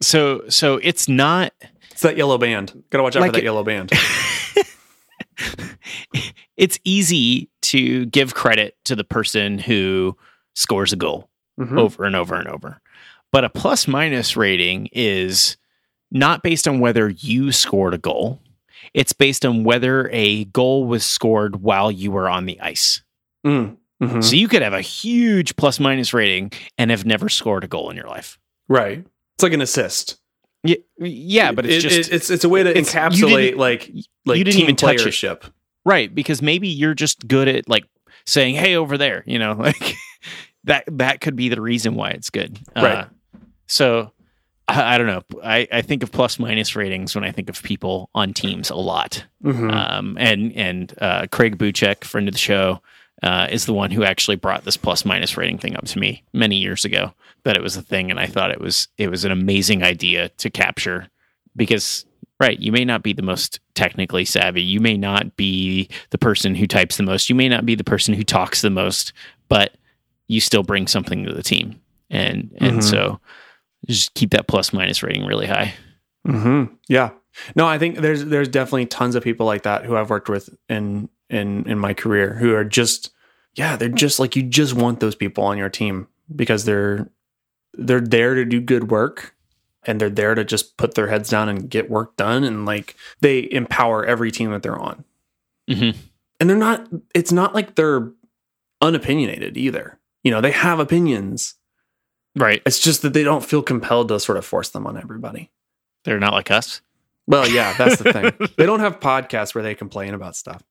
so 0.00 0.42
so 0.48 0.76
it's 0.82 1.06
not 1.06 1.52
it's 1.90 2.00
that 2.00 2.16
yellow 2.16 2.38
band. 2.38 2.82
Gotta 2.90 3.02
watch 3.04 3.14
out 3.14 3.20
like 3.20 3.28
for 3.30 3.32
that 3.34 3.38
it- 3.40 3.44
yellow 3.44 3.62
band. 3.62 3.92
it's 6.56 6.78
easy 6.84 7.50
to 7.62 8.06
give 8.06 8.34
credit 8.34 8.76
to 8.84 8.96
the 8.96 9.04
person 9.04 9.58
who 9.58 10.16
scores 10.54 10.92
a 10.92 10.96
goal 10.96 11.28
Mhm. 11.60 11.78
over 11.78 12.04
and 12.04 12.16
over 12.16 12.34
and 12.34 12.48
over. 12.48 12.80
But 13.32 13.44
a 13.44 13.50
plus 13.50 13.86
minus 13.86 14.36
rating 14.36 14.88
is 14.92 15.56
not 16.10 16.42
based 16.42 16.66
on 16.66 16.80
whether 16.80 17.08
you 17.10 17.52
scored 17.52 17.94
a 17.94 17.98
goal. 17.98 18.40
It's 18.94 19.12
based 19.12 19.44
on 19.44 19.64
whether 19.64 20.08
a 20.12 20.44
goal 20.46 20.86
was 20.86 21.04
scored 21.04 21.56
while 21.56 21.90
you 21.92 22.10
were 22.10 22.28
on 22.28 22.46
the 22.46 22.58
ice. 22.60 23.02
Mm. 23.46 23.76
Mhm. 24.02 24.24
So 24.24 24.36
you 24.36 24.48
could 24.48 24.62
have 24.62 24.72
a 24.72 24.80
huge 24.80 25.56
plus 25.56 25.78
minus 25.78 26.14
rating 26.14 26.52
and 26.78 26.90
have 26.90 27.04
never 27.04 27.28
scored 27.28 27.64
a 27.64 27.68
goal 27.68 27.90
in 27.90 27.96
your 27.96 28.06
life. 28.06 28.38
Right. 28.68 29.04
It's 29.36 29.42
like 29.42 29.52
an 29.52 29.60
assist. 29.60 30.16
Yeah, 30.64 30.76
yeah, 30.98 31.52
but 31.52 31.66
it's 31.66 31.84
It- 31.84 31.88
just 31.88 32.08
it- 32.10 32.14
it's 32.14 32.30
it's 32.30 32.44
a 32.44 32.48
way 32.48 32.62
to 32.62 32.72
encapsulate 32.72 33.56
like 33.56 33.92
like 34.24 34.38
you 34.38 34.44
didn't 34.44 34.54
team 34.56 34.62
even 34.64 34.76
touch 34.76 35.04
it. 35.06 35.44
Right, 35.84 36.12
because 36.14 36.42
maybe 36.42 36.68
you're 36.68 36.94
just 36.94 37.26
good 37.28 37.46
at 37.48 37.68
like 37.68 37.84
saying, 38.26 38.56
"Hey, 38.56 38.74
over 38.76 38.98
there," 38.98 39.22
you 39.26 39.38
know, 39.38 39.52
like 39.58 39.94
that. 40.64 40.84
That 40.88 41.20
could 41.20 41.36
be 41.36 41.48
the 41.48 41.60
reason 41.60 41.94
why 41.94 42.10
it's 42.10 42.30
good. 42.30 42.58
Right. 42.74 43.06
So 43.68 44.10
I, 44.66 44.94
I 44.94 44.98
don't 44.98 45.06
know. 45.06 45.22
I, 45.44 45.68
I 45.72 45.82
think 45.82 46.02
of 46.02 46.10
plus 46.12 46.38
minus 46.38 46.74
ratings 46.76 47.14
when 47.14 47.24
I 47.24 47.30
think 47.30 47.48
of 47.48 47.62
people 47.62 48.10
on 48.14 48.34
teams 48.34 48.70
a 48.70 48.74
lot. 48.76 49.24
Mhm. 49.44 49.72
Um, 49.72 50.16
and 50.18 50.52
and 50.56 50.94
uh, 51.00 51.26
Craig 51.30 51.56
Buchek, 51.58 52.04
friend 52.04 52.26
of 52.28 52.34
the 52.34 52.38
show, 52.40 52.80
uh, 53.22 53.46
is 53.50 53.66
the 53.66 53.74
one 53.74 53.90
who 53.90 54.04
actually 54.04 54.36
brought 54.36 54.64
this 54.64 54.76
plus 54.76 55.04
minus 55.04 55.36
rating 55.36 55.58
thing 55.58 55.76
up 55.76 55.84
to 55.86 55.98
me 55.98 56.22
many 56.32 56.56
years 56.56 56.84
ago. 56.84 57.12
That 57.44 57.56
it 57.56 57.62
was 57.62 57.76
a 57.76 57.82
thing, 57.82 58.10
and 58.10 58.18
I 58.20 58.26
thought 58.26 58.50
it 58.50 58.60
was 58.60 58.88
it 58.98 59.08
was 59.10 59.24
an 59.24 59.32
amazing 59.32 59.82
idea 59.82 60.28
to 60.30 60.50
capture 60.50 61.08
because 61.56 62.04
right, 62.40 62.58
you 62.60 62.70
may 62.70 62.84
not 62.84 63.02
be 63.02 63.12
the 63.12 63.22
most 63.22 63.58
technically 63.74 64.24
savvy, 64.24 64.62
you 64.62 64.78
may 64.80 64.96
not 64.96 65.36
be 65.36 65.88
the 66.10 66.18
person 66.18 66.54
who 66.54 66.66
types 66.68 66.96
the 66.96 67.02
most, 67.02 67.28
you 67.28 67.34
may 67.34 67.48
not 67.48 67.66
be 67.66 67.74
the 67.74 67.82
person 67.82 68.14
who 68.14 68.22
talks 68.22 68.60
the 68.62 68.70
most, 68.70 69.12
but 69.48 69.72
you 70.28 70.40
still 70.40 70.62
bring 70.62 70.86
something 70.86 71.24
to 71.24 71.32
the 71.32 71.42
team, 71.42 71.80
and 72.10 72.50
and 72.60 72.78
Mhm. 72.78 72.82
so 72.84 73.20
just 73.86 74.14
keep 74.14 74.30
that 74.30 74.48
plus 74.48 74.72
minus 74.72 75.02
rating 75.02 75.24
really 75.26 75.46
high. 75.46 75.74
hmm 76.26 76.64
Yeah. 76.88 77.10
No, 77.54 77.66
I 77.66 77.78
think 77.78 77.98
there's 77.98 78.24
there's 78.24 78.48
definitely 78.48 78.86
tons 78.86 79.14
of 79.14 79.22
people 79.22 79.46
like 79.46 79.62
that 79.62 79.84
who 79.84 79.96
I've 79.96 80.10
worked 80.10 80.28
with 80.28 80.50
in 80.68 81.08
in 81.30 81.68
in 81.68 81.78
my 81.78 81.94
career 81.94 82.34
who 82.34 82.54
are 82.54 82.64
just 82.64 83.10
yeah, 83.54 83.76
they're 83.76 83.88
just 83.88 84.18
like 84.18 84.34
you 84.36 84.42
just 84.42 84.74
want 84.74 85.00
those 85.00 85.14
people 85.14 85.44
on 85.44 85.58
your 85.58 85.68
team 85.68 86.08
because 86.34 86.64
they're 86.64 87.08
they're 87.74 88.00
there 88.00 88.34
to 88.34 88.44
do 88.44 88.60
good 88.60 88.90
work 88.90 89.34
and 89.84 90.00
they're 90.00 90.10
there 90.10 90.34
to 90.34 90.44
just 90.44 90.76
put 90.76 90.94
their 90.94 91.06
heads 91.06 91.30
down 91.30 91.48
and 91.48 91.70
get 91.70 91.88
work 91.90 92.16
done 92.16 92.42
and 92.44 92.66
like 92.66 92.96
they 93.20 93.48
empower 93.52 94.04
every 94.04 94.30
team 94.32 94.50
that 94.50 94.62
they're 94.62 94.78
on. 94.78 95.04
Mhm. 95.70 95.96
And 96.40 96.50
they're 96.50 96.56
not 96.56 96.88
it's 97.14 97.32
not 97.32 97.54
like 97.54 97.76
they're 97.76 98.10
unopinionated 98.82 99.56
either. 99.56 99.98
You 100.24 100.30
know, 100.32 100.40
they 100.40 100.50
have 100.52 100.80
opinions. 100.80 101.54
Right, 102.36 102.62
It's 102.66 102.78
just 102.78 103.02
that 103.02 103.14
they 103.14 103.24
don't 103.24 103.44
feel 103.44 103.62
compelled 103.62 104.08
to 104.08 104.20
sort 104.20 104.38
of 104.38 104.44
force 104.44 104.68
them 104.70 104.86
on 104.86 104.96
everybody. 104.96 105.50
they're 106.04 106.20
not 106.20 106.32
like 106.32 106.50
us. 106.50 106.80
Well, 107.26 107.48
yeah, 107.48 107.74
that's 107.76 108.00
the 108.00 108.12
thing. 108.12 108.48
they 108.56 108.64
don't 108.64 108.80
have 108.80 109.00
podcasts 109.00 109.54
where 109.54 109.62
they 109.64 109.74
complain 109.74 110.14
about 110.14 110.36
stuff. 110.36 110.62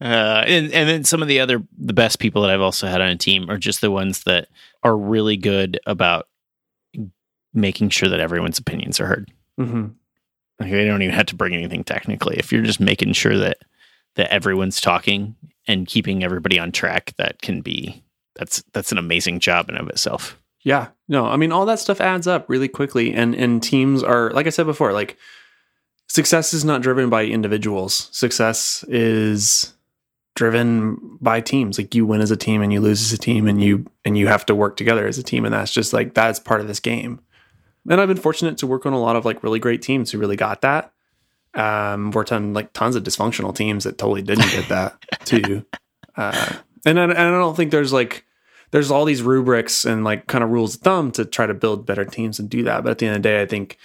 Uh, 0.00 0.44
and 0.46 0.72
and 0.72 0.88
then 0.88 1.02
some 1.02 1.22
of 1.22 1.28
the 1.28 1.40
other 1.40 1.60
the 1.76 1.92
best 1.92 2.20
people 2.20 2.42
that 2.42 2.50
I've 2.52 2.60
also 2.60 2.86
had 2.86 3.00
on 3.00 3.08
a 3.08 3.16
team 3.16 3.50
are 3.50 3.58
just 3.58 3.80
the 3.80 3.90
ones 3.90 4.22
that 4.24 4.48
are 4.84 4.96
really 4.96 5.36
good 5.36 5.80
about 5.86 6.28
making 7.52 7.88
sure 7.88 8.08
that 8.08 8.20
everyone's 8.20 8.60
opinions 8.60 9.00
are 9.00 9.06
heard. 9.06 9.32
Mm-hmm. 9.58 9.88
Like 10.60 10.70
they 10.70 10.84
don't 10.84 11.02
even 11.02 11.14
have 11.14 11.26
to 11.26 11.34
bring 11.34 11.54
anything 11.54 11.82
technically. 11.82 12.36
If 12.36 12.52
you're 12.52 12.62
just 12.62 12.78
making 12.80 13.14
sure 13.14 13.36
that 13.38 13.58
that 14.14 14.32
everyone's 14.32 14.80
talking 14.80 15.34
and 15.66 15.86
keeping 15.86 16.22
everybody 16.22 16.60
on 16.60 16.70
track, 16.70 17.12
that 17.18 17.42
can 17.42 17.60
be 17.60 18.04
that's 18.38 18.62
that's 18.72 18.92
an 18.92 18.98
amazing 18.98 19.40
job 19.40 19.68
in 19.68 19.76
of 19.76 19.88
itself. 19.88 20.38
Yeah. 20.62 20.88
No, 21.08 21.26
I 21.26 21.36
mean 21.36 21.52
all 21.52 21.66
that 21.66 21.80
stuff 21.80 22.00
adds 22.00 22.26
up 22.26 22.48
really 22.48 22.68
quickly 22.68 23.12
and 23.12 23.34
and 23.34 23.62
teams 23.62 24.02
are 24.02 24.30
like 24.30 24.46
I 24.46 24.50
said 24.50 24.66
before, 24.66 24.92
like 24.92 25.18
success 26.08 26.54
is 26.54 26.64
not 26.64 26.82
driven 26.82 27.10
by 27.10 27.24
individuals. 27.24 28.08
Success 28.12 28.84
is 28.88 29.74
driven 30.34 31.18
by 31.20 31.40
teams. 31.40 31.78
Like 31.78 31.94
you 31.94 32.06
win 32.06 32.20
as 32.20 32.30
a 32.30 32.36
team 32.36 32.62
and 32.62 32.72
you 32.72 32.80
lose 32.80 33.02
as 33.02 33.12
a 33.12 33.18
team 33.18 33.48
and 33.48 33.62
you 33.62 33.86
and 34.04 34.16
you 34.16 34.28
have 34.28 34.46
to 34.46 34.54
work 34.54 34.76
together 34.76 35.06
as 35.06 35.18
a 35.18 35.22
team 35.22 35.44
and 35.44 35.52
that's 35.52 35.72
just 35.72 35.92
like 35.92 36.14
that's 36.14 36.38
part 36.38 36.60
of 36.60 36.68
this 36.68 36.80
game. 36.80 37.20
And 37.88 38.00
I've 38.00 38.08
been 38.08 38.16
fortunate 38.16 38.58
to 38.58 38.66
work 38.66 38.86
on 38.86 38.92
a 38.92 39.00
lot 39.00 39.16
of 39.16 39.24
like 39.24 39.42
really 39.42 39.58
great 39.58 39.82
teams 39.82 40.10
who 40.10 40.18
really 40.18 40.36
got 40.36 40.62
that. 40.62 40.92
Um 41.54 42.12
worked 42.12 42.30
on 42.30 42.52
like 42.52 42.72
tons 42.72 42.94
of 42.94 43.02
dysfunctional 43.02 43.54
teams 43.54 43.84
that 43.84 43.98
totally 43.98 44.22
didn't 44.22 44.50
get 44.50 44.68
that 44.68 44.96
too. 45.24 45.64
Uh 46.16 46.56
and 46.84 46.98
I, 46.98 47.04
and 47.04 47.12
I 47.12 47.30
don't 47.30 47.56
think 47.56 47.70
there's 47.70 47.92
like 47.92 48.24
there's 48.70 48.90
all 48.90 49.04
these 49.04 49.22
rubrics 49.22 49.84
and 49.84 50.04
like 50.04 50.26
kind 50.26 50.44
of 50.44 50.50
rules 50.50 50.76
of 50.76 50.82
thumb 50.82 51.10
to 51.12 51.24
try 51.24 51.46
to 51.46 51.54
build 51.54 51.86
better 51.86 52.04
teams 52.04 52.38
and 52.38 52.50
do 52.50 52.62
that. 52.64 52.82
But 52.82 52.90
at 52.90 52.98
the 52.98 53.06
end 53.06 53.16
of 53.16 53.22
the 53.22 53.28
day, 53.28 53.42
I 53.42 53.46
think, 53.46 53.78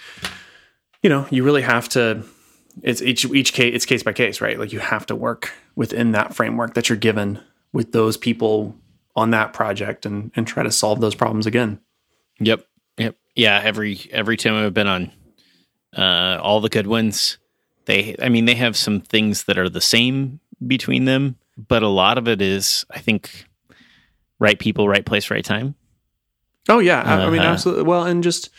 you 1.02 1.10
know, 1.10 1.26
you 1.30 1.44
really 1.44 1.62
have 1.62 1.88
to 1.90 2.24
it's 2.82 3.00
each 3.02 3.24
each 3.26 3.52
case 3.52 3.74
it's 3.74 3.86
case 3.86 4.02
by 4.02 4.12
case, 4.12 4.40
right? 4.40 4.58
Like 4.58 4.72
you 4.72 4.80
have 4.80 5.06
to 5.06 5.14
work 5.14 5.52
within 5.76 6.12
that 6.12 6.34
framework 6.34 6.74
that 6.74 6.88
you're 6.88 6.98
given 6.98 7.40
with 7.72 7.92
those 7.92 8.16
people 8.16 8.76
on 9.16 9.30
that 9.30 9.52
project 9.52 10.06
and 10.06 10.30
and 10.36 10.46
try 10.46 10.62
to 10.62 10.70
solve 10.70 11.00
those 11.00 11.14
problems 11.14 11.46
again. 11.46 11.80
Yep. 12.40 12.66
Yep. 12.98 13.16
Yeah. 13.34 13.60
Every 13.62 14.00
every 14.10 14.36
team 14.36 14.54
I've 14.54 14.74
been 14.74 14.88
on, 14.88 15.12
uh, 15.96 16.38
all 16.42 16.60
the 16.60 16.68
good 16.68 16.86
ones, 16.86 17.38
they 17.86 18.16
I 18.20 18.28
mean 18.28 18.44
they 18.44 18.56
have 18.56 18.76
some 18.76 19.00
things 19.00 19.44
that 19.44 19.56
are 19.56 19.68
the 19.68 19.80
same 19.80 20.40
between 20.66 21.04
them, 21.04 21.36
but 21.56 21.82
a 21.82 21.88
lot 21.88 22.18
of 22.18 22.28
it 22.28 22.42
is 22.42 22.84
I 22.90 22.98
think 22.98 23.46
right 24.38 24.58
people, 24.58 24.88
right 24.88 25.04
place, 25.04 25.30
right 25.30 25.44
time. 25.44 25.74
Oh 26.68 26.78
yeah, 26.78 27.02
I, 27.02 27.24
I 27.26 27.30
mean 27.30 27.40
Uh-huh. 27.40 27.50
absolutely. 27.52 27.84
Well, 27.84 28.04
and 28.04 28.22
just 28.22 28.50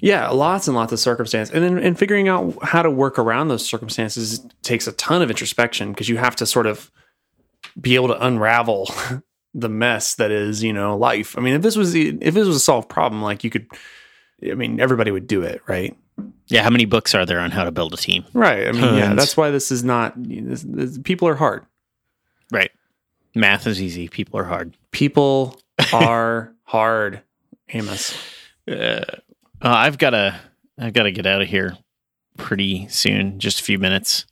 yeah, 0.00 0.28
lots 0.30 0.66
and 0.66 0.76
lots 0.76 0.92
of 0.92 0.98
circumstance, 1.00 1.50
and 1.50 1.62
then 1.64 1.78
and 1.78 1.98
figuring 1.98 2.28
out 2.28 2.56
how 2.62 2.82
to 2.82 2.90
work 2.90 3.18
around 3.18 3.48
those 3.48 3.64
circumstances 3.64 4.44
takes 4.62 4.86
a 4.86 4.92
ton 4.92 5.22
of 5.22 5.30
introspection 5.30 5.92
because 5.92 6.08
you 6.08 6.16
have 6.18 6.36
to 6.36 6.46
sort 6.46 6.66
of 6.66 6.90
be 7.80 7.94
able 7.94 8.08
to 8.08 8.26
unravel 8.26 8.90
the 9.54 9.68
mess 9.68 10.14
that 10.16 10.30
is 10.30 10.62
you 10.62 10.72
know 10.72 10.96
life. 10.96 11.38
I 11.38 11.40
mean, 11.40 11.54
if 11.54 11.62
this 11.62 11.76
was 11.76 11.92
the- 11.92 12.18
if 12.20 12.34
this 12.34 12.46
was 12.46 12.56
a 12.56 12.60
solved 12.60 12.88
problem, 12.88 13.22
like 13.22 13.44
you 13.44 13.50
could, 13.50 13.66
I 14.50 14.54
mean, 14.54 14.80
everybody 14.80 15.10
would 15.10 15.26
do 15.26 15.42
it, 15.42 15.62
right? 15.66 15.96
Yeah. 16.48 16.62
How 16.62 16.70
many 16.70 16.84
books 16.84 17.14
are 17.14 17.24
there 17.24 17.40
on 17.40 17.50
how 17.50 17.64
to 17.64 17.70
build 17.72 17.94
a 17.94 17.96
team? 17.96 18.24
Right. 18.34 18.68
I 18.68 18.72
mean, 18.72 18.94
yeah, 18.96 19.14
that's 19.14 19.36
why 19.36 19.50
this 19.50 19.70
is 19.72 19.82
not. 19.82 20.12
This, 20.16 20.62
this, 20.68 20.98
people 20.98 21.26
are 21.28 21.34
hard. 21.36 21.64
Right. 22.50 22.70
Math 23.34 23.66
is 23.66 23.80
easy. 23.80 24.08
People 24.08 24.38
are 24.38 24.44
hard. 24.44 24.76
People 24.90 25.60
are 25.92 26.54
hard. 26.64 27.22
Amos. 27.70 28.16
Uh, 28.68 28.72
uh, 28.72 29.04
I've 29.62 29.98
got 29.98 30.10
to 30.10 30.38
I've 30.78 30.92
got 30.92 31.04
to 31.04 31.12
get 31.12 31.26
out 31.26 31.42
of 31.42 31.48
here 31.48 31.76
pretty 32.36 32.88
soon, 32.88 33.38
just 33.38 33.60
a 33.60 33.64
few 33.64 33.78
minutes. 33.78 34.26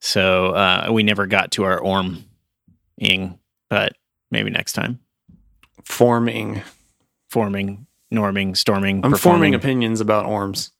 So 0.00 0.48
uh, 0.48 0.88
we 0.90 1.02
never 1.02 1.26
got 1.26 1.52
to 1.52 1.64
our 1.64 1.78
orm 1.78 2.24
ing, 2.98 3.38
but 3.68 3.92
maybe 4.30 4.50
next 4.50 4.72
time. 4.72 5.00
Forming. 5.84 6.62
Forming, 7.30 7.86
norming, 8.12 8.56
storming. 8.56 9.04
I'm 9.04 9.12
performing. 9.12 9.38
forming 9.38 9.54
opinions 9.54 10.00
about 10.00 10.26
orms. 10.26 10.70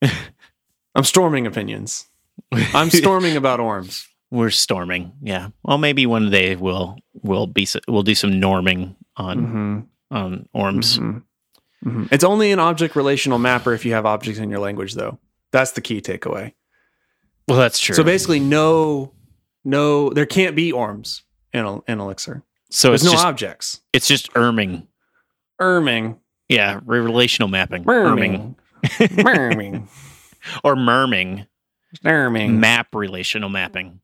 I'm 0.94 1.04
storming 1.04 1.46
opinions. 1.46 2.06
I'm 2.52 2.90
storming 2.90 3.36
about 3.36 3.60
orms. 3.60 4.06
We're 4.30 4.50
storming. 4.50 5.12
Yeah. 5.22 5.48
Well, 5.62 5.78
maybe 5.78 6.04
one 6.06 6.30
day 6.30 6.56
we'll 6.56 6.96
we'll 7.22 7.46
be 7.46 7.66
we'll 7.86 8.02
do 8.02 8.14
some 8.14 8.32
norming 8.32 8.96
on 9.16 9.38
Mm-hmm. 9.38 9.80
on 10.16 10.48
orms. 10.54 10.98
Mhm. 10.98 11.22
Mhm. 11.84 12.08
It's 12.12 12.24
only 12.24 12.50
an 12.52 12.58
object 12.58 12.96
relational 12.96 13.38
mapper 13.38 13.72
if 13.72 13.84
you 13.84 13.92
have 13.92 14.04
objects 14.06 14.40
in 14.40 14.50
your 14.50 14.58
language, 14.60 14.94
though. 14.94 15.18
That's 15.52 15.72
the 15.72 15.80
key 15.80 16.00
takeaway. 16.00 16.52
Well, 17.46 17.58
that's 17.58 17.78
true. 17.78 17.94
So 17.94 18.02
basically, 18.02 18.40
no, 18.40 19.12
no, 19.64 20.10
there 20.10 20.26
can't 20.26 20.56
be 20.56 20.72
orms 20.72 21.22
in, 21.52 21.60
El- 21.60 21.84
in 21.86 22.00
Elixir. 22.00 22.42
so 22.70 22.88
There's 22.88 23.02
it's 23.02 23.06
no 23.06 23.12
just 23.12 23.24
objects. 23.26 23.80
it's 23.92 24.08
just 24.08 24.32
erming. 24.32 24.86
Erming, 25.60 26.18
Yeah, 26.48 26.80
relational 26.84 27.48
mapping. 27.48 27.84
Erming 27.84 28.56
merming, 28.82 29.16
merming, 29.24 29.88
or 30.64 30.74
merming. 30.74 31.46
merming. 32.04 32.58
Map 32.58 32.88
relational 32.94 33.48
mapping. 33.48 34.00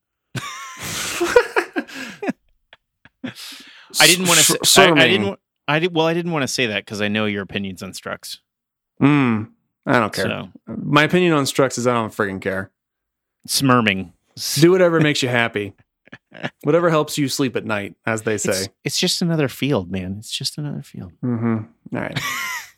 I 4.00 4.06
didn't 4.06 4.26
want 4.26 4.40
to. 4.40 4.58
Say, 4.64 4.88
I, 4.88 4.92
I 4.92 5.08
didn't. 5.08 5.38
I 5.68 5.78
did. 5.78 5.94
Well, 5.94 6.06
I 6.06 6.14
didn't 6.14 6.32
want 6.32 6.42
to 6.42 6.48
say 6.48 6.66
that 6.66 6.84
because 6.84 7.00
I 7.00 7.08
know 7.08 7.26
your 7.26 7.42
opinions 7.42 7.82
on 7.82 7.92
structs. 7.92 8.38
Mm, 9.00 9.50
I 9.86 9.98
don't 9.98 10.12
care. 10.12 10.24
So 10.26 10.48
My 10.66 11.04
opinion 11.04 11.32
on 11.32 11.44
structs 11.44 11.78
is 11.78 11.86
I 11.86 11.92
don't 11.94 12.10
freaking 12.12 12.40
care. 12.40 12.70
smirming. 13.48 14.12
Do 14.60 14.70
whatever 14.70 15.00
makes 15.00 15.22
you 15.22 15.28
happy. 15.28 15.74
Whatever 16.62 16.90
helps 16.90 17.16
you 17.18 17.28
sleep 17.28 17.56
at 17.56 17.64
night, 17.64 17.94
as 18.06 18.22
they 18.22 18.38
say. 18.38 18.68
it's 18.84 18.98
just 18.98 19.22
another 19.22 19.48
field, 19.48 19.90
man. 19.90 20.16
It's 20.18 20.30
just 20.30 20.58
another 20.58 20.82
field. 20.82 21.12
Mm-hmm. 21.24 21.96
All 21.96 22.00
right. 22.02 22.20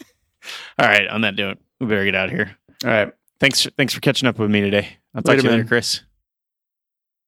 All 0.78 0.86
right. 0.86 1.06
On 1.08 1.20
that 1.22 1.34
note, 1.36 1.58
we 1.80 1.86
better 1.86 2.04
get 2.04 2.14
out 2.14 2.26
of 2.26 2.32
here. 2.32 2.56
All 2.84 2.90
right. 2.90 3.12
Thanks. 3.40 3.66
Thanks 3.76 3.92
for 3.94 4.00
catching 4.00 4.28
up 4.28 4.38
with 4.38 4.50
me 4.50 4.60
today. 4.60 4.96
I'll 5.14 5.22
talk 5.22 5.30
Later, 5.30 5.42
to 5.42 5.48
you 5.48 5.52
later. 5.56 5.68
Chris. 5.68 6.00